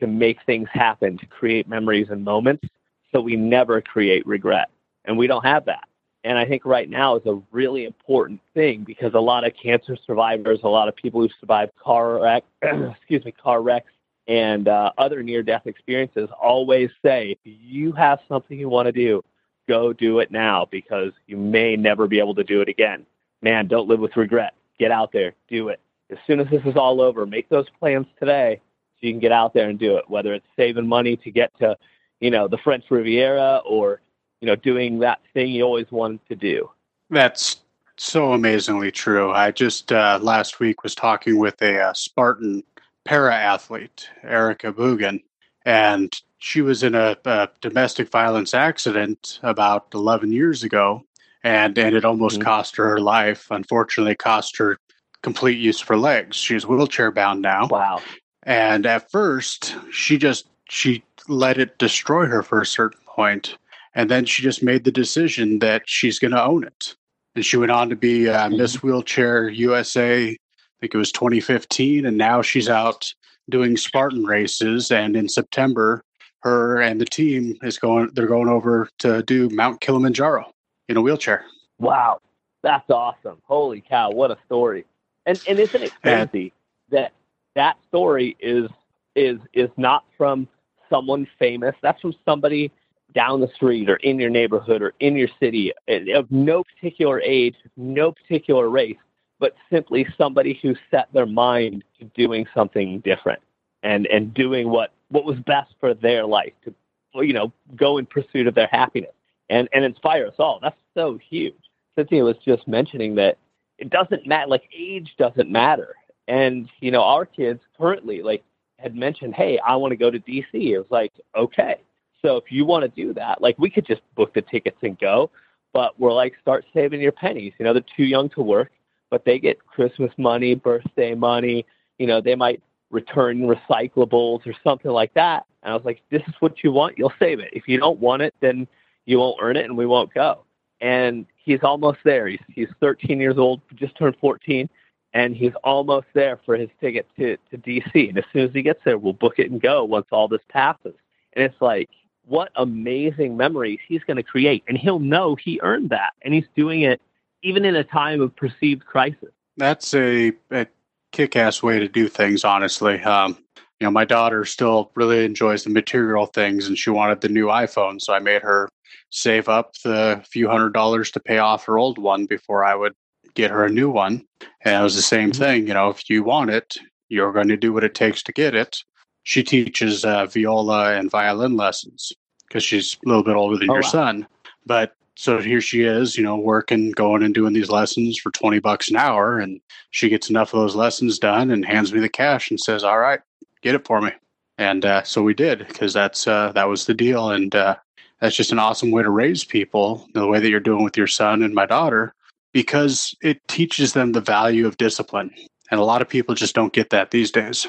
to 0.01 0.07
make 0.07 0.39
things 0.47 0.69
happen, 0.73 1.17
to 1.19 1.27
create 1.27 1.69
memories 1.69 2.09
and 2.11 2.25
moments, 2.25 2.67
so 3.13 3.21
we 3.21 3.37
never 3.37 3.81
create 3.81 4.27
regret. 4.27 4.69
And 5.05 5.17
we 5.17 5.27
don't 5.27 5.45
have 5.45 5.65
that. 5.67 5.85
And 6.27 6.39
I 6.39 6.45
think 6.45 6.65
right 6.65 6.89
now 6.89 7.17
is 7.17 7.25
a 7.27 7.41
really 7.53 7.85
important 7.85 8.41
thing 8.53 8.85
because 8.85 9.15
a 9.15 9.21
lot 9.21 9.47
of 9.47 9.53
cancer 9.61 9.97
survivors, 10.07 10.61
a 10.65 10.69
lot 10.69 10.89
of 10.89 10.97
people 10.97 11.21
who 11.21 11.29
survived 11.41 11.73
car 11.83 12.21
wreck, 12.21 12.45
excuse 12.63 13.25
me, 13.25 13.33
car 13.33 13.63
wrecks 13.63 13.93
and 14.29 14.69
uh, 14.69 14.91
other 14.99 15.23
near-death 15.23 15.67
experiences 15.67 16.29
always 16.41 16.91
say, 17.03 17.31
if 17.31 17.39
you 17.45 17.93
have 17.93 18.19
something 18.29 18.59
you 18.59 18.69
want 18.69 18.87
to 18.87 18.93
do, 18.93 19.23
go 19.69 19.93
do 19.93 20.19
it 20.19 20.31
now 20.31 20.67
because 20.71 21.13
you 21.27 21.37
may 21.37 21.77
never 21.77 22.07
be 22.07 22.19
able 22.19 22.35
to 22.35 22.45
do 22.45 22.61
it 22.61 22.69
again 22.69 23.07
man, 23.43 23.67
don't 23.69 23.89
live 23.89 24.01
with 24.01 24.17
regret. 24.17 24.55
Get 24.79 24.91
out 24.91 25.13
there, 25.13 25.35
do 25.49 25.69
it. 25.69 25.81
As 26.11 26.19
soon 26.27 26.41
as 26.41 26.49
this 26.51 26.63
is 26.65 26.77
all 26.77 27.01
over, 27.01 27.27
make 27.27 27.49
those 27.49 27.67
plans 27.79 28.07
today 28.19 28.61
so 29.01 29.07
you 29.07 29.13
can 29.13 29.21
get 29.21 29.33
out 29.33 29.55
there 29.55 29.69
and 29.69 29.79
do 29.79 29.97
it. 29.97 30.09
Whether 30.09 30.35
it's 30.35 30.47
saving 30.57 30.87
money 30.87 31.17
to 31.19 31.31
get 31.31 31.57
to, 31.61 31.77
you 32.21 32.31
know, 32.31 32.49
the 32.49 32.59
French 32.59 32.85
Riviera 32.91 33.63
or, 33.65 34.01
you 34.41 34.47
know, 34.47 34.57
doing 34.57 34.99
that 35.01 35.21
thing 35.35 35.49
you 35.49 35.63
always 35.63 35.91
wanted 35.91 36.27
to 36.29 36.37
do. 36.37 36.71
That's 37.11 37.59
so 37.97 38.33
amazingly 38.33 38.91
true. 38.91 39.33
I 39.33 39.51
just 39.51 39.93
uh, 39.93 40.19
last 40.23 40.61
week 40.61 40.83
was 40.83 40.95
talking 40.95 41.39
with 41.39 41.61
a, 41.63 41.81
uh, 41.81 41.93
Spartan 41.95 42.63
para 43.05 43.35
athlete, 43.35 44.09
Erica 44.23 44.73
Bugan, 44.73 45.23
and 45.65 46.13
she 46.39 46.61
was 46.61 46.83
in 46.83 46.95
a, 46.95 47.17
a, 47.25 47.49
domestic 47.61 48.11
violence 48.11 48.53
accident 48.53 49.41
about 49.43 49.87
11 49.95 50.33
years 50.33 50.63
ago, 50.63 51.03
and 51.43 51.79
and 51.79 51.95
it 51.95 52.05
almost 52.05 52.37
mm-hmm. 52.37 52.45
cost 52.45 52.77
her 52.77 52.89
her 52.89 53.01
life. 53.01 53.49
Unfortunately, 53.51 54.15
cost 54.15 54.57
her 54.59 54.79
complete 55.23 55.59
use 55.59 55.81
of 55.81 55.89
her 55.89 55.97
legs. 55.97 56.37
She's 56.37 56.67
wheelchair 56.67 57.11
bound 57.11 57.43
now. 57.43 57.67
Wow. 57.69 58.03
And 58.43 58.87
at 58.87 59.11
first, 59.11 59.75
she 59.91 60.19
just 60.19 60.47
she 60.69 61.03
let 61.29 61.59
it 61.59 61.79
destroy 61.79 62.27
her 62.27 62.43
for 62.43 62.61
a 62.61 62.67
certain 62.67 63.01
point, 63.07 63.57
and 63.97 64.11
then 64.11 64.27
she 64.27 64.43
just 64.43 64.63
made 64.63 64.85
the 64.85 64.93
decision 64.93 65.59
that 65.61 65.83
she's 65.87 66.19
going 66.19 66.33
to 66.33 66.45
own 66.45 66.63
it. 66.63 66.95
And 67.35 67.45
she 67.45 67.57
went 67.57 67.73
on 67.73 67.89
to 67.89 67.97
be 67.97 68.29
uh, 68.29 68.47
mm-hmm. 68.47 68.59
Miss 68.59 68.83
Wheelchair 68.83 69.49
USA. 69.49 70.29
I 70.29 70.37
think 70.81 70.95
it 70.95 70.99
was 70.99 71.11
2015, 71.11 72.05
and 72.05 72.17
now 72.17 72.43
she's 72.43 72.69
out 72.69 73.13
doing 73.49 73.77
Spartan 73.77 74.25
races. 74.25 74.93
And 74.93 75.17
in 75.17 75.29
September, 75.29 76.03
her 76.41 76.81
and 76.83 77.01
the 77.01 77.07
team 77.07 77.57
is 77.63 77.79
going. 77.79 78.11
They're 78.13 78.27
going 78.27 78.49
over 78.49 78.89
to 79.01 79.23
do 79.23 79.49
Mount 79.51 79.81
Kilimanjaro 79.81 80.53
in 80.89 80.99
a 80.99 81.01
wheelchair. 81.01 81.45
Wow, 81.79 82.21
that's 82.63 82.89
awesome! 82.91 83.39
Holy 83.45 83.81
cow, 83.81 84.11
what 84.11 84.31
a 84.31 84.37
story! 84.45 84.85
And 85.25 85.43
and 85.49 85.59
isn't 85.59 85.83
it 85.83 85.93
crazy 86.03 86.43
and, 86.43 86.53
that 86.91 87.13
that 87.55 87.79
story 87.89 88.37
is 88.39 88.71
is 89.15 89.39
is 89.55 89.71
not 89.79 90.05
from 90.19 90.47
someone 90.91 91.27
famous? 91.39 91.75
That's 91.83 92.01
from 92.01 92.15
somebody 92.25 92.71
down 93.15 93.41
the 93.41 93.49
street 93.55 93.89
or 93.89 93.97
in 93.97 94.19
your 94.19 94.31
neighborhood 94.31 94.83
or 94.83 94.93
in 95.01 95.17
your 95.17 95.29
city 95.41 95.73
eh, 95.89 96.13
of 96.15 96.31
no 96.31 96.63
particular 96.65 97.21
age, 97.23 97.55
no 97.77 98.13
particular 98.13 98.69
race, 98.69 98.97
but 99.39 99.55
simply 99.71 100.07
somebody 100.19 100.59
who 100.63 100.75
set 100.91 101.09
their 101.13 101.27
mind 101.27 101.85
to 101.99 102.05
doing 102.15 102.47
something 102.55 103.01
different 103.01 103.41
and 103.83 104.07
and 104.07 104.35
doing 104.35 104.69
what 104.69 104.93
what 105.09 105.25
was 105.25 105.39
best 105.41 105.75
for 105.81 105.95
their 105.95 106.27
life 106.27 106.53
to 106.65 106.75
you 107.15 107.33
know 107.33 107.53
go 107.77 107.99
in 107.99 108.07
pursuit 108.07 108.47
of 108.47 108.55
their 108.55 108.69
happiness 108.71 109.13
and 109.49 109.69
and 109.73 109.85
inspire 109.85 110.27
us 110.27 110.35
all. 110.39 110.59
That's 110.61 110.77
so 110.95 111.19
huge. 111.31 111.55
Cynthia 111.97 112.25
was 112.25 112.37
just 112.45 112.67
mentioning 112.69 113.15
that 113.15 113.39
it 113.79 113.91
doesn't 113.91 114.27
matter 114.27 114.49
like 114.49 114.69
age 114.77 115.15
doesn't 115.19 115.51
matter 115.51 115.95
and 116.29 116.69
you 116.81 116.91
know 116.91 117.03
our 117.03 117.25
kids 117.25 117.61
currently 117.79 118.23
like 118.23 118.43
had 118.79 118.95
mentioned 118.95 119.35
hey 119.35 119.59
i 119.67 119.75
want 119.77 119.91
to 119.91 119.97
go 119.97 120.11
to 120.11 120.19
dc 120.21 120.47
it 120.53 120.79
was 120.79 120.87
like 120.91 121.13
okay 121.37 121.77
so 122.23 122.37
if 122.37 122.51
you 122.51 122.65
want 122.65 122.83
to 122.83 123.05
do 123.05 123.13
that 123.15 123.41
like 123.41 123.59
we 123.59 123.71
could 123.71 123.87
just 123.87 124.03
book 124.15 124.33
the 124.35 124.43
tickets 124.43 124.79
and 124.83 124.99
go 124.99 125.31
but 125.73 125.99
we're 125.99 126.13
like 126.13 126.35
start 126.41 126.65
saving 126.75 127.01
your 127.01 127.13
pennies 127.13 127.53
you 127.59 127.65
know 127.65 127.73
they're 127.73 127.85
too 127.97 128.05
young 128.05 128.29
to 128.29 128.43
work 128.43 128.73
but 129.11 129.25
they 129.25 129.39
get 129.39 129.65
christmas 129.67 130.11
money 130.19 130.55
birthday 130.55 131.15
money 131.15 131.65
you 131.99 132.07
know 132.07 132.21
they 132.21 132.35
might 132.35 132.63
return 132.91 133.41
recyclables 133.43 134.47
or 134.47 134.55
something 134.63 134.91
like 134.91 135.13
that 135.15 135.45
and 135.63 135.73
i 135.73 135.75
was 135.75 135.85
like 135.85 136.01
this 136.11 136.23
is 136.29 136.35
what 136.41 136.63
you 136.63 136.71
want 136.73 136.97
you'll 136.97 137.13
save 137.19 137.41
it 137.41 137.51
if 137.53 137.67
you 137.67 137.79
don't 137.79 137.99
want 137.99 138.23
it 138.23 138.35
then 138.41 138.67
you 139.07 139.19
won't 139.19 139.37
earn 139.41 139.57
it 139.57 139.65
and 139.65 139.77
we 139.77 139.87
won't 139.87 140.13
go 140.15 140.43
and 140.81 141.27
he's 141.37 141.61
almost 141.63 141.99
there. 142.05 142.27
He's 142.27 142.41
he's 142.49 142.69
13 142.81 143.19
years 143.19 143.39
old, 143.39 143.61
just 143.75 143.97
turned 143.97 144.17
14, 144.21 144.69
and 145.15 145.35
he's 145.35 145.53
almost 145.65 146.07
there 146.15 146.39
for 146.45 146.57
his 146.57 146.69
ticket 146.81 147.07
to 147.19 147.37
to 147.51 147.59
DC. 147.59 148.09
And 148.09 148.19
as 148.19 148.25
soon 148.33 148.43
as 148.43 148.53
he 148.53 148.63
gets 148.63 148.81
there, 148.85 148.99
we'll 148.99 149.15
book 149.15 149.35
it 149.39 149.51
and 149.51 149.61
go 149.61 149.85
once 149.85 150.07
all 150.13 150.29
this 150.29 150.43
passes. 150.51 150.95
And 151.35 151.45
it's 151.45 151.61
like 151.61 151.89
what 152.27 152.51
amazing 152.57 153.37
memories 153.37 153.79
he's 153.87 154.03
going 154.05 154.17
to 154.17 154.23
create, 154.23 154.65
and 154.69 154.77
he'll 154.77 154.99
know 154.99 155.37
he 155.37 155.61
earned 155.63 155.91
that, 155.91 156.13
and 156.23 156.35
he's 156.35 156.47
doing 156.57 156.83
it 156.83 157.01
even 157.43 157.65
in 157.65 157.77
a 157.77 157.85
time 157.85 158.21
of 158.21 158.35
perceived 158.35 158.85
crisis. 158.85 159.31
That's 159.57 159.95
a, 159.95 160.33
a 160.51 160.67
kick-ass 161.13 161.63
way 161.63 161.79
to 161.79 161.89
do 161.89 162.09
things, 162.09 162.45
honestly. 162.45 163.01
Um, 163.03 163.39
you 163.81 163.87
know, 163.87 163.91
my 163.91 164.05
daughter 164.05 164.45
still 164.45 164.91
really 164.95 165.25
enjoys 165.25 165.65
the 165.65 165.71
material 165.71 166.27
things, 166.27 166.67
and 166.67 166.77
she 166.77 166.91
wanted 166.91 167.21
the 167.21 167.29
new 167.29 167.47
iPhone, 167.47 168.01
so 168.01 168.13
I 168.13 168.19
made 168.19 168.43
her 168.43 168.69
save 169.11 169.49
up 169.49 169.75
the 169.85 170.23
few 170.29 170.49
hundred 170.49 170.73
dollars 170.73 171.11
to 171.13 171.21
pay 171.21 171.39
off 171.39 171.65
her 171.67 171.79
old 171.79 171.99
one 171.99 172.27
before 172.27 172.65
I 172.65 172.75
would 172.75 172.95
get 173.35 173.51
her 173.51 173.65
a 173.65 173.71
new 173.71 173.91
one. 173.91 174.27
And 174.65 174.81
it 174.81 174.83
was 174.83 174.97
the 174.97 175.03
same 175.03 175.31
mm-hmm. 175.31 175.43
thing. 175.43 175.69
You 175.69 175.75
know, 175.75 175.91
if 175.91 176.11
you 176.11 176.25
want 176.25 176.51
it, 176.51 176.77
you're 177.09 177.33
going 177.33 177.49
to 177.49 177.57
do 177.57 177.73
what 177.73 177.85
it 177.85 177.95
takes 177.95 178.23
to 178.25 178.33
get 178.33 178.55
it. 178.55 178.83
She 179.27 179.43
teaches 179.43 180.05
uh, 180.05 180.27
viola 180.27 180.95
and 180.95 181.11
violin 181.11 181.57
lessons 181.57 182.13
because 182.47 182.63
she's 182.63 182.97
a 183.05 183.09
little 183.09 183.25
bit 183.25 183.35
older 183.35 183.57
than 183.57 183.69
oh, 183.69 183.75
your 183.75 183.83
wow. 183.83 183.89
son. 183.89 184.27
But 184.67 184.95
so 185.17 185.41
here 185.41 185.61
she 185.61 185.83
is, 185.83 186.17
you 186.17 186.23
know, 186.23 186.37
working, 186.37 186.93
going 186.93 187.25
and 187.25 187.35
doing 187.35 187.53
these 187.53 187.69
lessons 187.69 188.21
for 188.21 188.31
20 188.31 188.61
bucks 188.61 188.89
an 188.89 188.95
hour. 188.95 189.41
And 189.41 189.61
she 189.91 190.09
gets 190.09 190.31
enough 190.31 190.55
of 190.55 190.61
those 190.61 190.77
lessons 190.77 191.19
done 191.19 191.51
and 191.51 191.65
hands 191.65 191.93
me 191.93 191.99
the 191.99 192.09
cash 192.09 192.51
and 192.51 192.61
says, 192.61 192.85
All 192.85 193.01
right, 193.01 193.19
get 193.63 193.75
it 193.75 193.85
for 193.85 194.01
me. 194.01 194.13
And 194.59 194.85
uh, 194.85 195.03
so 195.03 195.25
we 195.25 195.35
did 195.35 195.67
because 195.67 195.93
that's 195.93 196.29
uh, 196.29 196.53
that 196.53 196.69
was 196.69 196.87
the 196.87 196.95
deal. 196.95 197.33
And 197.33 197.53
uh, 197.53 197.75
that's 198.21 198.37
just 198.37 198.53
an 198.53 198.61
awesome 198.61 198.93
way 198.93 199.03
to 199.03 199.11
raise 199.11 199.43
people 199.43 200.07
the 200.15 200.29
way 200.29 200.39
that 200.39 200.51
you're 200.51 200.61
doing 200.61 200.85
with 200.85 200.97
your 200.97 201.09
son 201.09 201.43
and 201.43 201.53
my 201.53 201.67
daughter 201.67 202.15
because 202.53 203.13
it 203.23 203.41
teaches 203.49 203.93
them 203.93 204.13
the 204.13 204.21
value 204.21 204.69
of 204.69 204.77
discipline 204.77 205.35
and 205.73 205.81
a 205.81 205.85
lot 205.85 206.01
of 206.01 206.09
people 206.09 206.35
just 206.35 206.55
don't 206.55 206.73
get 206.73 206.91
that 206.91 207.11
these 207.11 207.33
days 207.33 207.67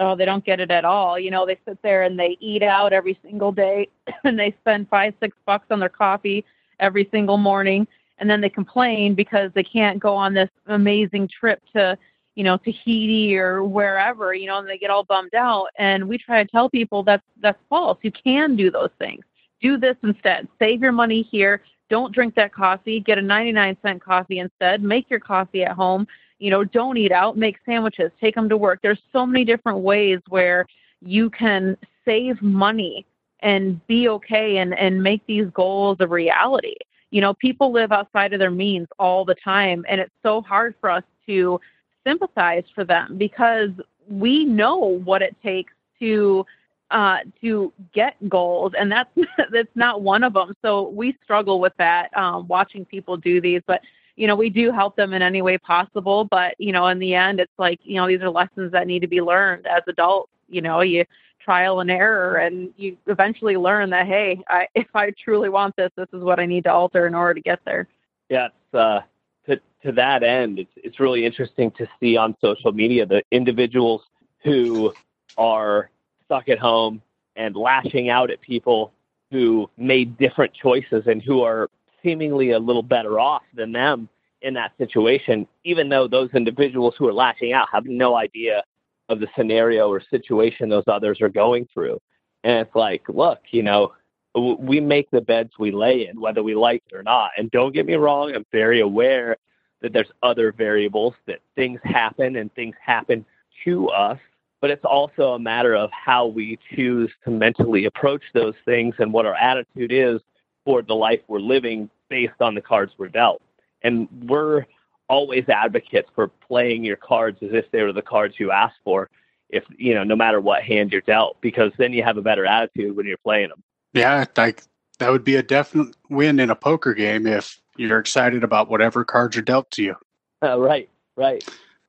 oh 0.00 0.16
they 0.16 0.24
don't 0.24 0.44
get 0.44 0.60
it 0.60 0.70
at 0.70 0.84
all 0.84 1.18
you 1.18 1.30
know 1.30 1.46
they 1.46 1.58
sit 1.66 1.80
there 1.82 2.02
and 2.02 2.18
they 2.18 2.36
eat 2.40 2.62
out 2.62 2.92
every 2.92 3.18
single 3.22 3.52
day 3.52 3.88
and 4.24 4.38
they 4.38 4.54
spend 4.60 4.88
five 4.88 5.14
six 5.20 5.36
bucks 5.46 5.66
on 5.70 5.78
their 5.80 5.88
coffee 5.88 6.44
every 6.80 7.08
single 7.10 7.36
morning 7.36 7.86
and 8.18 8.28
then 8.28 8.40
they 8.40 8.50
complain 8.50 9.14
because 9.14 9.50
they 9.54 9.62
can't 9.62 9.98
go 9.98 10.14
on 10.14 10.34
this 10.34 10.50
amazing 10.66 11.28
trip 11.28 11.62
to 11.72 11.96
you 12.34 12.44
know 12.44 12.56
tahiti 12.56 13.36
or 13.36 13.62
wherever 13.64 14.34
you 14.34 14.46
know 14.46 14.58
and 14.58 14.68
they 14.68 14.78
get 14.78 14.90
all 14.90 15.04
bummed 15.04 15.34
out 15.34 15.68
and 15.78 16.06
we 16.06 16.18
try 16.18 16.42
to 16.42 16.50
tell 16.50 16.68
people 16.68 17.02
that's 17.02 17.24
that's 17.40 17.58
false 17.68 17.98
you 18.02 18.12
can 18.12 18.56
do 18.56 18.70
those 18.70 18.90
things 18.98 19.24
do 19.60 19.76
this 19.76 19.96
instead. 20.02 20.48
Save 20.58 20.82
your 20.82 20.92
money 20.92 21.22
here. 21.22 21.62
Don't 21.88 22.14
drink 22.14 22.34
that 22.36 22.52
coffee. 22.52 23.00
Get 23.00 23.18
a 23.18 23.22
99 23.22 23.76
cent 23.82 24.02
coffee 24.02 24.38
instead. 24.38 24.82
Make 24.82 25.10
your 25.10 25.20
coffee 25.20 25.64
at 25.64 25.72
home. 25.72 26.06
You 26.40 26.50
know, 26.50 26.64
don't 26.64 26.96
eat 26.96 27.12
out. 27.12 27.36
Make 27.36 27.58
sandwiches. 27.64 28.10
Take 28.20 28.34
them 28.34 28.48
to 28.48 28.56
work. 28.56 28.80
There's 28.82 29.00
so 29.12 29.24
many 29.24 29.44
different 29.44 29.78
ways 29.80 30.18
where 30.28 30.66
you 31.00 31.30
can 31.30 31.76
save 32.04 32.42
money 32.42 33.06
and 33.40 33.86
be 33.86 34.08
okay 34.08 34.58
and, 34.58 34.76
and 34.76 35.02
make 35.02 35.24
these 35.26 35.46
goals 35.54 35.98
a 36.00 36.06
reality. 36.08 36.74
You 37.10 37.20
know, 37.20 37.34
people 37.34 37.72
live 37.72 37.92
outside 37.92 38.32
of 38.32 38.38
their 38.38 38.50
means 38.50 38.88
all 38.98 39.24
the 39.24 39.34
time, 39.34 39.84
and 39.88 40.00
it's 40.00 40.12
so 40.22 40.40
hard 40.42 40.74
for 40.80 40.90
us 40.90 41.04
to 41.26 41.60
sympathize 42.06 42.64
for 42.74 42.84
them 42.84 43.18
because 43.18 43.70
we 44.08 44.44
know 44.44 44.76
what 44.76 45.22
it 45.22 45.36
takes 45.42 45.72
to 46.00 46.44
uh, 46.90 47.18
to 47.40 47.72
get 47.94 48.16
goals, 48.28 48.72
and 48.78 48.90
that's 48.90 49.10
that's 49.52 49.74
not 49.74 50.02
one 50.02 50.24
of 50.24 50.32
them. 50.32 50.54
So 50.62 50.88
we 50.88 51.16
struggle 51.22 51.60
with 51.60 51.72
that, 51.78 52.16
um, 52.16 52.46
watching 52.48 52.84
people 52.84 53.16
do 53.16 53.40
these, 53.40 53.62
but 53.66 53.80
you 54.20 54.26
know 54.26 54.36
we 54.36 54.50
do 54.50 54.70
help 54.70 54.96
them 54.96 55.14
in 55.14 55.22
any 55.22 55.40
way 55.40 55.56
possible. 55.56 56.26
But 56.26 56.54
you 56.58 56.72
know, 56.72 56.88
in 56.88 56.98
the 56.98 57.14
end, 57.14 57.40
it's 57.40 57.58
like 57.58 57.80
you 57.82 57.96
know 57.96 58.06
these 58.06 58.20
are 58.20 58.28
lessons 58.28 58.70
that 58.72 58.86
need 58.86 59.00
to 59.00 59.08
be 59.08 59.22
learned 59.22 59.66
as 59.66 59.82
adults. 59.88 60.30
You 60.50 60.60
know, 60.60 60.82
you 60.82 61.06
trial 61.42 61.80
and 61.80 61.90
error, 61.90 62.36
and 62.36 62.70
you 62.76 62.98
eventually 63.06 63.56
learn 63.56 63.88
that 63.90 64.06
hey, 64.06 64.42
I, 64.48 64.66
if 64.74 64.88
I 64.94 65.12
truly 65.24 65.48
want 65.48 65.74
this, 65.76 65.90
this 65.96 66.08
is 66.12 66.22
what 66.22 66.38
I 66.38 66.44
need 66.44 66.64
to 66.64 66.72
alter 66.72 67.06
in 67.06 67.14
order 67.14 67.32
to 67.32 67.40
get 67.40 67.60
there. 67.64 67.88
Yeah, 68.28 68.48
it's, 68.48 68.74
uh, 68.74 69.00
to 69.46 69.58
to 69.84 69.92
that 69.92 70.22
end, 70.22 70.58
it's 70.58 70.72
it's 70.76 71.00
really 71.00 71.24
interesting 71.24 71.70
to 71.72 71.86
see 71.98 72.18
on 72.18 72.36
social 72.42 72.72
media 72.72 73.06
the 73.06 73.22
individuals 73.30 74.02
who 74.44 74.92
are 75.38 75.88
stuck 76.26 76.50
at 76.50 76.58
home 76.58 77.00
and 77.36 77.56
lashing 77.56 78.10
out 78.10 78.30
at 78.30 78.38
people 78.42 78.92
who 79.30 79.70
made 79.78 80.18
different 80.18 80.52
choices 80.52 81.04
and 81.06 81.22
who 81.22 81.40
are 81.40 81.70
seemingly 82.02 82.50
a 82.52 82.58
little 82.58 82.82
better 82.82 83.18
off 83.18 83.42
than 83.54 83.72
them 83.72 84.08
in 84.42 84.54
that 84.54 84.72
situation, 84.78 85.46
even 85.64 85.88
though 85.88 86.08
those 86.08 86.30
individuals 86.34 86.94
who 86.98 87.06
are 87.06 87.12
lashing 87.12 87.52
out 87.52 87.68
have 87.72 87.84
no 87.84 88.16
idea 88.16 88.62
of 89.08 89.20
the 89.20 89.28
scenario 89.36 89.88
or 89.88 90.00
situation 90.10 90.68
those 90.68 90.84
others 90.86 91.20
are 91.20 91.28
going 91.28 91.68
through. 91.72 92.00
And 92.44 92.66
it's 92.66 92.74
like, 92.74 93.02
look, 93.08 93.40
you 93.50 93.62
know, 93.62 93.92
we 94.34 94.80
make 94.80 95.10
the 95.10 95.20
beds 95.20 95.50
we 95.58 95.72
lay 95.72 96.08
in, 96.08 96.20
whether 96.20 96.42
we 96.42 96.54
like 96.54 96.82
it 96.90 96.96
or 96.96 97.02
not. 97.02 97.32
And 97.36 97.50
don't 97.50 97.74
get 97.74 97.86
me 97.86 97.94
wrong, 97.94 98.34
I'm 98.34 98.46
very 98.52 98.80
aware 98.80 99.36
that 99.82 99.92
there's 99.92 100.10
other 100.22 100.52
variables, 100.52 101.14
that 101.26 101.40
things 101.56 101.80
happen 101.82 102.36
and 102.36 102.54
things 102.54 102.76
happen 102.80 103.26
to 103.64 103.88
us 103.88 104.18
but 104.60 104.70
it's 104.70 104.84
also 104.84 105.32
a 105.32 105.38
matter 105.38 105.74
of 105.74 105.90
how 105.90 106.26
we 106.26 106.58
choose 106.74 107.10
to 107.24 107.30
mentally 107.30 107.86
approach 107.86 108.22
those 108.34 108.54
things 108.64 108.94
and 108.98 109.12
what 109.12 109.26
our 109.26 109.34
attitude 109.34 109.92
is 109.92 110.20
toward 110.64 110.86
the 110.86 110.94
life 110.94 111.20
we're 111.28 111.38
living 111.38 111.90
based 112.08 112.40
on 112.40 112.54
the 112.54 112.60
cards 112.60 112.92
we're 112.98 113.08
dealt. 113.08 113.40
And 113.82 114.08
we're 114.24 114.66
always 115.08 115.48
advocates 115.48 116.08
for 116.14 116.28
playing 116.28 116.84
your 116.84 116.96
cards 116.96 117.38
as 117.42 117.50
if 117.52 117.70
they 117.70 117.82
were 117.82 117.92
the 117.92 118.02
cards 118.02 118.36
you 118.38 118.50
asked 118.50 118.78
for, 118.84 119.08
if 119.48 119.64
you 119.76 119.94
know, 119.94 120.04
no 120.04 120.14
matter 120.14 120.40
what 120.40 120.62
hand 120.62 120.92
you're 120.92 121.00
dealt, 121.00 121.40
because 121.40 121.72
then 121.78 121.92
you 121.92 122.02
have 122.02 122.16
a 122.16 122.22
better 122.22 122.46
attitude 122.46 122.96
when 122.96 123.06
you're 123.06 123.16
playing 123.18 123.48
them. 123.48 123.62
Yeah, 123.92 124.24
like 124.36 124.62
that 124.98 125.10
would 125.10 125.24
be 125.24 125.36
a 125.36 125.42
definite 125.42 125.96
win 126.08 126.38
in 126.38 126.50
a 126.50 126.54
poker 126.54 126.94
game 126.94 127.26
if 127.26 127.60
you're 127.76 127.98
excited 127.98 128.44
about 128.44 128.70
whatever 128.70 129.04
cards 129.04 129.36
are 129.36 129.42
dealt 129.42 129.70
to 129.72 129.82
you. 129.82 129.96
Uh, 130.42 130.58
right, 130.58 130.88
right. 131.16 131.42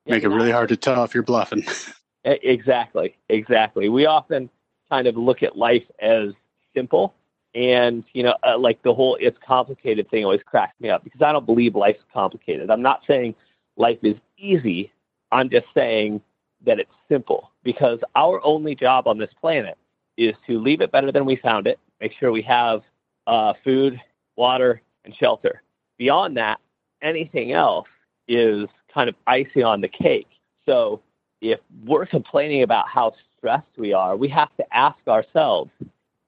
Make 0.07 0.24
it 0.24 0.30
really 0.30 0.51
hard 0.51 0.69
to 0.69 0.78
tell 0.78 1.03
if 1.03 1.13
you're 1.13 1.24
bluffing. 1.24 1.63
exactly, 2.24 3.15
exactly. 3.30 3.89
We 3.89 4.07
often 4.07 4.49
kind 4.89 5.07
of 5.07 5.15
look 5.15 5.43
at 5.43 5.55
life 5.55 5.86
as 5.99 6.34
simple, 6.76 7.13
and 7.54 8.04
you 8.14 8.24
know, 8.24 8.36
uh, 8.43 8.58
like 8.58 8.82
the 8.84 8.93
whole 8.93 9.18
"it's 9.20 9.38
complicated" 9.45 10.10
thing 10.10 10.24
always 10.24 10.41
cracks 10.45 10.80
me 10.80 10.89
up 10.89 11.04
because 11.04 11.22
I 11.22 11.32
don't 11.32 11.45
believe 11.45 11.76
life's 11.76 12.04
complicated. 12.14 12.70
I'm 12.70 12.82
not 12.82 13.02
saying 13.08 13.36
life 13.78 13.99
is 14.04 14.16
easy. 14.38 14.91
I'm 15.32 15.49
just 15.49 15.68
saying 15.74 16.22
that 16.66 16.80
it's 16.80 16.91
simple 17.10 17.52
because 17.64 17.99
our 18.16 18.43
only 18.45 18.76
job 18.76 19.08
on 19.08 19.18
this 19.18 19.32
planet 19.39 19.78
is 20.18 20.36
to 20.47 20.60
leave 20.60 20.82
it 20.82 20.91
better 20.91 21.12
than 21.12 21.26
we 21.26 21.36
found 21.38 21.68
it, 21.68 21.80
make 21.99 22.12
sure 22.20 22.32
we 22.32 22.41
have 22.41 22.82
uh, 23.28 23.54
food, 23.64 23.99
water, 24.36 24.82
and 25.06 25.16
shelter. 25.16 25.62
Beyond 25.97 26.38
that, 26.38 26.60
anything 27.02 27.52
else 27.54 27.88
is 28.28 28.68
kind 28.93 29.10
of 29.10 29.16
icing 29.28 29.64
on 29.64 29.82
the 29.82 29.88
cake. 29.88 30.28
So 30.66 31.02
if 31.41 31.60
we're 31.86 32.06
complaining 32.06 32.64
about 32.64 32.88
how 32.88 33.14
stressed 33.38 33.78
we 33.78 33.93
are, 33.93 34.16
we 34.16 34.28
have 34.30 34.56
to 34.58 34.76
ask 34.76 34.97
ourselves, 35.08 35.72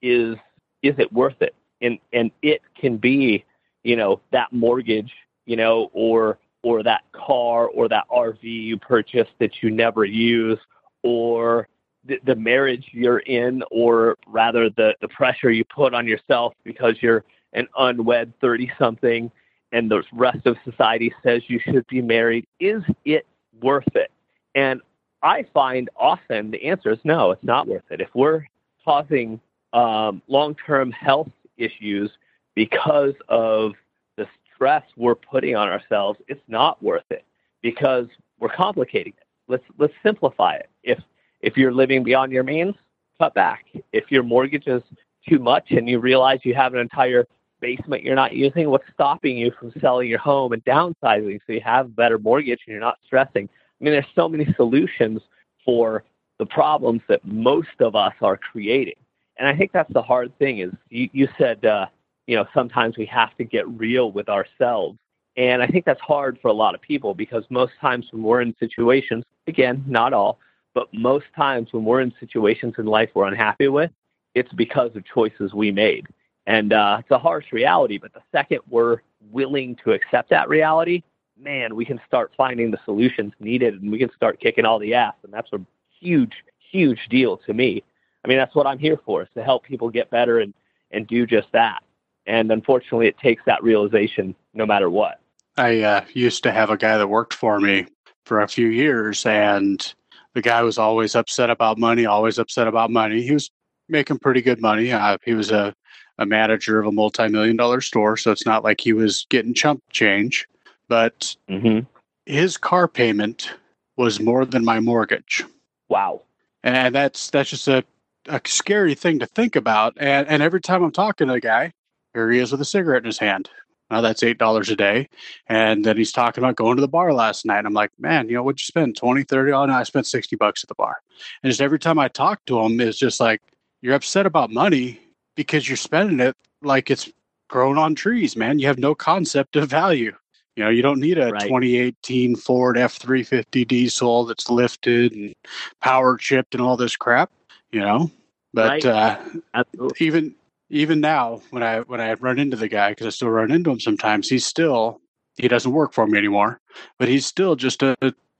is 0.01 0.35
is 0.83 0.95
it 0.99 1.11
worth 1.11 1.41
it? 1.41 1.55
And 1.81 1.97
and 2.11 2.31
it 2.41 2.61
can 2.79 2.97
be, 2.97 3.43
you 3.83 3.95
know, 3.95 4.21
that 4.31 4.53
mortgage, 4.53 5.11
you 5.45 5.55
know, 5.55 5.89
or 5.93 6.37
or 6.61 6.83
that 6.83 7.01
car 7.11 7.67
or 7.67 7.89
that 7.89 8.05
RV 8.09 8.37
you 8.43 8.77
purchased 8.77 9.31
that 9.39 9.61
you 9.61 9.71
never 9.71 10.05
use, 10.05 10.59
or 11.01 11.67
the, 12.05 12.19
the 12.25 12.35
marriage 12.35 12.89
you're 12.91 13.19
in, 13.19 13.63
or 13.71 14.17
rather 14.27 14.69
the, 14.69 14.95
the 15.01 15.07
pressure 15.09 15.51
you 15.51 15.65
put 15.65 15.93
on 15.93 16.07
yourself 16.07 16.53
because 16.63 16.95
you're 17.01 17.23
an 17.53 17.67
unwed 17.77 18.33
30 18.41 18.71
something 18.77 19.31
and 19.73 19.89
the 19.89 20.03
rest 20.13 20.45
of 20.45 20.55
society 20.63 21.13
says 21.23 21.41
you 21.47 21.59
should 21.59 21.85
be 21.87 22.01
married. 22.01 22.45
Is 22.59 22.83
it 23.05 23.25
worth 23.61 23.95
it? 23.95 24.11
And 24.55 24.81
I 25.23 25.45
find 25.53 25.89
often 25.97 26.51
the 26.51 26.63
answer 26.63 26.91
is 26.91 26.99
no, 27.03 27.31
it's 27.31 27.43
not 27.43 27.67
worth 27.67 27.83
it. 27.89 27.99
If 27.99 28.09
we're 28.13 28.45
causing 28.85 29.41
um, 29.73 30.21
long 30.27 30.55
term 30.55 30.91
health 30.91 31.29
issues 31.57 32.11
because 32.55 33.13
of 33.27 33.73
the 34.17 34.27
stress 34.53 34.83
we're 34.95 35.15
putting 35.15 35.55
on 35.55 35.67
ourselves, 35.67 36.19
it's 36.27 36.41
not 36.47 36.81
worth 36.81 37.09
it 37.09 37.25
because 37.61 38.07
we're 38.39 38.53
complicating 38.55 39.13
it. 39.17 39.27
Let's 39.47 39.63
let's 39.77 39.93
simplify 40.03 40.55
it. 40.55 40.69
If 40.83 40.99
if 41.41 41.57
you're 41.57 41.73
living 41.73 42.03
beyond 42.03 42.31
your 42.31 42.43
means, 42.43 42.75
cut 43.19 43.33
back. 43.33 43.65
If 43.91 44.11
your 44.11 44.23
mortgage 44.23 44.67
is 44.67 44.83
too 45.27 45.39
much 45.39 45.71
and 45.71 45.89
you 45.89 45.99
realize 45.99 46.39
you 46.43 46.53
have 46.55 46.73
an 46.73 46.79
entire 46.79 47.25
basement 47.59 48.03
you're 48.03 48.15
not 48.15 48.33
using, 48.33 48.69
what's 48.69 48.85
stopping 48.93 49.37
you 49.37 49.51
from 49.59 49.73
selling 49.79 50.09
your 50.09 50.19
home 50.19 50.53
and 50.53 50.63
downsizing 50.65 51.39
so 51.45 51.53
you 51.53 51.61
have 51.61 51.85
a 51.87 51.89
better 51.89 52.17
mortgage 52.17 52.59
and 52.65 52.73
you're 52.73 52.79
not 52.79 52.99
stressing? 53.05 53.49
I 53.49 53.83
mean, 53.83 53.93
there's 53.93 54.05
so 54.15 54.29
many 54.29 54.53
solutions 54.55 55.21
for 55.65 56.03
the 56.39 56.45
problems 56.45 57.01
that 57.07 57.23
most 57.25 57.79
of 57.79 57.95
us 57.95 58.13
are 58.21 58.37
creating. 58.37 58.95
And 59.37 59.47
I 59.47 59.55
think 59.55 59.71
that's 59.71 59.91
the 59.93 60.01
hard 60.01 60.37
thing 60.37 60.59
is 60.59 60.71
you, 60.89 61.09
you 61.11 61.27
said, 61.37 61.65
uh, 61.65 61.87
you 62.27 62.35
know, 62.35 62.45
sometimes 62.53 62.97
we 62.97 63.05
have 63.07 63.35
to 63.37 63.43
get 63.43 63.67
real 63.67 64.11
with 64.11 64.29
ourselves. 64.29 64.97
And 65.35 65.63
I 65.63 65.67
think 65.67 65.85
that's 65.85 66.01
hard 66.01 66.37
for 66.41 66.49
a 66.49 66.53
lot 66.53 66.75
of 66.75 66.81
people 66.81 67.13
because 67.13 67.43
most 67.49 67.73
times 67.81 68.05
when 68.11 68.21
we're 68.21 68.41
in 68.41 68.55
situations, 68.59 69.23
again, 69.47 69.83
not 69.87 70.13
all, 70.13 70.39
but 70.73 70.87
most 70.93 71.25
times 71.35 71.69
when 71.71 71.83
we're 71.83 72.01
in 72.01 72.13
situations 72.19 72.75
in 72.77 72.85
life 72.85 73.09
we're 73.13 73.25
unhappy 73.27 73.67
with, 73.67 73.91
it's 74.35 74.51
because 74.53 74.95
of 74.95 75.03
choices 75.05 75.53
we 75.53 75.71
made. 75.71 76.05
And 76.45 76.73
uh, 76.73 76.97
it's 76.99 77.11
a 77.11 77.17
harsh 77.17 77.45
reality, 77.51 77.97
but 77.97 78.13
the 78.13 78.21
second 78.31 78.59
we're 78.69 78.97
willing 79.31 79.77
to 79.83 79.93
accept 79.93 80.29
that 80.29 80.49
reality, 80.49 81.03
man, 81.39 81.75
we 81.75 81.85
can 81.85 81.99
start 82.07 82.31
finding 82.37 82.69
the 82.69 82.79
solutions 82.85 83.33
needed 83.39 83.81
and 83.81 83.91
we 83.91 83.97
can 83.97 84.11
start 84.15 84.39
kicking 84.39 84.65
all 84.65 84.79
the 84.79 84.93
ass. 84.93 85.15
And 85.23 85.33
that's 85.33 85.51
a 85.53 85.59
huge, 85.99 86.33
huge 86.71 86.99
deal 87.09 87.37
to 87.37 87.53
me. 87.53 87.83
I 88.23 88.27
mean, 88.27 88.37
that's 88.37 88.55
what 88.55 88.67
I'm 88.67 88.79
here 88.79 88.99
for, 89.05 89.23
is 89.23 89.29
to 89.35 89.43
help 89.43 89.63
people 89.63 89.89
get 89.89 90.09
better 90.09 90.39
and, 90.39 90.53
and 90.91 91.05
do 91.07 91.25
just 91.25 91.51
that. 91.51 91.83
And 92.25 92.51
unfortunately, 92.51 93.07
it 93.07 93.17
takes 93.17 93.43
that 93.45 93.61
realization 93.63 94.35
no 94.53 94.65
matter 94.65 94.89
what. 94.89 95.19
I 95.57 95.81
uh, 95.81 96.05
used 96.13 96.43
to 96.43 96.51
have 96.51 96.69
a 96.69 96.77
guy 96.77 96.97
that 96.97 97.07
worked 97.07 97.33
for 97.33 97.59
me 97.59 97.85
for 98.25 98.41
a 98.41 98.47
few 98.47 98.67
years, 98.67 99.25
and 99.25 99.93
the 100.33 100.41
guy 100.41 100.61
was 100.63 100.77
always 100.77 101.15
upset 101.15 101.49
about 101.49 101.77
money, 101.77 102.05
always 102.05 102.39
upset 102.39 102.67
about 102.67 102.89
money. 102.89 103.21
He 103.21 103.33
was 103.33 103.51
making 103.89 104.19
pretty 104.19 104.41
good 104.41 104.61
money. 104.61 104.91
Uh, 104.91 105.17
he 105.23 105.33
was 105.33 105.51
a, 105.51 105.75
a 106.17 106.25
manager 106.25 106.79
of 106.79 106.87
a 106.87 106.91
multi 106.91 107.27
million 107.27 107.57
dollar 107.57 107.81
store, 107.81 108.17
so 108.17 108.31
it's 108.31 108.45
not 108.45 108.63
like 108.63 108.81
he 108.81 108.93
was 108.93 109.27
getting 109.29 109.53
chump 109.53 109.83
change. 109.91 110.47
But 110.87 111.35
mm-hmm. 111.49 111.79
his 112.25 112.57
car 112.57 112.87
payment 112.87 113.51
was 113.97 114.19
more 114.19 114.45
than 114.45 114.65
my 114.65 114.79
mortgage. 114.79 115.43
Wow. 115.89 116.21
And 116.63 116.95
that's 116.95 117.29
that's 117.29 117.49
just 117.49 117.67
a, 117.67 117.83
a 118.27 118.41
scary 118.45 118.95
thing 118.95 119.19
to 119.19 119.25
think 119.25 119.55
about. 119.55 119.93
And 119.97 120.27
and 120.27 120.41
every 120.41 120.61
time 120.61 120.83
I'm 120.83 120.91
talking 120.91 121.27
to 121.27 121.33
the 121.33 121.39
guy, 121.39 121.73
here 122.13 122.31
he 122.31 122.39
is 122.39 122.51
with 122.51 122.61
a 122.61 122.65
cigarette 122.65 123.03
in 123.03 123.07
his 123.07 123.19
hand. 123.19 123.49
Now 123.89 124.01
that's 124.01 124.23
eight 124.23 124.37
dollars 124.37 124.69
a 124.69 124.75
day. 124.75 125.09
And 125.47 125.85
then 125.85 125.97
he's 125.97 126.11
talking 126.11 126.43
about 126.43 126.55
going 126.55 126.77
to 126.77 126.81
the 126.81 126.87
bar 126.87 127.13
last 127.13 127.45
night. 127.45 127.59
And 127.59 127.67
I'm 127.67 127.73
like, 127.73 127.91
man, 127.99 128.27
you 128.27 128.35
know, 128.35 128.43
what'd 128.43 128.59
you 128.59 128.65
spend? 128.65 128.95
20, 128.97 129.23
30? 129.23 129.51
Oh 129.51 129.65
no, 129.65 129.73
I 129.73 129.83
spent 129.83 130.07
60 130.07 130.35
bucks 130.35 130.63
at 130.63 130.67
the 130.67 130.75
bar. 130.75 130.97
And 131.43 131.51
just 131.51 131.61
every 131.61 131.79
time 131.79 131.99
I 131.99 132.07
talk 132.07 132.43
to 132.45 132.59
him, 132.59 132.79
it's 132.81 132.97
just 132.97 133.19
like, 133.19 133.41
you're 133.81 133.93
upset 133.93 134.25
about 134.25 134.49
money 134.49 134.99
because 135.35 135.67
you're 135.67 135.77
spending 135.77 136.19
it 136.19 136.35
like 136.61 136.89
it's 136.89 137.11
grown 137.49 137.77
on 137.77 137.93
trees, 137.93 138.35
man. 138.35 138.57
You 138.57 138.67
have 138.67 138.79
no 138.79 138.95
concept 138.95 139.55
of 139.57 139.69
value. 139.69 140.13
You 140.55 140.63
know, 140.63 140.69
you 140.69 140.81
don't 140.81 140.99
need 140.99 141.17
a 141.17 141.31
right. 141.31 141.41
2018 141.41 142.35
Ford 142.35 142.77
F 142.77 142.93
350 142.93 143.65
diesel 143.65 144.25
that's 144.25 144.49
lifted 144.49 145.13
and 145.13 145.35
power 145.81 146.15
chipped 146.17 146.53
and 146.53 146.61
all 146.61 146.77
this 146.77 146.95
crap, 146.95 147.31
you 147.73 147.81
know. 147.81 148.11
But 148.53 148.83
right. 148.83 149.21
uh, 149.53 149.63
even 149.99 150.35
even 150.69 151.01
now, 151.01 151.41
when 151.49 151.63
I 151.63 151.81
when 151.81 151.99
I 151.99 152.13
run 152.13 152.39
into 152.39 152.55
the 152.55 152.67
guy, 152.67 152.91
because 152.91 153.07
I 153.07 153.09
still 153.09 153.29
run 153.29 153.51
into 153.51 153.71
him 153.71 153.79
sometimes, 153.79 154.29
he's 154.29 154.45
still 154.45 155.01
he 155.35 155.47
doesn't 155.47 155.71
work 155.71 155.93
for 155.93 156.05
me 156.07 156.17
anymore, 156.17 156.61
but 156.99 157.07
he's 157.09 157.25
still 157.25 157.55
just 157.55 157.81
a 157.83 157.95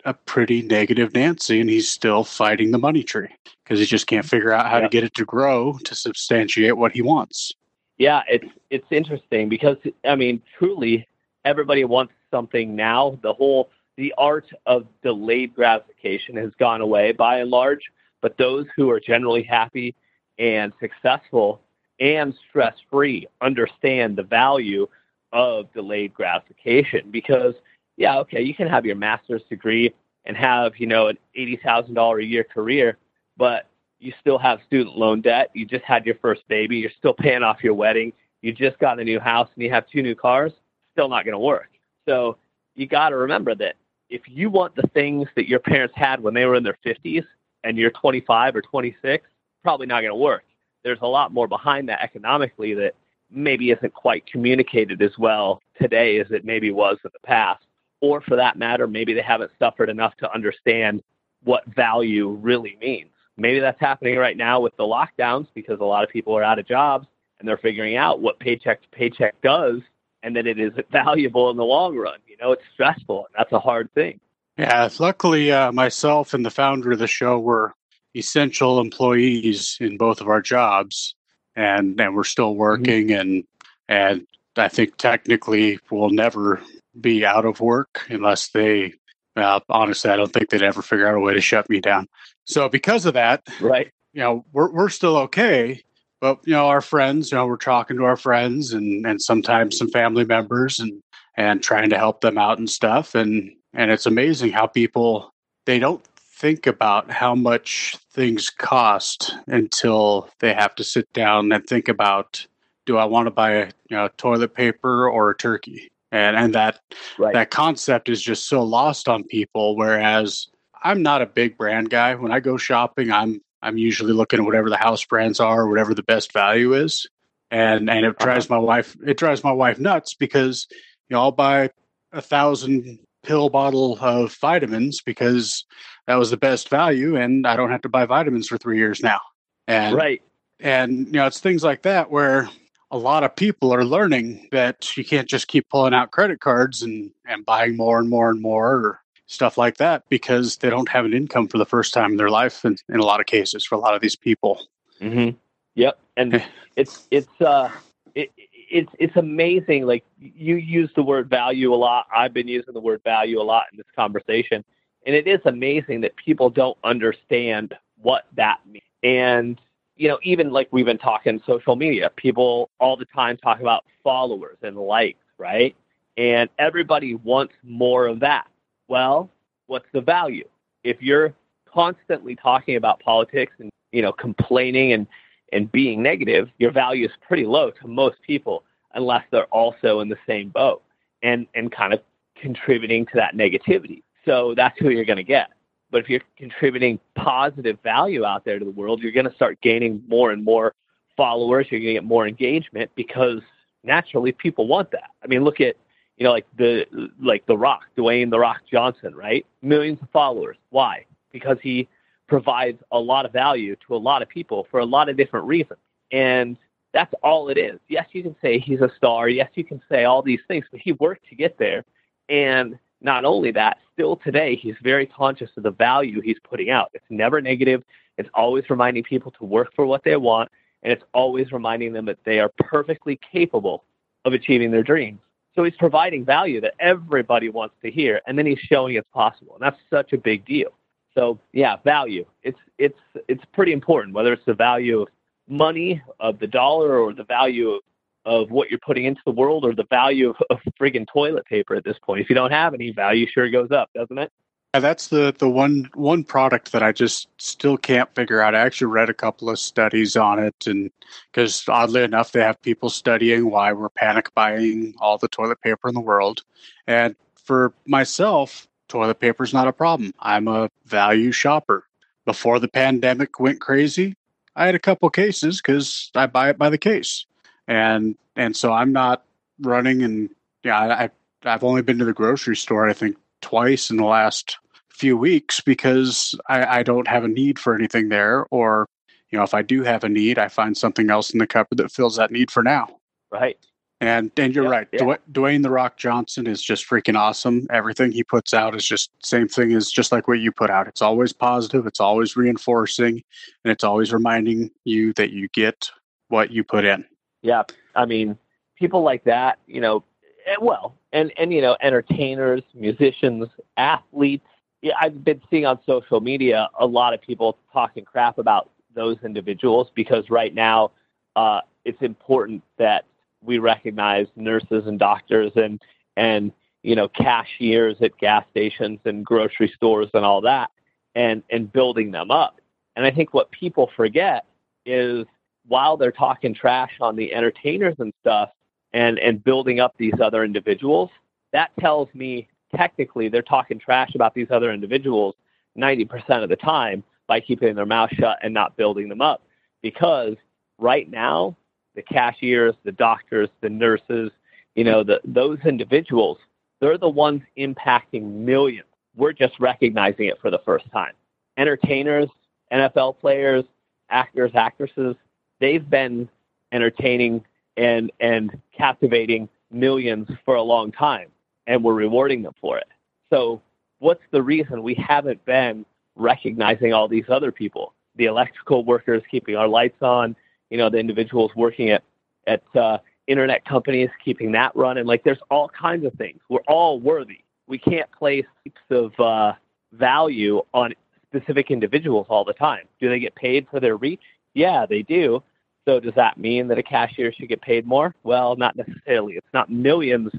a 0.06 0.14
pretty 0.14 0.62
negative 0.62 1.14
Nancy, 1.14 1.62
and 1.62 1.70
he's 1.70 1.90
still 1.90 2.24
fighting 2.24 2.72
the 2.72 2.78
money 2.78 3.04
tree 3.04 3.30
because 3.64 3.80
he 3.80 3.86
just 3.86 4.08
can't 4.08 4.26
figure 4.26 4.52
out 4.52 4.70
how 4.70 4.78
yeah. 4.78 4.84
to 4.84 4.90
get 4.90 5.04
it 5.04 5.14
to 5.16 5.26
grow 5.26 5.78
to 5.86 5.96
substantiate 5.96 6.78
what 6.78 6.92
he 6.92 7.02
wants. 7.02 7.54
Yeah, 7.98 8.22
it's 8.30 8.48
it's 8.70 8.88
interesting 8.92 9.50
because 9.50 9.78
I 10.06 10.16
mean, 10.16 10.42
truly, 10.58 11.08
everybody 11.46 11.86
wants 11.86 12.14
something 12.32 12.76
now. 12.76 13.18
The 13.22 13.34
whole 13.34 13.70
the 13.98 14.14
art 14.18 14.50
of 14.66 14.88
delayed 15.04 15.54
gratification 15.54 16.36
has 16.38 16.52
gone 16.60 16.82
away 16.82 17.12
by 17.12 17.40
and 17.40 17.50
large, 17.50 17.92
but 18.24 18.36
those 18.38 18.66
who 18.76 18.90
are 18.90 19.00
generally 19.00 19.44
happy 19.44 19.94
and 20.40 20.74
successful 20.80 21.62
and 22.00 22.34
stress 22.50 22.74
free 22.90 23.28
understand 23.42 24.16
the 24.18 24.24
value 24.24 24.88
of 25.32 25.72
delayed 25.74 26.12
gratification 26.16 27.12
because 27.12 27.54
yeah 27.98 28.18
okay 28.18 28.42
you 28.42 28.56
can 28.56 28.68
have 28.68 28.84
your 28.84 28.96
master's 28.96 29.44
degree 29.50 29.94
and 30.26 30.36
have 30.36 30.72
you 30.78 30.88
know 30.88 31.08
an 31.08 31.18
eighty 31.36 31.60
thousand 31.64 31.94
dollar 31.94 32.18
a 32.18 32.26
year 32.26 32.44
career 32.44 32.98
but 33.38 33.68
you 34.04 34.14
still 34.20 34.38
have 34.38 34.60
student 34.68 34.98
loan 34.98 35.22
debt. 35.22 35.50
You 35.54 35.66
just 35.66 35.86
had 35.86 36.06
your 36.06 36.16
first 36.16 36.48
baby. 36.48 36.78
You're 36.78 36.92
still 36.98 37.14
paying 37.14 37.42
off 37.42 37.64
your 37.64 37.74
wedding. 37.74 38.12
You 38.42 38.52
just 38.52 38.78
got 38.80 39.00
a 39.00 39.04
new 39.04 39.20
house 39.20 39.50
and 39.56 39.64
you 39.64 39.72
have 39.72 39.88
two 39.88 40.02
new 40.02 40.16
cars. 40.16 40.52
Still 40.92 41.08
not 41.08 41.24
going 41.26 41.34
to 41.34 41.40
work. 41.40 41.70
So 42.08 42.38
you 42.76 42.86
got 42.86 43.10
to 43.10 43.16
remember 43.16 43.56
that 43.56 43.76
if 44.10 44.22
you 44.28 44.50
want 44.50 44.76
the 44.76 44.88
things 44.94 45.28
that 45.36 45.48
your 45.48 45.60
parents 45.60 45.94
had 45.96 46.22
when 46.22 46.34
they 46.34 46.46
were 46.46 46.56
in 46.56 46.64
their 46.64 46.78
50s 46.86 47.26
and 47.64 47.78
you're 47.78 47.91
25 47.91 48.55
or 48.55 48.61
26 48.61 49.28
probably 49.64 49.88
not 49.88 50.01
going 50.01 50.11
to 50.11 50.16
work 50.16 50.43
there's 50.84 50.99
a 51.01 51.07
lot 51.07 51.34
more 51.34 51.47
behind 51.47 51.89
that 51.89 52.01
economically 52.01 52.74
that 52.74 52.93
maybe 53.32 53.72
isn't 53.72 53.93
quite 53.93 54.26
communicated 54.28 55.01
as 55.01 55.18
well 55.18 55.61
today 55.82 56.20
as 56.20 56.28
it 56.32 56.45
maybe 56.45 56.72
was 56.72 56.97
in 57.03 57.09
the 57.14 57.28
past. 57.28 57.66
Or 58.01 58.22
for 58.22 58.36
that 58.36 58.57
matter, 58.57 58.86
maybe 58.86 59.14
they 59.14 59.22
haven't 59.22 59.51
suffered 59.57 59.89
enough 59.89 60.16
to 60.18 60.34
understand 60.34 61.01
what 61.43 61.64
value 61.74 62.30
really 62.30 62.78
means. 62.80 63.09
Maybe 63.38 63.59
that's 63.59 63.80
happening 63.80 64.18
right 64.18 64.38
now 64.38 64.59
with 64.59 64.76
the 64.78 64.84
lockdowns 64.84 65.47
because 65.55 65.80
a 65.80 65.86
lot 65.86 66.03
of 66.03 66.09
people 66.09 66.38
are 66.38 66.43
out 66.43 66.59
of 66.59 66.68
jobs 66.68 67.07
and 67.39 67.47
they're 67.47 67.57
figuring 67.57 67.95
out 67.95 68.22
what 68.22 68.39
paycheck 68.39 68.82
to 68.82 68.88
paycheck 68.89 69.41
does 69.41 69.82
and 70.22 70.36
that 70.36 70.45
it 70.45 70.59
is 70.59 70.72
valuable 70.91 71.49
in 71.49 71.57
the 71.57 71.64
long 71.64 71.97
run. 71.97 72.20
You 72.28 72.38
know, 72.39 72.51
it's 72.51 72.64
stressful 72.74 73.26
and 73.26 73.36
that's 73.38 73.51
a 73.53 73.59
hard 73.59 73.91
thing. 73.93 74.20
Yeah, 74.58 74.89
luckily, 74.99 75.51
uh, 75.51 75.72
myself 75.72 76.34
and 76.34 76.45
the 76.45 76.51
founder 76.51 76.91
of 76.91 76.99
the 76.99 77.08
show 77.08 77.39
were 77.39 77.74
essential 78.16 78.80
employees 78.80 79.78
in 79.80 79.97
both 79.97 80.22
of 80.22 80.28
our 80.28 80.41
jobs, 80.41 81.16
and 81.56 81.99
and 81.99 82.16
we're 82.16 82.24
still 82.24 82.51
mm-hmm. 82.51 82.60
working, 82.60 83.08
mm-hmm. 83.08 83.20
and 83.20 83.43
and 83.89 84.28
I 84.56 84.68
think 84.68 84.97
technically 84.97 85.80
we'll 85.89 86.10
never 86.10 86.62
be 86.99 87.26
out 87.26 87.45
of 87.45 87.60
work 87.60 88.06
unless 88.10 88.49
they. 88.49 88.93
Well, 89.36 89.64
honestly, 89.68 90.12
I 90.12 90.16
don't 90.16 90.32
think 90.32 90.49
they'd 90.49 90.62
ever 90.62 90.84
figure 90.84 91.08
out 91.08 91.16
a 91.16 91.20
way 91.20 91.34
to 91.34 91.41
shut 91.41 91.68
me 91.68 91.80
down. 91.80 92.08
So 92.45 92.70
because 92.70 93.08
of 93.08 93.16
that, 93.16 93.41
right? 93.60 93.89
You 94.14 94.22
know, 94.22 94.45
we're 94.54 94.72
we're 94.72 94.89
still 94.89 95.18
okay, 95.18 95.82
but 96.22 96.39
you 96.45 96.54
know, 96.54 96.68
our 96.68 96.82
friends, 96.82 97.32
you 97.32 97.38
know, 97.38 97.47
we're 97.47 97.58
talking 97.58 97.97
to 97.97 98.04
our 98.04 98.18
friends 98.18 98.74
and 98.74 99.08
and 99.08 99.20
sometimes 99.20 99.80
some 99.80 99.89
family 99.89 100.26
members 100.26 100.78
and 100.78 101.01
and 101.36 101.64
trying 101.64 101.89
to 101.89 101.97
help 101.97 102.22
them 102.22 102.38
out 102.38 102.60
and 102.60 102.70
stuff. 102.70 103.16
And 103.16 103.51
and 103.74 103.92
it's 103.92 104.06
amazing 104.06 104.52
how 104.52 104.68
people 104.68 105.34
they 105.66 105.80
don't 105.80 106.04
think 106.44 106.68
about 106.68 107.10
how 107.10 107.34
much 107.34 107.96
things 108.12 108.50
cost 108.50 109.34
until 109.48 110.30
they 110.40 110.54
have 110.54 110.76
to 110.76 110.84
sit 110.84 111.12
down 111.14 111.52
and 111.52 111.66
think 111.66 111.88
about 111.88 112.46
do 112.86 112.98
I 112.98 113.06
want 113.06 113.28
to 113.28 113.32
buy 113.32 113.52
a 113.52 113.66
you 113.90 113.96
know, 113.96 114.10
toilet 114.18 114.54
paper 114.54 115.08
or 115.08 115.30
a 115.30 115.38
turkey? 115.38 115.90
And 116.12 116.36
and 116.36 116.54
that 116.54 116.80
right. 117.18 117.34
that 117.34 117.50
concept 117.50 118.10
is 118.10 118.22
just 118.22 118.48
so 118.48 118.62
lost 118.62 119.08
on 119.08 119.24
people. 119.24 119.76
Whereas 119.76 120.48
I'm 120.84 121.02
not 121.02 121.22
a 121.22 121.26
big 121.26 121.58
brand 121.58 121.90
guy. 121.90 122.14
When 122.16 122.32
I 122.32 122.40
go 122.40 122.58
shopping, 122.58 123.12
I'm 123.12 123.42
I'm 123.62 123.78
usually 123.78 124.14
looking 124.14 124.40
at 124.40 124.46
whatever 124.46 124.70
the 124.70 124.78
house 124.78 125.04
brands 125.06 125.40
are, 125.40 125.68
whatever 125.68 125.94
the 125.94 126.04
best 126.04 126.34
value 126.34 126.74
is. 126.74 127.08
And 127.50 127.90
and 127.90 128.06
it 128.06 128.10
uh-huh. 128.10 128.26
drives 128.26 128.50
my 128.50 128.58
wife 128.58 128.96
it 129.06 129.18
drives 129.18 129.44
my 129.44 129.52
wife 129.52 129.80
nuts 129.80 130.14
because 130.14 130.68
you 131.10 131.16
know 131.16 131.22
I'll 131.22 131.32
buy 131.32 131.72
a 132.12 132.22
thousand 132.22 133.00
pill 133.24 133.50
bottle 133.50 133.98
of 134.02 134.36
vitamins 134.36 135.02
because 135.02 135.66
that 136.08 136.16
was 136.16 136.30
the 136.30 136.38
best 136.38 136.70
value 136.70 137.16
and 137.16 137.48
I 137.48 137.56
don't 137.56 137.72
have 137.72 137.82
to 137.84 137.90
buy 137.90 138.06
vitamins 138.06 138.48
for 138.48 138.58
three 138.58 138.78
years 138.78 139.02
now. 139.02 139.20
And 139.68 139.96
right. 139.96 140.22
And 140.60 141.08
you 141.08 141.14
know, 141.14 141.28
it's 141.28 141.40
things 141.40 141.64
like 141.64 141.82
that 141.84 142.12
where 142.12 142.50
a 142.92 142.98
lot 142.98 143.24
of 143.24 143.36
people 143.36 143.74
are 143.74 143.84
learning 143.84 144.48
that 144.52 144.96
you 144.96 145.04
can't 145.04 145.28
just 145.28 145.48
keep 145.48 145.68
pulling 145.70 145.94
out 145.94 146.12
credit 146.12 146.40
cards 146.40 146.84
and, 146.84 147.12
and 147.26 147.46
buying 147.46 147.76
more 147.76 148.00
and 148.00 148.10
more 148.10 148.30
and 148.30 148.42
more 148.42 148.72
or 148.72 149.00
stuff 149.26 149.58
like 149.58 149.78
that 149.78 150.04
because 150.10 150.58
they 150.58 150.70
don't 150.70 150.90
have 150.90 151.06
an 151.06 151.14
income 151.14 151.48
for 151.48 151.58
the 151.58 151.66
first 151.66 151.94
time 151.94 152.12
in 152.12 152.18
their 152.18 152.30
life 152.30 152.64
in, 152.66 152.76
in 152.90 153.00
a 153.00 153.06
lot 153.06 153.20
of 153.20 153.26
cases 153.26 153.66
for 153.66 153.76
a 153.76 153.80
lot 153.80 153.96
of 153.96 154.02
these 154.02 154.16
people. 154.16 154.62
Mm-hmm. 155.02 155.36
Yep. 155.76 156.00
And 156.18 156.46
it's, 156.76 157.08
it's, 157.10 157.42
uh, 157.42 157.72
it, 158.14 158.32
it's, 158.74 158.90
it's 159.00 159.16
amazing. 159.16 159.86
Like 159.86 160.04
you 160.20 160.56
use 160.56 160.90
the 160.96 161.04
word 161.04 161.30
value 161.30 161.74
a 161.74 161.76
lot. 161.76 162.08
I've 162.14 162.34
been 162.34 162.48
using 162.48 162.74
the 162.74 162.80
word 162.80 163.02
value 163.04 163.40
a 163.40 163.44
lot 163.44 163.66
in 163.72 163.78
this 163.78 163.86
conversation. 163.96 164.66
And 165.06 165.16
it 165.16 165.28
is 165.28 165.40
amazing 165.46 166.02
that 166.02 166.16
people 166.16 166.50
don't 166.50 166.78
understand 166.84 167.76
what 168.02 168.26
that 168.36 168.60
means. 168.66 168.84
And 169.04 169.60
you 169.96 170.08
know, 170.08 170.18
even 170.24 170.52
like 170.52 170.68
we've 170.72 170.86
been 170.86 170.98
talking 170.98 171.42
social 171.46 171.76
media, 171.76 172.10
people 172.16 172.72
all 172.80 172.98
the 172.98 173.06
time 173.06 173.38
talk 173.38 173.60
about 173.60 173.86
followers 174.04 174.58
and 174.64 174.76
likes, 174.76 175.20
right? 175.38 175.76
And 176.18 176.50
everybody 176.58 177.14
wants 177.16 177.54
more 177.64 178.08
of 178.08 178.20
that. 178.22 178.48
Well, 178.88 179.30
what's 179.68 179.86
the 179.94 180.02
value? 180.02 180.48
If 180.84 181.02
you're 181.02 181.34
constantly 181.72 182.36
talking 182.36 182.76
about 182.76 183.00
politics 183.02 183.54
and, 183.60 183.70
you 183.92 184.02
know, 184.02 184.12
complaining 184.12 184.94
and, 184.94 185.06
and 185.54 185.72
being 185.72 186.01
negative, 186.01 186.49
your 186.58 186.72
value 186.72 187.06
is 187.06 187.12
pretty 187.26 187.45
low 187.45 187.72
to 187.72 187.88
most 187.88 188.18
people 188.26 188.64
unless 188.95 189.24
they're 189.32 189.45
also 189.45 189.99
in 190.01 190.10
the 190.10 190.18
same 190.28 190.49
boat 190.49 190.84
and, 191.22 191.47
and 191.56 191.72
kind 191.72 191.93
of 191.93 192.01
contributing 192.36 193.06
to 193.06 193.12
that 193.16 193.36
negativity. 193.36 194.04
So 194.26 194.54
that's 194.56 194.78
who 194.80 194.89
you're 194.89 195.06
going 195.06 195.18
to 195.18 195.24
get. 195.24 195.49
But 195.91 196.01
if 196.01 196.10
you're 196.10 196.22
contributing 196.38 196.99
positive 197.16 197.78
value 197.84 198.26
out 198.26 198.45
there 198.45 198.58
to 198.58 198.66
the 198.66 198.72
world, 198.72 199.01
you're 199.01 199.12
going 199.12 199.30
to 199.30 199.36
start 199.36 199.62
gaining 199.62 200.04
more 200.08 200.32
and 200.32 200.43
more 200.43 200.74
followers. 201.16 201.68
You're 201.70 201.80
going 201.80 201.89
to 201.89 201.93
get 201.93 202.04
more 202.04 202.28
engagement 202.28 202.89
because 202.95 203.41
naturally 203.84 204.32
people 204.32 204.68
want 204.68 204.91
that. 204.91 205.12
I 205.24 205.28
mean, 205.28 205.43
look 205.43 205.62
at 205.62 205.76
you 206.18 206.24
know 206.24 206.32
like 206.32 206.47
the 206.58 206.86
like 207.22 207.45
the 207.45 207.58
Rock, 207.58 207.84
Dwayne 207.97 208.32
the 208.32 208.39
Rock 208.39 208.62
Johnson, 208.72 209.16
right? 209.16 209.45
Millions 209.62 209.99
of 210.01 210.10
followers. 210.10 210.58
Why? 210.70 211.06
Because 211.32 211.58
he 211.62 211.88
provides 212.28 212.82
a 212.92 213.00
lot 213.00 213.26
of 213.26 213.34
value 213.34 213.76
to 213.88 213.96
a 213.96 213.98
lot 213.98 214.22
of 214.22 214.30
people 214.30 214.68
for 214.72 214.80
a 214.80 214.86
lot 214.86 215.10
of 215.10 215.18
different 215.18 215.46
reasons. 215.46 215.80
And 216.12 216.58
that's 216.94 217.14
all 217.24 217.50
it 217.50 217.58
is. 217.58 217.80
Yes, 217.88 218.08
you 218.12 218.24
can 218.24 218.36
say 218.42 218.60
he's 218.60 218.82
a 218.82 218.92
star. 218.96 219.28
Yes, 219.28 219.50
you 219.56 219.64
can 219.64 219.82
say 219.90 220.06
all 220.06 220.22
these 220.22 220.40
things, 220.48 220.66
but 220.72 220.80
he 220.80 220.94
worked 220.94 221.28
to 221.30 221.36
get 221.36 221.58
there. 221.58 221.84
And 222.30 222.78
not 223.02 223.26
only 223.26 223.52
that, 223.52 223.80
still 223.94 224.16
today, 224.16 224.56
he's 224.56 224.76
very 224.82 225.06
conscious 225.06 225.50
of 225.58 225.64
the 225.64 225.72
value 225.72 226.22
he's 226.22 226.38
putting 226.48 226.70
out. 226.70 226.90
It's 226.94 227.06
never 227.10 227.42
negative. 227.42 227.84
It's 228.18 228.30
always 228.34 228.70
reminding 228.70 229.04
people 229.04 229.32
to 229.32 229.46
work 229.46 229.74
for 229.76 229.86
what 229.86 230.04
they 230.04 230.16
want, 230.16 230.50
and 230.84 230.94
it's 230.94 231.04
always 231.14 231.52
reminding 231.52 231.94
them 231.94 232.06
that 232.06 232.20
they 232.26 232.40
are 232.40 232.52
perfectly 232.60 233.20
capable 233.32 233.84
of 234.24 234.34
achieving 234.34 234.72
their 234.72 234.84
dreams. 234.84 235.20
So 235.56 235.64
he's 235.64 235.76
providing 235.76 236.26
value 236.26 236.62
that 236.62 236.76
everybody 236.80 237.50
wants 237.50 237.76
to 237.84 237.92
hear, 237.92 238.22
and 238.28 238.38
then 238.38 238.46
he's 238.46 238.60
showing 238.60 238.96
it's 238.96 239.10
possible, 239.14 239.56
and 239.56 239.62
that's 239.62 239.82
such 239.90 240.14
a 240.14 240.18
big 240.18 240.46
deal. 240.46 240.74
So 241.16 241.39
yeah, 241.51 241.78
value. 241.84 242.26
It's 242.41 242.59
it's 242.78 242.99
it's 243.28 243.43
pretty 243.53 243.72
important, 243.72 244.14
whether 244.16 244.34
it's 244.34 244.45
the 244.45 244.53
value 244.53 245.01
of 245.01 245.07
money, 245.47 246.01
of 246.20 246.39
the 246.39 246.47
dollar, 246.47 246.97
or 246.99 247.14
the 247.14 247.24
value 247.24 247.72
of 247.72 247.82
of 248.26 248.51
what 248.51 248.70
you're 248.70 248.80
putting 248.80 249.05
into 249.05 249.22
the 249.26 249.32
world 249.32 249.66
or 249.66 249.76
the 249.76 249.86
value 249.89 250.30
of, 250.30 250.38
of 250.49 250.59
friggin' 250.80 251.05
toilet 251.11 251.45
paper 251.45 251.76
at 251.76 251.84
this 251.84 251.97
point. 251.99 252.22
If 252.22 252.30
you 252.30 252.36
don't 252.36 252.51
have 252.51 252.74
any 252.74 252.91
value, 252.91 253.28
sure 253.28 253.49
goes 253.49 253.72
up, 253.72 253.89
doesn't 253.93 254.18
it? 254.18 254.32
Yeah, 254.74 254.80
that's 254.80 255.09
the 255.09 255.36
the 255.38 255.49
one 255.49 255.88
one 255.93 256.24
product 256.24 256.72
that 256.72 256.82
I 256.82 256.91
just 256.91 257.28
still 257.38 257.78
can't 257.78 258.14
figure 258.16 258.41
out. 258.41 258.55
I 258.55 258.61
actually 258.61 258.88
read 258.88 259.09
a 259.09 259.14
couple 259.14 259.49
of 259.49 259.59
studies 259.59 260.16
on 260.16 260.39
it, 260.39 260.55
and 260.66 260.89
because 261.32 261.64
oddly 261.68 262.01
enough, 262.01 262.32
they 262.32 262.41
have 262.41 262.59
people 262.64 262.89
studying 262.89 263.51
why 263.51 263.72
we're 263.72 263.89
panic 263.89 264.34
buying 264.34 264.95
all 264.99 265.20
the 265.20 265.28
toilet 265.28 265.61
paper 265.61 265.89
in 265.89 265.93
the 265.93 265.99
world. 265.99 266.41
And 266.88 267.16
for 267.36 267.74
myself, 267.86 268.68
toilet 268.90 269.20
paper 269.20 269.44
is 269.44 269.54
not 269.54 269.68
a 269.68 269.74
problem. 269.74 270.14
I'm 270.20 270.48
a 270.48 270.70
value 270.86 271.32
shopper. 271.32 271.86
Before 272.26 272.60
the 272.60 272.70
pandemic 272.70 273.40
went 273.40 273.60
crazy, 273.60 274.16
I 274.56 274.66
had 274.66 274.76
a 274.76 274.80
couple 274.80 275.10
cases 275.10 275.62
because 275.62 276.10
I 276.16 276.26
buy 276.28 276.50
it 276.50 276.58
by 276.58 276.70
the 276.70 276.78
case 276.78 277.26
and 277.68 278.16
and 278.36 278.56
so 278.56 278.72
I'm 278.72 278.92
not 278.92 279.24
running 279.60 280.04
and 280.04 280.30
yeah 280.64 280.80
I 280.80 281.10
I've 281.44 281.64
only 281.64 281.82
been 281.82 282.00
to 282.00 282.06
the 282.06 282.14
grocery 282.14 282.56
store 282.56 282.90
I 282.90 282.94
think 282.94 283.18
twice 283.42 283.90
in 283.90 283.98
the 283.98 284.06
last 284.06 284.58
few 284.90 285.18
weeks 285.18 285.60
because 285.60 286.36
I, 286.48 286.80
I 286.80 286.84
don't 286.84 287.08
have 287.08 287.24
a 287.24 287.28
need 287.28 287.60
for 287.60 287.76
anything 287.76 288.10
there 288.10 288.46
or 288.52 288.88
you 289.30 289.38
know 289.38 289.44
if 289.44 289.54
I 289.54 289.62
do 289.62 289.84
have 289.84 290.04
a 290.04 290.10
need 290.10 290.38
I 290.38 290.48
find 290.48 290.78
something 290.78 291.10
else 291.10 291.32
in 291.32 291.40
the 291.40 291.48
cupboard 291.48 291.78
that 291.78 291.92
fills 291.92 292.18
that 292.18 292.32
need 292.32 292.52
for 292.52 292.64
now 292.64 292.88
right 293.32 293.58
and 294.04 294.32
and 294.38 294.54
you're 294.54 294.70
right 294.70 294.88
yeah. 294.91 295.16
Dwayne 295.32 295.64
the 295.64 295.70
Rock 295.70 295.97
Johnson 295.97 296.47
is 296.47 296.62
just 296.62 296.88
freaking 296.88 297.18
awesome 297.18 297.68
everything 297.70 298.12
he 298.12 298.24
puts 298.24 298.54
out 298.54 298.76
is 298.76 298.86
just 298.86 299.12
same 299.24 299.47
thing 299.47 299.74
as 299.74 299.91
just 299.91 300.12
like 300.12 300.28
what 300.28 300.39
you 300.39 300.51
put 300.51 300.70
out 300.70 300.88
it's 300.88 301.01
always 301.01 301.34
positive 301.34 301.86
it's 301.88 301.99
always 301.99 302.36
reinforcing 302.36 303.24
and 303.64 303.72
it's 303.72 303.84
always 303.84 304.14
reminding 304.14 304.70
you 304.84 305.14
that 305.14 305.32
you 305.32 305.47
get 305.49 305.89
what 306.30 306.51
you 306.51 306.64
put 306.64 306.86
in 306.86 307.06
yeah, 307.43 307.64
I 307.93 308.06
mean, 308.06 308.38
people 308.76 309.04
like 309.04 309.26
that, 309.26 309.60
you 309.68 309.82
know, 309.82 310.04
eh, 310.47 310.56
well, 310.60 310.95
and 311.12 311.32
and 311.38 311.54
you 311.54 311.62
know, 311.62 311.78
entertainers, 311.82 312.64
musicians, 312.74 313.47
athletes. 313.78 314.47
Yeah, 314.82 314.93
I've 314.99 315.24
been 315.24 315.41
seeing 315.49 315.66
on 315.66 315.80
social 315.86 316.20
media 316.20 316.70
a 316.80 316.86
lot 316.86 317.14
of 317.14 317.22
people 317.22 317.58
talking 317.72 318.04
crap 318.04 318.38
about 318.39 318.72
those 318.95 319.18
individuals 319.24 319.89
because 319.93 320.30
right 320.30 320.54
now 320.54 320.91
uh, 321.36 321.62
it's 321.86 322.01
important 322.01 322.64
that 322.78 323.06
we 323.44 323.60
recognize 323.60 324.28
nurses 324.36 324.88
and 324.88 325.00
doctors 325.00 325.52
and 325.56 325.82
and 326.18 326.52
you 326.82 326.96
know 326.96 327.08
cashiers 327.08 327.98
at 328.02 328.18
gas 328.18 328.46
stations 328.52 329.00
and 329.06 329.26
grocery 329.26 329.72
stores 329.76 330.10
and 330.14 330.26
all 330.26 330.41
that 330.41 330.72
and 331.16 331.44
and 331.50 331.72
building 331.72 332.12
them 332.12 332.32
up. 332.32 332.60
And 332.96 333.06
I 333.06 333.12
think 333.12 333.34
what 333.34 333.52
people 333.52 333.89
forget 333.96 334.46
is 334.86 335.26
while 335.68 335.98
they're 335.98 336.12
talking 336.12 336.54
trash 336.54 336.91
on 337.02 337.16
the 337.16 337.34
entertainers 337.34 337.96
and 338.00 338.14
stuff 338.22 338.50
and, 338.94 339.18
and 339.20 339.44
building 339.44 339.80
up 339.80 339.96
these 339.98 340.14
other 340.22 340.44
individuals, 340.44 341.10
that 341.52 341.72
tells 341.80 342.10
me 342.14 342.48
technically 342.76 343.30
they're 343.30 343.41
talking 343.41 343.80
trash 343.80 344.14
about 344.16 344.34
these 344.34 344.48
other 344.52 344.72
individuals 344.72 345.36
90% 345.78 346.44
of 346.44 346.50
the 346.50 346.56
time 346.56 347.04
by 347.28 347.39
keeping 347.39 347.76
their 347.76 347.86
mouth 347.86 348.10
shut 348.14 348.38
and 348.44 348.54
not 348.54 348.76
building 348.76 349.10
them 349.10 349.22
up. 349.22 349.41
Because 349.82 350.36
right 350.78 351.10
now, 351.10 351.56
the 351.96 352.02
cashiers, 352.02 352.76
the 352.84 352.91
doctors, 352.91 353.50
the 353.62 353.70
nurses, 353.70 354.32
you 354.76 354.84
know, 354.84 355.04
the, 355.04 355.22
those 355.24 355.60
individuals, 355.66 356.38
they're 356.80 356.98
the 356.98 357.10
ones 357.10 357.41
impacting 357.58 358.24
millions. 358.24 358.88
We're 359.16 359.34
just 359.34 359.60
recognizing 359.60 360.28
it 360.28 360.39
for 360.41 360.50
the 360.50 360.60
first 360.66 360.91
time. 360.91 361.14
Entertainers, 361.58 362.30
NFL 362.72 363.20
players, 363.20 363.64
actors, 364.10 364.52
actresses, 364.56 365.16
they've 365.60 365.88
been 365.88 366.28
entertaining 366.72 367.44
and 367.78 368.12
and 368.20 368.60
captivating 368.76 369.50
millions 369.72 370.28
for 370.46 370.56
a 370.56 370.62
long 370.62 370.91
time 370.91 371.30
and 371.68 371.84
we're 371.84 371.94
rewarding 371.94 372.41
them 372.41 372.54
for 372.60 372.78
it. 372.78 372.88
So 373.32 373.62
what's 374.00 374.24
the 374.32 374.41
reason 374.41 374.84
we 374.84 374.96
haven't 374.96 375.44
been 375.46 375.86
recognizing 376.16 376.94
all 376.94 377.08
these 377.08 377.26
other 377.30 377.52
people? 377.52 377.94
The 378.16 378.26
electrical 378.26 378.84
workers 378.84 379.24
keeping 379.30 379.56
our 379.56 379.68
lights 379.68 380.02
on, 380.02 380.36
you 380.74 380.80
know, 380.80 380.90
the 380.90 380.98
individuals 380.98 381.52
working 381.56 381.92
at 381.92 382.04
at 382.48 382.64
uh, 382.76 382.98
internet 383.28 383.64
companies 383.64 384.10
keeping 384.26 384.52
that 384.54 384.76
running. 384.76 385.06
Like 385.06 385.24
there's 385.24 385.38
all 385.52 385.70
kinds 385.70 386.04
of 386.04 386.14
things. 386.16 386.40
We're 386.50 386.68
all 386.68 387.00
worthy. 387.00 387.42
We 387.68 387.78
can't 387.78 388.12
place 388.12 388.46
heaps 388.64 388.82
of 388.90 389.18
uh, 389.20 389.54
value 389.92 390.64
on 390.74 390.96
specific 391.28 391.70
individuals 391.70 392.26
all 392.28 392.44
the 392.44 392.54
time. 392.54 392.86
Do 393.00 393.08
they 393.08 393.20
get 393.20 393.36
paid 393.36 393.68
for 393.70 393.80
their 393.80 393.98
reach? 393.98 394.24
Yeah, 394.56 394.88
they 394.88 395.04
do 395.04 395.44
So 395.86 396.00
does 396.00 396.16
that 396.16 396.40
mean 396.40 396.68
that 396.70 396.80
a 396.80 396.84
cashier 396.84 397.32
should 397.32 397.50
get 397.50 397.62
paid 397.62 397.86
more? 397.86 398.16
Well, 398.24 398.56
not 398.56 398.76
necessarily. 398.76 399.34
It's 399.34 399.54
not 399.54 399.70
millions 399.70 400.32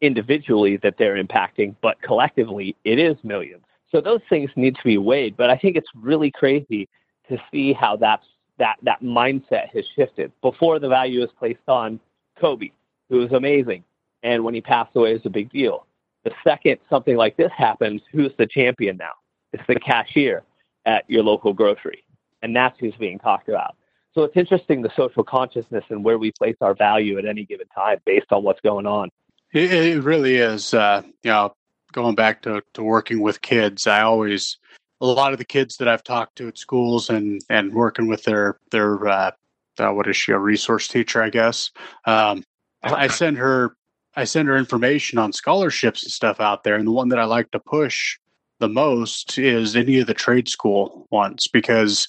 individually 0.00 0.76
that 0.84 0.98
they're 0.98 1.22
impacting, 1.22 1.74
but 1.82 2.00
collectively 2.00 2.76
it 2.84 3.00
is 3.00 3.16
millions. 3.24 3.64
So 3.90 4.00
those 4.00 4.20
things 4.28 4.50
need 4.54 4.76
to 4.76 4.84
be 4.84 4.98
weighed. 4.98 5.36
But 5.36 5.50
I 5.50 5.56
think 5.56 5.74
it's 5.76 5.90
really 5.96 6.30
crazy 6.30 6.88
to 7.28 7.38
see 7.50 7.72
how 7.72 7.96
that's 7.96 8.24
that 8.60 8.76
that 8.82 9.02
mindset 9.02 9.70
has 9.74 9.84
shifted. 9.96 10.30
Before 10.40 10.78
the 10.78 10.88
value 10.88 11.20
was 11.20 11.30
placed 11.38 11.66
on 11.66 11.98
Kobe, 12.38 12.70
who 13.08 13.16
was 13.16 13.32
amazing, 13.32 13.82
and 14.22 14.44
when 14.44 14.54
he 14.54 14.60
passed 14.60 14.94
away, 14.94 15.10
it 15.10 15.14
was 15.14 15.26
a 15.26 15.30
big 15.30 15.50
deal. 15.50 15.86
The 16.22 16.32
second 16.44 16.78
something 16.88 17.16
like 17.16 17.36
this 17.36 17.50
happens, 17.56 18.02
who's 18.12 18.32
the 18.38 18.46
champion 18.46 18.96
now? 18.98 19.12
It's 19.52 19.62
the 19.66 19.80
cashier 19.80 20.44
at 20.86 21.04
your 21.08 21.22
local 21.22 21.52
grocery, 21.52 22.04
and 22.42 22.54
that's 22.54 22.78
who's 22.78 22.94
being 22.96 23.18
talked 23.18 23.48
about. 23.48 23.76
So 24.14 24.22
it's 24.24 24.36
interesting 24.36 24.82
the 24.82 24.92
social 24.96 25.24
consciousness 25.24 25.84
and 25.88 26.04
where 26.04 26.18
we 26.18 26.32
place 26.32 26.56
our 26.60 26.74
value 26.74 27.18
at 27.18 27.24
any 27.24 27.44
given 27.44 27.66
time 27.68 27.98
based 28.04 28.32
on 28.32 28.42
what's 28.42 28.60
going 28.60 28.86
on. 28.86 29.10
It, 29.52 29.72
it 29.72 30.02
really 30.02 30.36
is. 30.36 30.74
Uh, 30.74 31.02
you 31.22 31.30
know, 31.30 31.54
going 31.92 32.14
back 32.14 32.42
to, 32.42 32.62
to 32.74 32.82
working 32.82 33.20
with 33.20 33.40
kids, 33.40 33.86
I 33.86 34.02
always 34.02 34.58
a 35.00 35.06
lot 35.06 35.32
of 35.32 35.38
the 35.38 35.44
kids 35.44 35.76
that 35.78 35.88
I've 35.88 36.04
talked 36.04 36.36
to 36.36 36.48
at 36.48 36.58
schools 36.58 37.10
and 37.10 37.40
and 37.48 37.72
working 37.72 38.06
with 38.06 38.24
their 38.24 38.58
their 38.70 39.06
uh, 39.08 39.30
uh, 39.78 39.90
what 39.92 40.06
is 40.08 40.16
she 40.16 40.32
a 40.32 40.38
resource 40.38 40.88
teacher 40.88 41.22
I 41.22 41.30
guess 41.30 41.70
um, 42.06 42.42
I 42.82 43.06
send 43.08 43.38
her 43.38 43.76
I 44.16 44.24
send 44.24 44.48
her 44.48 44.56
information 44.56 45.18
on 45.18 45.32
scholarships 45.32 46.02
and 46.02 46.12
stuff 46.12 46.40
out 46.40 46.64
there 46.64 46.74
and 46.76 46.86
the 46.86 46.92
one 46.92 47.08
that 47.10 47.18
I 47.18 47.24
like 47.24 47.50
to 47.52 47.60
push 47.60 48.18
the 48.58 48.68
most 48.68 49.38
is 49.38 49.74
any 49.74 50.00
of 50.00 50.06
the 50.06 50.12
trade 50.12 50.46
school 50.48 51.06
ones 51.10 51.48
because 51.48 52.06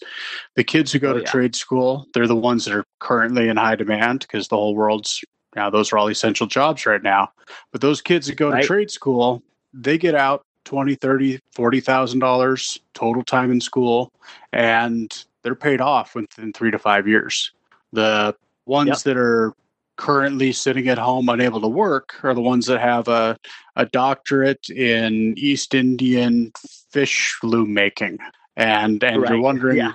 the 0.56 0.64
kids 0.66 0.92
who 0.92 1.00
go 1.00 1.12
Oh, 1.12 1.14
to 1.14 1.22
yeah. 1.22 1.26
trade 1.30 1.56
school 1.56 2.08
they're 2.14 2.28
the 2.28 2.36
ones 2.36 2.66
that 2.66 2.76
are 2.76 2.86
currently 3.00 3.48
in 3.48 3.56
high 3.58 3.76
demand 3.76 4.22
because 4.22 4.50
the 4.50 4.58
whole 4.58 4.76
world's 4.76 5.24
now 5.56 5.70
those 5.70 5.94
are 5.94 5.98
all 5.98 6.10
essential 6.10 6.48
jobs 6.48 6.86
right 6.86 7.04
now 7.04 7.30
but 7.72 7.80
those 7.80 8.02
kids 8.02 8.28
that 8.28 8.36
go 8.36 8.50
Right. 8.50 8.62
to 8.62 8.68
trade 8.68 8.92
school 8.92 9.42
they 9.74 9.98
get 9.98 10.14
out 10.16 10.44
20 10.66 10.96
30 10.96 11.40
40000 11.54 12.20
dollars 12.20 12.80
total 12.94 13.24
time 13.24 13.52
in 13.52 13.60
school 13.62 14.12
and 14.54 15.26
they're 15.44 15.56
paid 15.56 15.82
off 15.82 16.16
within 16.16 16.54
three 16.54 16.72
to 16.72 16.80
five 16.80 17.08
years 17.08 17.52
the 17.94 18.36
ones 18.66 18.88
Yep. 18.90 18.98
that 19.00 19.18
are 19.18 19.54
currently 19.98 20.52
sitting 20.52 20.88
at 20.88 20.98
home 20.98 21.30
unable 21.30 21.62
to 21.62 21.68
work 21.68 22.16
are 22.24 22.34
the 22.34 22.42
ones 22.42 22.66
that 22.68 22.80
have 22.80 23.08
a, 23.08 23.38
a 23.76 23.86
doctorate 23.86 24.70
in 24.70 25.34
east 25.38 25.74
indian 25.74 26.52
fish 26.92 27.38
loom 27.44 27.74
making 27.74 28.18
and 28.58 29.04
and 29.04 29.24
you're 29.28 29.40
wondering 29.42 29.78
Yeah. 29.78 29.94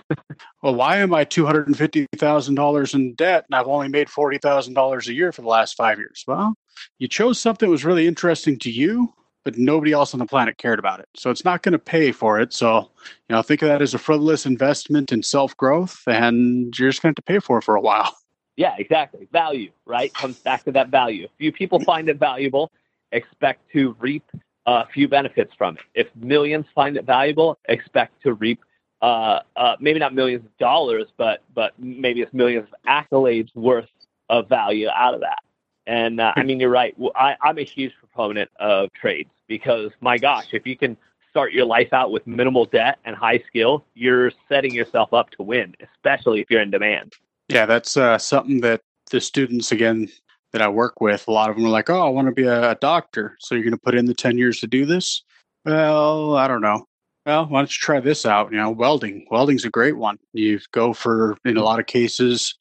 well 0.62 0.74
why 0.74 0.96
am 0.98 1.14
i 1.14 1.24
$250000 1.24 2.94
in 2.94 3.14
debt 3.14 3.44
and 3.48 3.54
i've 3.54 3.66
only 3.68 3.88
made 3.88 4.08
$40000 4.08 5.06
a 5.08 5.12
year 5.14 5.32
for 5.32 5.42
the 5.42 5.48
last 5.48 5.76
five 5.76 5.98
years 5.98 6.24
well 6.26 6.54
you 6.98 7.08
chose 7.08 7.38
something 7.40 7.66
that 7.68 7.70
was 7.72 7.84
really 7.84 8.06
interesting 8.06 8.58
to 8.60 8.70
you 8.70 9.12
but 9.46 9.56
nobody 9.56 9.92
else 9.92 10.12
on 10.12 10.18
the 10.18 10.26
planet 10.26 10.58
cared 10.58 10.78
about 10.78 11.00
it 11.00 11.08
so 11.14 11.30
it's 11.30 11.44
not 11.44 11.62
going 11.62 11.72
to 11.72 11.78
pay 11.78 12.10
for 12.12 12.40
it 12.40 12.52
so 12.52 12.90
you 13.28 13.34
know 13.34 13.40
think 13.40 13.62
of 13.62 13.68
that 13.68 13.80
as 13.80 13.94
a 13.94 13.98
frivolous 13.98 14.44
investment 14.44 15.12
in 15.12 15.22
self-growth 15.22 16.02
and 16.06 16.76
you're 16.78 16.90
just 16.90 17.00
going 17.00 17.14
to 17.14 17.18
have 17.18 17.24
to 17.24 17.32
pay 17.32 17.38
for 17.38 17.58
it 17.58 17.64
for 17.64 17.76
a 17.76 17.80
while 17.80 18.14
Yeah, 18.56 18.74
exactly. 18.78 19.28
Value, 19.32 19.70
right? 19.84 20.12
Comes 20.14 20.38
back 20.38 20.64
to 20.64 20.72
that 20.72 20.88
value. 20.88 21.24
If 21.24 21.30
few 21.38 21.52
people 21.52 21.78
find 21.80 22.08
it 22.08 22.18
valuable, 22.18 22.72
expect 23.12 23.70
to 23.72 23.94
reap 24.00 24.24
a 24.64 24.86
few 24.86 25.08
benefits 25.08 25.52
from 25.56 25.76
it. 25.76 25.82
If 25.94 26.16
millions 26.16 26.64
find 26.74 26.96
it 26.96 27.04
valuable, 27.04 27.58
expect 27.68 28.22
to 28.22 28.32
reap 28.32 28.60
uh, 29.02 29.40
uh, 29.56 29.76
maybe 29.78 29.98
not 29.98 30.14
millions 30.14 30.44
of 30.44 30.56
dollars, 30.56 31.06
but 31.18 31.42
but 31.54 31.72
maybe 31.78 32.22
it's 32.22 32.32
millions 32.32 32.66
of 32.66 32.74
accolades 32.88 33.54
worth 33.54 33.90
of 34.30 34.48
value 34.48 34.88
out 34.88 35.12
of 35.12 35.20
that. 35.20 35.42
And 35.86 36.20
uh, 36.20 36.32
I 36.36 36.42
mean, 36.42 36.58
you're 36.58 36.70
right. 36.70 36.96
I, 37.14 37.36
I'm 37.42 37.58
a 37.58 37.64
huge 37.64 37.92
proponent 38.00 38.50
of 38.58 38.92
trades 38.92 39.30
because 39.46 39.92
my 40.00 40.18
gosh, 40.18 40.46
if 40.52 40.66
you 40.66 40.76
can 40.76 40.96
start 41.30 41.52
your 41.52 41.66
life 41.66 41.92
out 41.92 42.10
with 42.10 42.26
minimal 42.26 42.64
debt 42.64 42.98
and 43.04 43.14
high 43.14 43.42
skill, 43.46 43.84
you're 43.94 44.32
setting 44.48 44.74
yourself 44.74 45.12
up 45.12 45.30
to 45.30 45.42
win, 45.42 45.74
especially 45.80 46.40
if 46.40 46.50
you're 46.50 46.62
in 46.62 46.70
demand. 46.70 47.12
Yeah, 47.48 47.66
that's 47.66 47.96
uh, 47.96 48.18
something 48.18 48.60
that 48.62 48.80
the 49.10 49.20
students 49.20 49.70
again 49.70 50.08
that 50.52 50.62
I 50.62 50.68
work 50.68 51.00
with, 51.00 51.28
a 51.28 51.30
lot 51.30 51.50
of 51.50 51.56
them 51.56 51.66
are 51.66 51.70
like, 51.70 51.90
"Oh, 51.90 52.06
I 52.06 52.08
want 52.08 52.26
to 52.26 52.32
be 52.32 52.44
a, 52.44 52.74
doctor." 52.76 53.36
So 53.38 53.54
you're 53.54 53.64
going 53.64 53.72
to 53.72 53.78
put 53.78 53.94
in 53.94 54.06
the 54.06 54.14
ten 54.14 54.38
years 54.38 54.60
to 54.60 54.66
do 54.66 54.86
this? 54.86 55.22
Well, 55.64 56.36
I 56.36 56.48
don't 56.48 56.62
know. 56.62 56.86
Well, 57.26 57.46
why 57.46 57.58
don't 57.58 57.70
you 57.70 57.80
try 57.80 57.98
this 57.98 58.24
out? 58.24 58.52
You 58.52 58.58
know, 58.58 58.70
welding. 58.70 59.26
Welding's 59.32 59.64
a 59.64 59.70
great 59.70 59.96
one. 59.96 60.16
You 60.32 60.60
go 60.70 60.92
for 60.92 61.36
in 61.44 61.56
a 61.56 61.62
lot 61.62 61.80
of 61.80 61.86
cases, 61.86 62.54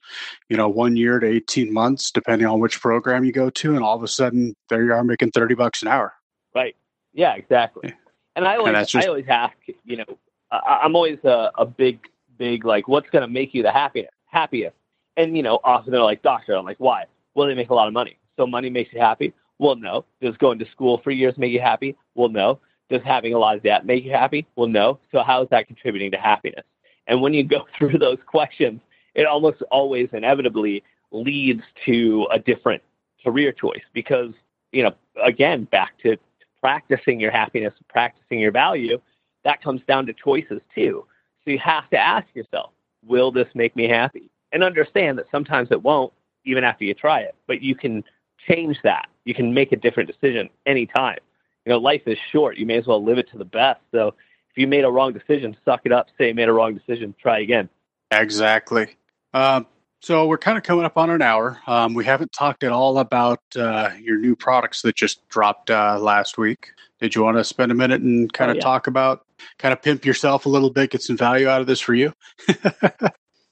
you 0.49 0.57
know, 0.57 0.67
one 0.67 0.95
year 0.95 1.19
to 1.19 1.27
eighteen 1.27 1.71
months, 1.71 2.09
depending 2.09 2.47
on 2.47 2.59
which 2.59 2.81
program 2.81 3.23
you 3.23 3.31
go 3.31 3.51
to, 3.51 3.75
and 3.75 3.83
all 3.83 3.95
of 3.95 4.01
a 4.01 4.07
sudden 4.07 4.55
there 4.69 4.83
you 4.83 4.91
are 4.91 5.03
making 5.03 5.31
thirty 5.31 5.53
bucks 5.53 5.83
an 5.83 5.87
hour. 5.87 6.13
Right. 6.55 6.75
Yeah, 7.13 7.35
exactly. 7.35 7.89
Yeah. 7.89 7.95
And 8.35 8.47
I 8.47 8.57
always, 8.57 8.73
that's 8.73 8.91
just- 8.91 9.05
I 9.05 9.07
always 9.07 9.25
ask, 9.29 9.55
you 9.85 9.97
know, 9.97 10.05
I, 10.51 10.81
I'm 10.83 10.95
always 10.95 11.19
a, 11.23 11.51
a 11.57 11.65
big, 11.65 11.99
big 12.37 12.65
like, 12.65 12.87
what's 12.87 13.09
going 13.11 13.21
to 13.21 13.27
make 13.27 13.53
you 13.53 13.61
the 13.61 13.71
happiest? 13.71 14.09
Happiest. 14.25 14.75
And 15.15 15.37
you 15.37 15.43
know, 15.43 15.59
often 15.63 15.91
they're 15.91 16.01
like, 16.01 16.23
doctor. 16.23 16.55
I'm 16.55 16.65
like, 16.65 16.79
why? 16.79 17.05
Well, 17.35 17.47
they 17.47 17.53
make 17.53 17.69
a 17.69 17.75
lot 17.75 17.87
of 17.87 17.93
money. 17.93 18.17
So 18.35 18.47
money 18.47 18.69
makes 18.71 18.91
you 18.91 18.99
happy. 18.99 19.33
Well, 19.59 19.75
no. 19.75 20.05
Does 20.21 20.35
going 20.37 20.57
to 20.59 20.65
school 20.71 20.97
for 21.03 21.11
years 21.11 21.37
make 21.37 21.51
you 21.51 21.61
happy? 21.61 21.95
Well, 22.15 22.29
no. 22.29 22.59
Does 22.89 23.01
having 23.03 23.33
a 23.33 23.39
lot 23.39 23.55
of 23.55 23.63
debt 23.63 23.85
make 23.85 24.03
you 24.03 24.11
happy? 24.11 24.45
Well, 24.55 24.67
no. 24.67 24.99
So 25.11 25.23
how 25.23 25.41
is 25.43 25.49
that 25.49 25.67
contributing 25.67 26.11
to 26.11 26.17
happiness? 26.17 26.65
And 27.07 27.21
when 27.21 27.33
you 27.33 27.43
go 27.43 27.65
through 27.77 27.97
those 27.97 28.19
questions, 28.25 28.81
it 29.13 29.25
almost 29.25 29.61
always 29.71 30.09
inevitably 30.13 30.83
leads 31.11 31.63
to 31.85 32.27
a 32.31 32.39
different 32.39 32.81
career 33.23 33.51
choice 33.51 33.83
because, 33.93 34.31
you 34.71 34.83
know, 34.83 34.93
again, 35.23 35.63
back 35.65 35.97
to 36.03 36.17
practicing 36.61 37.19
your 37.19 37.31
happiness, 37.31 37.73
practicing 37.89 38.39
your 38.39 38.51
value, 38.51 38.99
that 39.43 39.61
comes 39.61 39.81
down 39.87 40.05
to 40.07 40.13
choices 40.13 40.61
too. 40.73 41.05
So 41.43 41.51
you 41.51 41.59
have 41.59 41.89
to 41.91 41.97
ask 41.97 42.27
yourself, 42.33 42.71
will 43.05 43.31
this 43.31 43.47
make 43.53 43.75
me 43.75 43.87
happy? 43.87 44.29
And 44.51 44.63
understand 44.63 45.17
that 45.17 45.27
sometimes 45.31 45.69
it 45.71 45.81
won't, 45.81 46.11
even 46.43 46.63
after 46.63 46.83
you 46.83 46.93
try 46.93 47.21
it, 47.21 47.35
but 47.47 47.61
you 47.61 47.75
can 47.75 48.03
change 48.47 48.77
that. 48.83 49.07
You 49.25 49.33
can 49.33 49.53
make 49.53 49.71
a 49.71 49.75
different 49.75 50.11
decision 50.11 50.49
anytime. 50.65 51.19
You 51.65 51.71
know, 51.73 51.79
life 51.79 52.03
is 52.05 52.17
short. 52.31 52.57
You 52.57 52.65
may 52.65 52.77
as 52.77 52.87
well 52.87 53.03
live 53.03 53.17
it 53.17 53.29
to 53.31 53.37
the 53.37 53.45
best. 53.45 53.81
So 53.91 54.09
if 54.09 54.57
you 54.57 54.67
made 54.67 54.83
a 54.85 54.89
wrong 54.89 55.13
decision, 55.13 55.57
suck 55.65 55.81
it 55.85 55.91
up, 55.91 56.07
say 56.17 56.29
you 56.29 56.35
made 56.35 56.47
a 56.49 56.53
wrong 56.53 56.75
decision, 56.75 57.15
try 57.19 57.39
again. 57.39 57.69
Exactly. 58.11 58.95
Um, 59.33 59.65
so 60.01 60.27
we're 60.27 60.37
kind 60.37 60.57
of 60.57 60.63
coming 60.63 60.85
up 60.85 60.97
on 60.97 61.09
an 61.09 61.21
hour. 61.23 61.59
Um, 61.65 61.95
we 61.95 62.05
haven't 62.05 62.31
talked 62.31 62.63
at 62.63 62.71
all 62.71 62.99
about 62.99 63.41
uh, 63.55 63.89
your 63.99 64.17
new 64.19 64.35
products 64.35 64.83
that 64.83 64.95
just 64.95 65.27
dropped 65.29 65.71
uh, 65.71 65.97
last 65.99 66.37
week. 66.37 66.69
Did 67.01 67.15
you 67.15 67.23
want 67.23 67.37
to 67.37 67.43
spend 67.43 67.71
a 67.71 67.75
minute 67.75 68.01
and 68.01 68.31
kind 68.31 68.49
Oh, 68.49 68.51
of 68.51 68.57
yeah. 68.57 68.61
talk 68.63 68.85
about, 68.87 69.25
kind 69.57 69.73
of 69.73 69.81
pimp 69.81 70.05
yourself 70.05 70.45
a 70.45 70.49
little 70.49 70.69
bit, 70.69 70.91
get 70.91 71.01
some 71.01 71.17
value 71.17 71.47
out 71.47 71.59
of 71.61 71.67
this 71.67 71.79
for 71.79 71.95
you? 71.95 72.13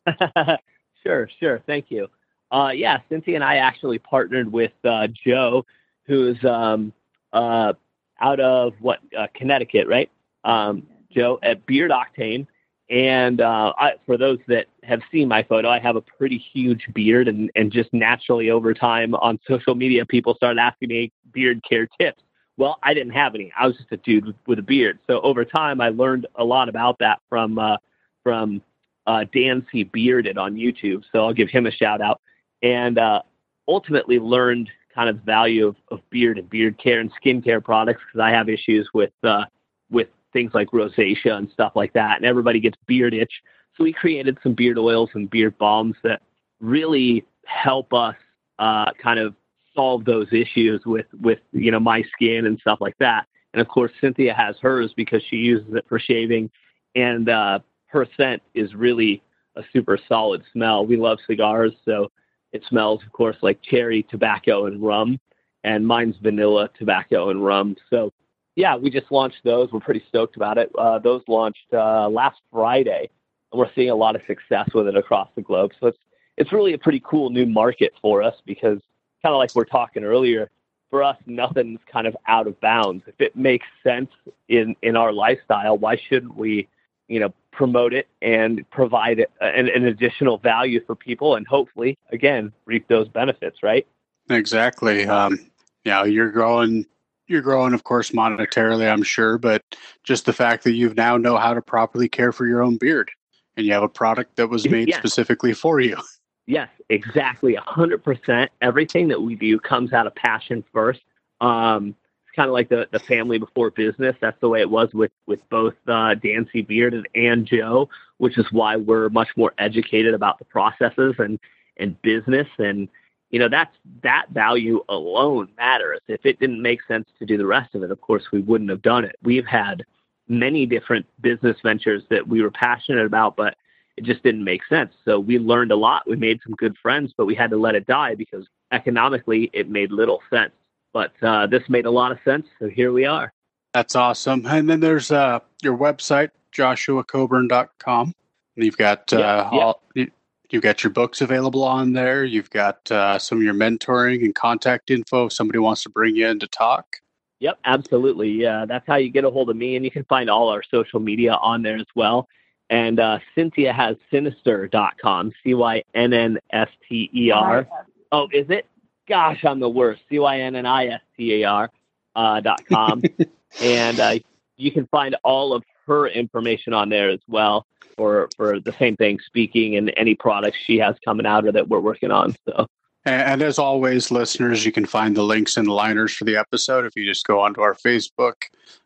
sure, 1.03 1.29
sure. 1.39 1.61
Thank 1.65 1.89
you. 1.89 2.07
Uh, 2.51 2.71
yeah, 2.73 2.99
Cynthia 3.09 3.35
and 3.35 3.43
I 3.43 3.55
actually 3.57 3.97
partnered 3.97 4.51
with 4.51 4.73
uh, 4.83 5.07
Joe, 5.07 5.65
who's 6.05 6.43
um, 6.45 6.93
uh, 7.33 7.73
out 8.21 8.39
of 8.39 8.73
what 8.79 8.99
uh, 9.17 9.27
Connecticut, 9.33 9.87
right? 9.87 10.09
Um, 10.43 10.87
Joe 11.11 11.39
at 11.43 11.65
Beard 11.65 11.91
Octane. 11.91 12.47
And 12.89 13.41
uh, 13.41 13.73
I, 13.77 13.93
for 14.05 14.17
those 14.17 14.39
that 14.47 14.67
have 14.83 15.01
seen 15.11 15.27
my 15.27 15.41
photo, 15.41 15.69
I 15.69 15.79
have 15.79 15.95
a 15.95 16.01
pretty 16.01 16.37
huge 16.37 16.85
beard, 16.93 17.27
and, 17.27 17.49
and 17.55 17.71
just 17.71 17.91
naturally 17.93 18.49
over 18.49 18.73
time 18.73 19.15
on 19.15 19.39
social 19.47 19.73
media, 19.73 20.05
people 20.05 20.35
started 20.35 20.59
asking 20.59 20.89
me 20.89 21.11
beard 21.31 21.61
care 21.67 21.87
tips. 21.99 22.21
Well, 22.57 22.77
I 22.83 22.93
didn't 22.93 23.13
have 23.13 23.33
any. 23.33 23.51
I 23.57 23.65
was 23.65 23.77
just 23.77 23.91
a 23.91 23.97
dude 23.97 24.35
with, 24.45 24.59
a 24.59 24.61
beard. 24.61 24.99
So 25.07 25.21
over 25.21 25.43
time, 25.43 25.81
I 25.81 25.89
learned 25.89 26.27
a 26.35 26.43
lot 26.43 26.69
about 26.69 26.99
that 26.99 27.19
from 27.29 27.57
uh, 27.57 27.77
from 28.21 28.61
uh, 29.07 29.25
Dan 29.33 29.65
C. 29.71 29.83
Bearded 29.83 30.37
on 30.37 30.55
YouTube. 30.55 31.03
So 31.11 31.25
I'll 31.25 31.33
give 31.33 31.49
him 31.49 31.65
a 31.65 31.71
shout 31.71 31.99
out. 31.99 32.21
And 32.61 32.99
uh, 32.99 33.21
ultimately 33.67 34.19
learned 34.19 34.69
kind 34.93 35.09
of 35.09 35.17
value 35.17 35.67
of, 35.67 35.75
of 35.91 35.99
beard 36.09 36.37
and 36.37 36.49
beard 36.49 36.77
care 36.77 36.99
and 36.99 37.11
skincare 37.23 37.63
products 37.63 38.01
because 38.07 38.23
I 38.23 38.31
have 38.31 38.49
issues 38.49 38.89
with 38.93 39.11
uh, 39.23 39.45
with 39.89 40.07
things 40.33 40.51
like 40.53 40.69
rosacea 40.71 41.33
and 41.33 41.49
stuff 41.51 41.73
like 41.75 41.93
that. 41.93 42.17
And 42.17 42.25
everybody 42.25 42.59
gets 42.59 42.77
beard 42.87 43.13
itch. 43.13 43.31
So 43.75 43.83
we 43.83 43.93
created 43.93 44.37
some 44.43 44.53
beard 44.53 44.77
oils 44.77 45.09
and 45.13 45.29
beard 45.29 45.57
balms 45.57 45.95
that 46.03 46.21
really 46.59 47.25
help 47.45 47.93
us 47.93 48.15
uh, 48.59 48.91
kind 49.01 49.19
of 49.19 49.35
solve 49.75 50.05
those 50.05 50.27
issues 50.31 50.81
with 50.85 51.07
with 51.21 51.39
you 51.51 51.71
know 51.71 51.79
my 51.79 52.03
skin 52.13 52.45
and 52.45 52.59
stuff 52.59 52.79
like 52.81 52.97
that. 52.99 53.27
And 53.53 53.61
of 53.61 53.67
course, 53.67 53.91
Cynthia 54.01 54.33
has 54.33 54.55
hers 54.61 54.93
because 54.95 55.21
she 55.29 55.37
uses 55.37 55.73
it 55.75 55.85
for 55.87 55.99
shaving, 55.99 56.49
and 56.95 57.29
uh, 57.29 57.59
her 57.87 58.07
scent 58.17 58.41
is 58.53 58.73
really 58.73 59.21
a 59.55 59.63
super 59.71 59.99
solid 60.07 60.43
smell. 60.51 60.85
We 60.85 60.97
love 60.97 61.19
cigars, 61.27 61.73
so 61.85 62.11
it 62.53 62.63
smells, 62.69 63.03
of 63.03 63.11
course, 63.11 63.35
like 63.41 63.61
cherry, 63.61 64.03
tobacco, 64.03 64.67
and 64.67 64.81
rum. 64.81 65.19
And 65.65 65.85
mine's 65.85 66.15
vanilla, 66.21 66.69
tobacco, 66.77 67.29
and 67.29 67.43
rum. 67.43 67.75
So, 67.89 68.11
yeah, 68.55 68.75
we 68.75 68.89
just 68.89 69.11
launched 69.11 69.43
those. 69.43 69.71
We're 69.71 69.79
pretty 69.79 70.03
stoked 70.09 70.35
about 70.35 70.57
it. 70.57 70.71
Uh, 70.77 70.99
those 70.99 71.21
launched 71.27 71.73
uh, 71.73 72.09
last 72.09 72.39
Friday, 72.51 73.09
and 73.51 73.59
we're 73.59 73.71
seeing 73.73 73.89
a 73.89 73.95
lot 73.95 74.15
of 74.15 74.21
success 74.27 74.69
with 74.73 74.87
it 74.87 74.97
across 74.97 75.29
the 75.35 75.41
globe. 75.41 75.71
So 75.79 75.87
it's 75.87 75.97
it's 76.37 76.51
really 76.51 76.73
a 76.73 76.77
pretty 76.77 77.01
cool 77.05 77.29
new 77.29 77.45
market 77.45 77.93
for 78.01 78.23
us 78.23 78.35
because 78.45 78.79
kind 79.21 79.33
of 79.33 79.37
like 79.37 79.55
we're 79.55 79.65
talking 79.65 80.03
earlier, 80.03 80.49
for 80.93 81.01
us, 81.01 81.17
nothing's 81.25 81.79
kind 81.91 82.05
of 82.05 82.15
out 82.27 82.45
of 82.45 82.59
bounds. 82.61 83.03
If 83.07 83.19
it 83.19 83.35
makes 83.35 83.65
sense 83.81 84.11
in, 84.47 84.75
in 84.83 84.95
our 84.95 85.11
lifestyle, 85.11 85.75
why 85.75 85.99
shouldn't 86.07 86.37
we, 86.37 86.67
you 87.07 87.19
know, 87.19 87.33
promote 87.53 87.93
it 87.93 88.07
and 88.21 88.69
provide 88.69 89.25
an, 89.41 89.69
an 89.69 89.85
additional 89.85 90.37
value 90.37 90.83
for 90.85 90.95
people 90.95 91.35
and 91.35 91.47
hopefully, 91.47 91.97
again, 92.11 92.51
reap 92.65 92.87
those 92.87 93.07
benefits, 93.07 93.63
right? 93.63 93.87
Exactly. 94.29 95.05
Um, 95.05 95.39
know, 95.85 96.03
you're 96.03 96.31
growing, 96.31 96.85
you're 97.27 97.41
growing, 97.41 97.73
of 97.73 97.83
course, 97.83 98.11
monetarily, 98.11 98.91
I'm 98.91 99.03
sure, 99.03 99.37
but 99.37 99.61
just 100.03 100.25
the 100.25 100.33
fact 100.33 100.63
that 100.63 100.73
you 100.73 100.93
now 100.95 101.17
know 101.17 101.37
how 101.37 101.53
to 101.53 101.61
properly 101.61 102.09
care 102.09 102.31
for 102.31 102.45
your 102.45 102.61
own 102.61 102.77
beard 102.77 103.11
and 103.55 103.65
you 103.65 103.73
have 103.73 103.83
a 103.83 103.89
product 103.89 104.35
that 104.37 104.47
was 104.47 104.67
made 104.69 104.93
specifically 104.93 105.53
for 105.53 105.79
you. 105.79 105.97
Yes, 106.45 106.69
exactly. 106.89 107.55
100%. 107.55 108.47
Everything 108.61 109.07
that 109.07 109.21
we 109.21 109.35
do 109.35 109.59
comes 109.59 109.93
out 109.93 110.07
of 110.07 110.15
passion 110.15 110.63
first. 110.73 111.01
Um, 111.39 111.95
kind 112.35 112.49
of 112.49 112.53
like 112.53 112.69
the, 112.69 112.87
the 112.91 112.99
family 112.99 113.37
before 113.37 113.69
business. 113.71 114.15
That's 114.21 114.39
the 114.41 114.49
way 114.49 114.61
it 114.61 114.69
was 114.69 114.89
with, 114.93 115.11
with 115.27 115.47
both 115.49 115.75
uh, 115.87 116.15
Dancy 116.15 116.61
Bearded 116.61 117.07
and 117.15 117.45
Joe, 117.45 117.89
which 118.17 118.37
is 118.37 118.45
why 118.51 118.75
we're 118.75 119.09
much 119.09 119.29
more 119.35 119.53
educated 119.57 120.13
about 120.13 120.39
the 120.39 120.45
processes 120.45 121.15
and, 121.19 121.39
and 121.77 122.01
business. 122.01 122.47
And, 122.57 122.87
you 123.29 123.39
know, 123.39 123.49
that's, 123.49 123.75
that 124.01 124.27
value 124.31 124.83
alone 124.89 125.49
matters. 125.57 125.99
If 126.07 126.25
it 126.25 126.39
didn't 126.39 126.61
make 126.61 126.79
sense 126.87 127.07
to 127.19 127.25
do 127.25 127.37
the 127.37 127.45
rest 127.45 127.75
of 127.75 127.83
it, 127.83 127.91
of 127.91 128.01
course, 128.01 128.23
we 128.31 128.39
wouldn't 128.41 128.69
have 128.69 128.81
done 128.81 129.05
it. 129.05 129.15
We've 129.23 129.45
had 129.45 129.85
many 130.27 130.65
different 130.65 131.05
business 131.21 131.57
ventures 131.61 132.03
that 132.09 132.27
we 132.27 132.41
were 132.41 132.51
passionate 132.51 133.05
about, 133.05 133.35
but 133.35 133.55
it 133.97 134.05
just 134.05 134.23
didn't 134.23 134.43
make 134.43 134.65
sense. 134.65 134.91
So 135.05 135.19
we 135.19 135.37
learned 135.37 135.71
a 135.71 135.75
lot. 135.75 136.07
We 136.07 136.15
made 136.15 136.39
some 136.43 136.53
good 136.53 136.75
friends, 136.81 137.13
but 137.15 137.25
we 137.25 137.35
had 137.35 137.51
to 137.51 137.57
let 137.57 137.75
it 137.75 137.85
die 137.85 138.15
because 138.15 138.47
economically 138.71 139.51
it 139.53 139.69
made 139.69 139.91
little 139.91 140.21
sense. 140.31 140.53
But 140.93 141.11
uh, 141.21 141.47
this 141.47 141.63
made 141.67 141.85
a 141.85 141.91
lot 141.91 142.11
of 142.11 142.19
sense. 142.23 142.47
So 142.59 142.69
here 142.69 142.91
we 142.91 143.05
are. 143.05 143.33
That's 143.73 143.95
awesome. 143.95 144.45
And 144.45 144.69
then 144.69 144.79
there's 144.79 145.11
uh, 145.11 145.39
your 145.61 145.77
website, 145.77 146.29
joshuacoburn.com. 146.55 148.13
You've 148.55 148.77
got 148.77 149.11
uh, 149.11 149.17
yeah, 149.17 149.49
yeah. 149.51 149.59
all. 149.59 149.81
You, 149.95 150.11
You've 150.53 150.61
got 150.61 150.83
your 150.83 150.91
books 150.91 151.21
available 151.21 151.63
on 151.63 151.93
there. 151.93 152.23
You've 152.23 152.51
got 152.51 152.91
uh, 152.91 153.17
some 153.17 153.39
of 153.39 153.43
your 153.43 153.55
mentoring 153.55 154.23
and 154.23 154.35
contact 154.35 154.91
info 154.91 155.25
if 155.25 155.33
somebody 155.33 155.57
wants 155.57 155.81
to 155.81 155.89
bring 155.89 156.15
you 156.15 156.27
in 156.27 156.37
to 156.41 156.47
talk. 156.47 156.97
Yep, 157.39 157.57
absolutely. 157.65 158.29
Yeah, 158.29 158.65
that's 158.67 158.85
how 158.85 158.97
you 158.97 159.09
get 159.09 159.23
a 159.23 159.31
hold 159.31 159.49
of 159.49 159.55
me. 159.55 159.75
And 159.75 159.83
you 159.83 159.89
can 159.89 160.03
find 160.03 160.29
all 160.29 160.49
our 160.49 160.61
social 160.61 160.99
media 160.99 161.33
on 161.41 161.63
there 161.63 161.77
as 161.77 161.87
well. 161.95 162.27
And 162.69 162.99
uh, 162.99 163.17
Cynthia 163.33 163.73
has 163.73 163.97
cynnistar.com, 164.11 165.31
C 165.43 165.55
Y 165.55 165.83
N 165.95 166.13
N 166.13 166.37
S 166.51 166.69
T 166.87 167.09
E 167.15 167.31
R. 167.31 167.67
Oh, 168.11 168.27
is 168.31 168.45
it? 168.51 168.67
Gosh, 169.07 169.43
I'm 169.43 169.59
the 169.59 169.69
worst. 169.69 170.01
C 170.09 170.19
Y 170.19 170.39
N 170.39 170.55
N 170.55 170.65
I 170.65 170.87
S 170.87 171.01
T 171.17 171.41
A 171.41 171.47
R 171.47 171.71
uh, 172.15 172.39
dot 172.39 172.61
com. 172.67 173.03
and 173.61 173.99
uh, 173.99 174.19
you 174.57 174.71
can 174.71 174.87
find 174.87 175.15
all 175.23 175.53
of 175.53 175.63
her 175.87 176.07
information 176.07 176.73
on 176.73 176.89
there 176.89 177.09
as 177.09 177.19
well 177.27 177.65
for, 177.97 178.29
for 178.37 178.59
the 178.59 178.73
same 178.79 178.95
thing, 178.95 179.19
speaking 179.19 179.75
and 179.75 179.93
any 179.97 180.15
products 180.15 180.57
she 180.63 180.77
has 180.77 180.95
coming 181.03 181.25
out 181.25 181.45
or 181.45 181.51
that 181.51 181.67
we're 181.67 181.79
working 181.79 182.11
on. 182.11 182.35
So 182.47 182.67
and 183.05 183.41
as 183.41 183.59
always, 183.59 184.11
listeners, 184.11 184.65
you 184.65 184.71
can 184.71 184.85
find 184.85 185.15
the 185.15 185.23
links 185.23 185.57
and 185.57 185.67
the 185.67 185.73
liners 185.73 186.13
for 186.13 186.23
the 186.23 186.37
episode. 186.37 186.85
If 186.85 186.95
you 186.95 187.05
just 187.05 187.25
go 187.25 187.41
onto 187.41 187.59
our 187.59 187.75
Facebook, 187.75 188.35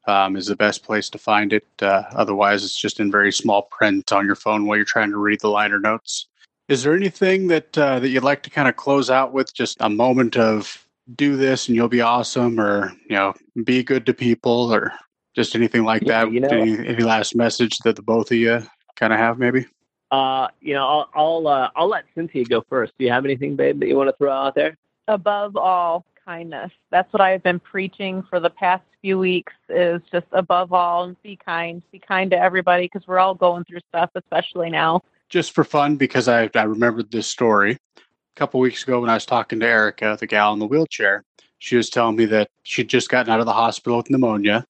um, 0.07 0.35
is 0.35 0.47
the 0.47 0.55
best 0.55 0.83
place 0.83 1.07
to 1.11 1.19
find 1.19 1.53
it. 1.53 1.67
Uh, 1.79 2.03
otherwise, 2.13 2.63
it's 2.63 2.79
just 2.79 2.99
in 2.99 3.11
very 3.11 3.31
small 3.31 3.63
print 3.63 4.11
on 4.11 4.25
your 4.25 4.35
phone 4.35 4.65
while 4.65 4.75
you're 4.75 4.85
trying 4.85 5.11
to 5.11 5.17
read 5.17 5.41
the 5.41 5.49
liner 5.49 5.79
notes. 5.79 6.27
Is 6.67 6.83
there 6.83 6.93
anything 6.93 7.47
that 7.47 7.77
uh, 7.77 7.99
that 7.99 8.09
you'd 8.09 8.23
like 8.23 8.43
to 8.43 8.49
kind 8.49 8.67
of 8.67 8.75
close 8.75 9.09
out 9.09 9.31
with? 9.31 9.53
Just 9.53 9.77
a 9.79 9.89
moment 9.89 10.35
of 10.37 10.85
do 11.15 11.37
this 11.37 11.67
and 11.67 11.75
you'll 11.75 11.87
be 11.87 12.01
awesome, 12.01 12.59
or 12.59 12.91
you 13.09 13.15
know, 13.15 13.33
be 13.63 13.83
good 13.83 14.05
to 14.05 14.13
people, 14.13 14.73
or 14.73 14.91
just 15.35 15.55
anything 15.55 15.85
like 15.85 16.03
yeah, 16.03 16.25
that. 16.25 16.33
You 16.33 16.41
know, 16.41 16.49
any, 16.49 16.87
any 16.87 17.03
last 17.03 17.35
message 17.35 17.77
that 17.79 17.95
the 17.95 18.01
both 18.01 18.31
of 18.31 18.37
you 18.37 18.61
kind 18.95 19.13
of 19.13 19.19
have, 19.19 19.39
maybe? 19.39 19.65
Uh, 20.11 20.47
you 20.59 20.73
know, 20.73 20.85
I'll 20.85 21.09
I'll, 21.13 21.47
uh, 21.47 21.69
I'll 21.75 21.87
let 21.87 22.05
Cynthia 22.15 22.43
go 22.43 22.63
first. 22.69 22.93
Do 22.97 23.05
you 23.05 23.11
have 23.11 23.23
anything, 23.23 23.55
babe, 23.55 23.79
that 23.79 23.87
you 23.87 23.95
want 23.95 24.09
to 24.09 24.15
throw 24.17 24.31
out 24.31 24.55
there? 24.55 24.77
Above 25.07 25.55
all, 25.55 26.05
kindness. 26.25 26.71
That's 26.91 27.11
what 27.13 27.21
I've 27.21 27.43
been 27.43 27.59
preaching 27.59 28.23
for 28.29 28.41
the 28.41 28.49
past 28.49 28.83
few 29.01 29.17
weeks. 29.17 29.53
Is 29.69 30.01
just 30.11 30.27
above 30.33 30.73
all, 30.73 31.15
be 31.23 31.37
kind. 31.37 31.81
Be 31.93 31.99
kind 31.99 32.31
to 32.31 32.37
everybody 32.37 32.85
because 32.85 33.07
we're 33.07 33.19
all 33.19 33.35
going 33.35 33.63
through 33.63 33.79
stuff, 33.87 34.09
especially 34.15 34.69
now. 34.69 35.01
Just 35.29 35.51
for 35.53 35.63
fun, 35.63 35.97
because 35.97 36.27
I 36.27 36.49
I 36.55 36.63
remembered 36.63 37.11
this 37.11 37.27
story 37.27 37.73
a 37.97 38.01
couple 38.35 38.59
weeks 38.59 38.83
ago 38.83 39.01
when 39.01 39.09
I 39.09 39.15
was 39.15 39.25
talking 39.25 39.59
to 39.59 39.65
Erica, 39.65 40.17
the 40.19 40.27
gal 40.27 40.53
in 40.53 40.59
the 40.59 40.65
wheelchair. 40.65 41.23
She 41.59 41.75
was 41.75 41.89
telling 41.89 42.15
me 42.15 42.25
that 42.25 42.49
she'd 42.63 42.87
just 42.87 43.09
gotten 43.09 43.31
out 43.31 43.39
of 43.39 43.45
the 43.45 43.53
hospital 43.53 43.97
with 43.97 44.09
pneumonia. 44.09 44.65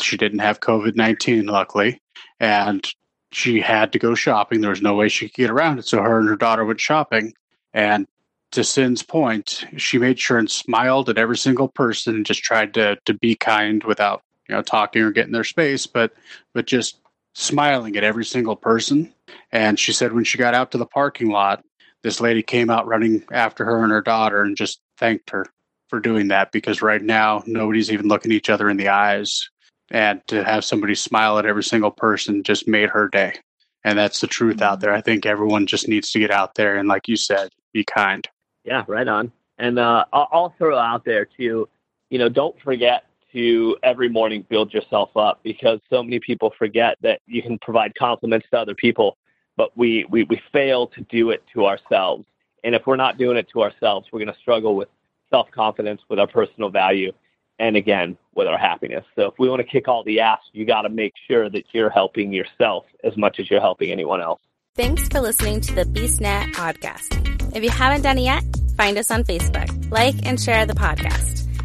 She 0.00 0.16
didn't 0.16 0.38
have 0.40 0.60
COVID 0.60 0.96
nineteen, 0.96 1.46
luckily, 1.46 2.00
and 2.40 2.84
she 3.32 3.60
had 3.60 3.92
to 3.92 3.98
go 3.98 4.14
shopping. 4.14 4.60
There 4.60 4.70
was 4.70 4.82
no 4.82 4.94
way 4.94 5.08
she 5.08 5.28
could 5.28 5.36
get 5.36 5.50
around 5.50 5.78
it. 5.78 5.86
So 5.86 6.02
her 6.02 6.18
and 6.18 6.28
her 6.28 6.36
daughter 6.36 6.64
went 6.64 6.80
shopping. 6.80 7.32
And 7.72 8.08
to 8.50 8.64
Sin's 8.64 9.04
point, 9.04 9.64
she 9.76 9.98
made 9.98 10.18
sure 10.18 10.38
and 10.38 10.50
smiled 10.50 11.08
at 11.08 11.18
every 11.18 11.36
single 11.36 11.68
person 11.68 12.16
and 12.16 12.26
just 12.26 12.42
tried 12.42 12.74
to 12.74 12.96
to 13.04 13.14
be 13.14 13.36
kind 13.36 13.84
without, 13.84 14.22
you 14.48 14.56
know, 14.56 14.62
talking 14.62 15.02
or 15.02 15.12
getting 15.12 15.32
their 15.32 15.44
space, 15.44 15.86
but 15.86 16.12
but 16.52 16.66
just 16.66 16.98
smiling 17.34 17.96
at 17.96 18.04
every 18.04 18.24
single 18.24 18.56
person. 18.56 19.12
And 19.52 19.78
she 19.78 19.92
said 19.92 20.12
when 20.12 20.24
she 20.24 20.38
got 20.38 20.54
out 20.54 20.70
to 20.72 20.78
the 20.78 20.86
parking 20.86 21.30
lot, 21.30 21.64
this 22.02 22.20
lady 22.20 22.42
came 22.42 22.70
out 22.70 22.86
running 22.86 23.24
after 23.30 23.64
her 23.64 23.82
and 23.82 23.92
her 23.92 24.00
daughter 24.00 24.42
and 24.42 24.56
just 24.56 24.80
thanked 24.96 25.30
her 25.30 25.46
for 25.88 26.00
doing 26.00 26.28
that 26.28 26.52
because 26.52 26.82
right 26.82 27.02
now 27.02 27.42
nobody's 27.46 27.90
even 27.90 28.08
looking 28.08 28.32
each 28.32 28.48
other 28.48 28.70
in 28.70 28.76
the 28.76 28.88
eyes. 28.88 29.48
And 29.90 30.24
to 30.28 30.44
have 30.44 30.64
somebody 30.64 30.94
smile 30.94 31.38
at 31.38 31.46
every 31.46 31.64
single 31.64 31.90
person 31.90 32.42
just 32.42 32.68
made 32.68 32.88
her 32.90 33.08
day. 33.08 33.34
And 33.82 33.98
that's 33.98 34.20
the 34.20 34.26
truth 34.26 34.62
out 34.62 34.80
there. 34.80 34.94
I 34.94 35.00
think 35.00 35.26
everyone 35.26 35.66
just 35.66 35.88
needs 35.88 36.12
to 36.12 36.20
get 36.20 36.30
out 36.30 36.54
there 36.54 36.76
and 36.76 36.88
like 36.88 37.08
you 37.08 37.16
said 37.16 37.50
be 37.72 37.84
kind. 37.84 38.26
Yeah 38.64 38.84
right 38.86 39.08
on. 39.08 39.32
And 39.58 39.78
uh, 39.78 40.04
i'll 40.12 40.54
throw 40.58 40.78
out 40.78 41.04
there 41.04 41.26
too 41.26 41.68
you 42.10 42.18
know 42.18 42.28
don't 42.28 42.60
forget 42.60 43.04
to 43.32 43.76
every 43.82 44.08
morning 44.08 44.44
build 44.48 44.72
yourself 44.72 45.16
up 45.16 45.40
because 45.42 45.80
so 45.90 46.02
many 46.02 46.20
people 46.20 46.52
forget 46.58 46.96
that 47.02 47.20
you 47.26 47.42
can 47.42 47.58
provide 47.58 47.94
compliments 47.94 48.46
to 48.50 48.58
other 48.58 48.74
people 48.74 49.16
but 49.56 49.76
we, 49.76 50.06
we, 50.08 50.22
we 50.24 50.40
fail 50.52 50.86
to 50.86 51.02
do 51.02 51.30
it 51.30 51.42
to 51.52 51.66
ourselves 51.66 52.24
and 52.64 52.74
if 52.74 52.86
we're 52.86 52.96
not 52.96 53.18
doing 53.18 53.36
it 53.36 53.48
to 53.52 53.62
ourselves 53.62 54.06
we're 54.12 54.20
going 54.20 54.32
to 54.32 54.40
struggle 54.40 54.76
with 54.76 54.88
self-confidence 55.30 56.00
with 56.08 56.18
our 56.18 56.26
personal 56.26 56.70
value 56.70 57.12
and 57.60 57.76
again 57.76 58.16
with 58.34 58.48
our 58.48 58.58
happiness. 58.58 59.04
So 59.14 59.26
if 59.26 59.34
we 59.38 59.48
want 59.48 59.60
to 59.60 59.66
kick 59.66 59.86
all 59.86 60.02
the 60.02 60.20
ass, 60.20 60.40
you 60.52 60.64
got 60.64 60.82
to 60.82 60.88
make 60.88 61.12
sure 61.28 61.48
that 61.50 61.64
you're 61.72 61.90
helping 61.90 62.32
yourself 62.32 62.86
as 63.04 63.16
much 63.16 63.38
as 63.38 63.50
you're 63.50 63.60
helping 63.60 63.92
anyone 63.92 64.20
else. 64.20 64.40
Thanks 64.74 65.08
for 65.08 65.20
listening 65.20 65.60
to 65.62 65.74
the 65.74 65.84
BeastNet 65.84 66.54
podcast. 66.54 67.54
If 67.54 67.62
you 67.62 67.70
haven't 67.70 68.02
done 68.02 68.18
it 68.18 68.22
yet, 68.22 68.42
find 68.76 68.96
us 68.96 69.10
on 69.10 69.24
Facebook, 69.24 69.90
like 69.90 70.14
and 70.24 70.40
share 70.40 70.64
the 70.64 70.74
podcast. 70.74 71.39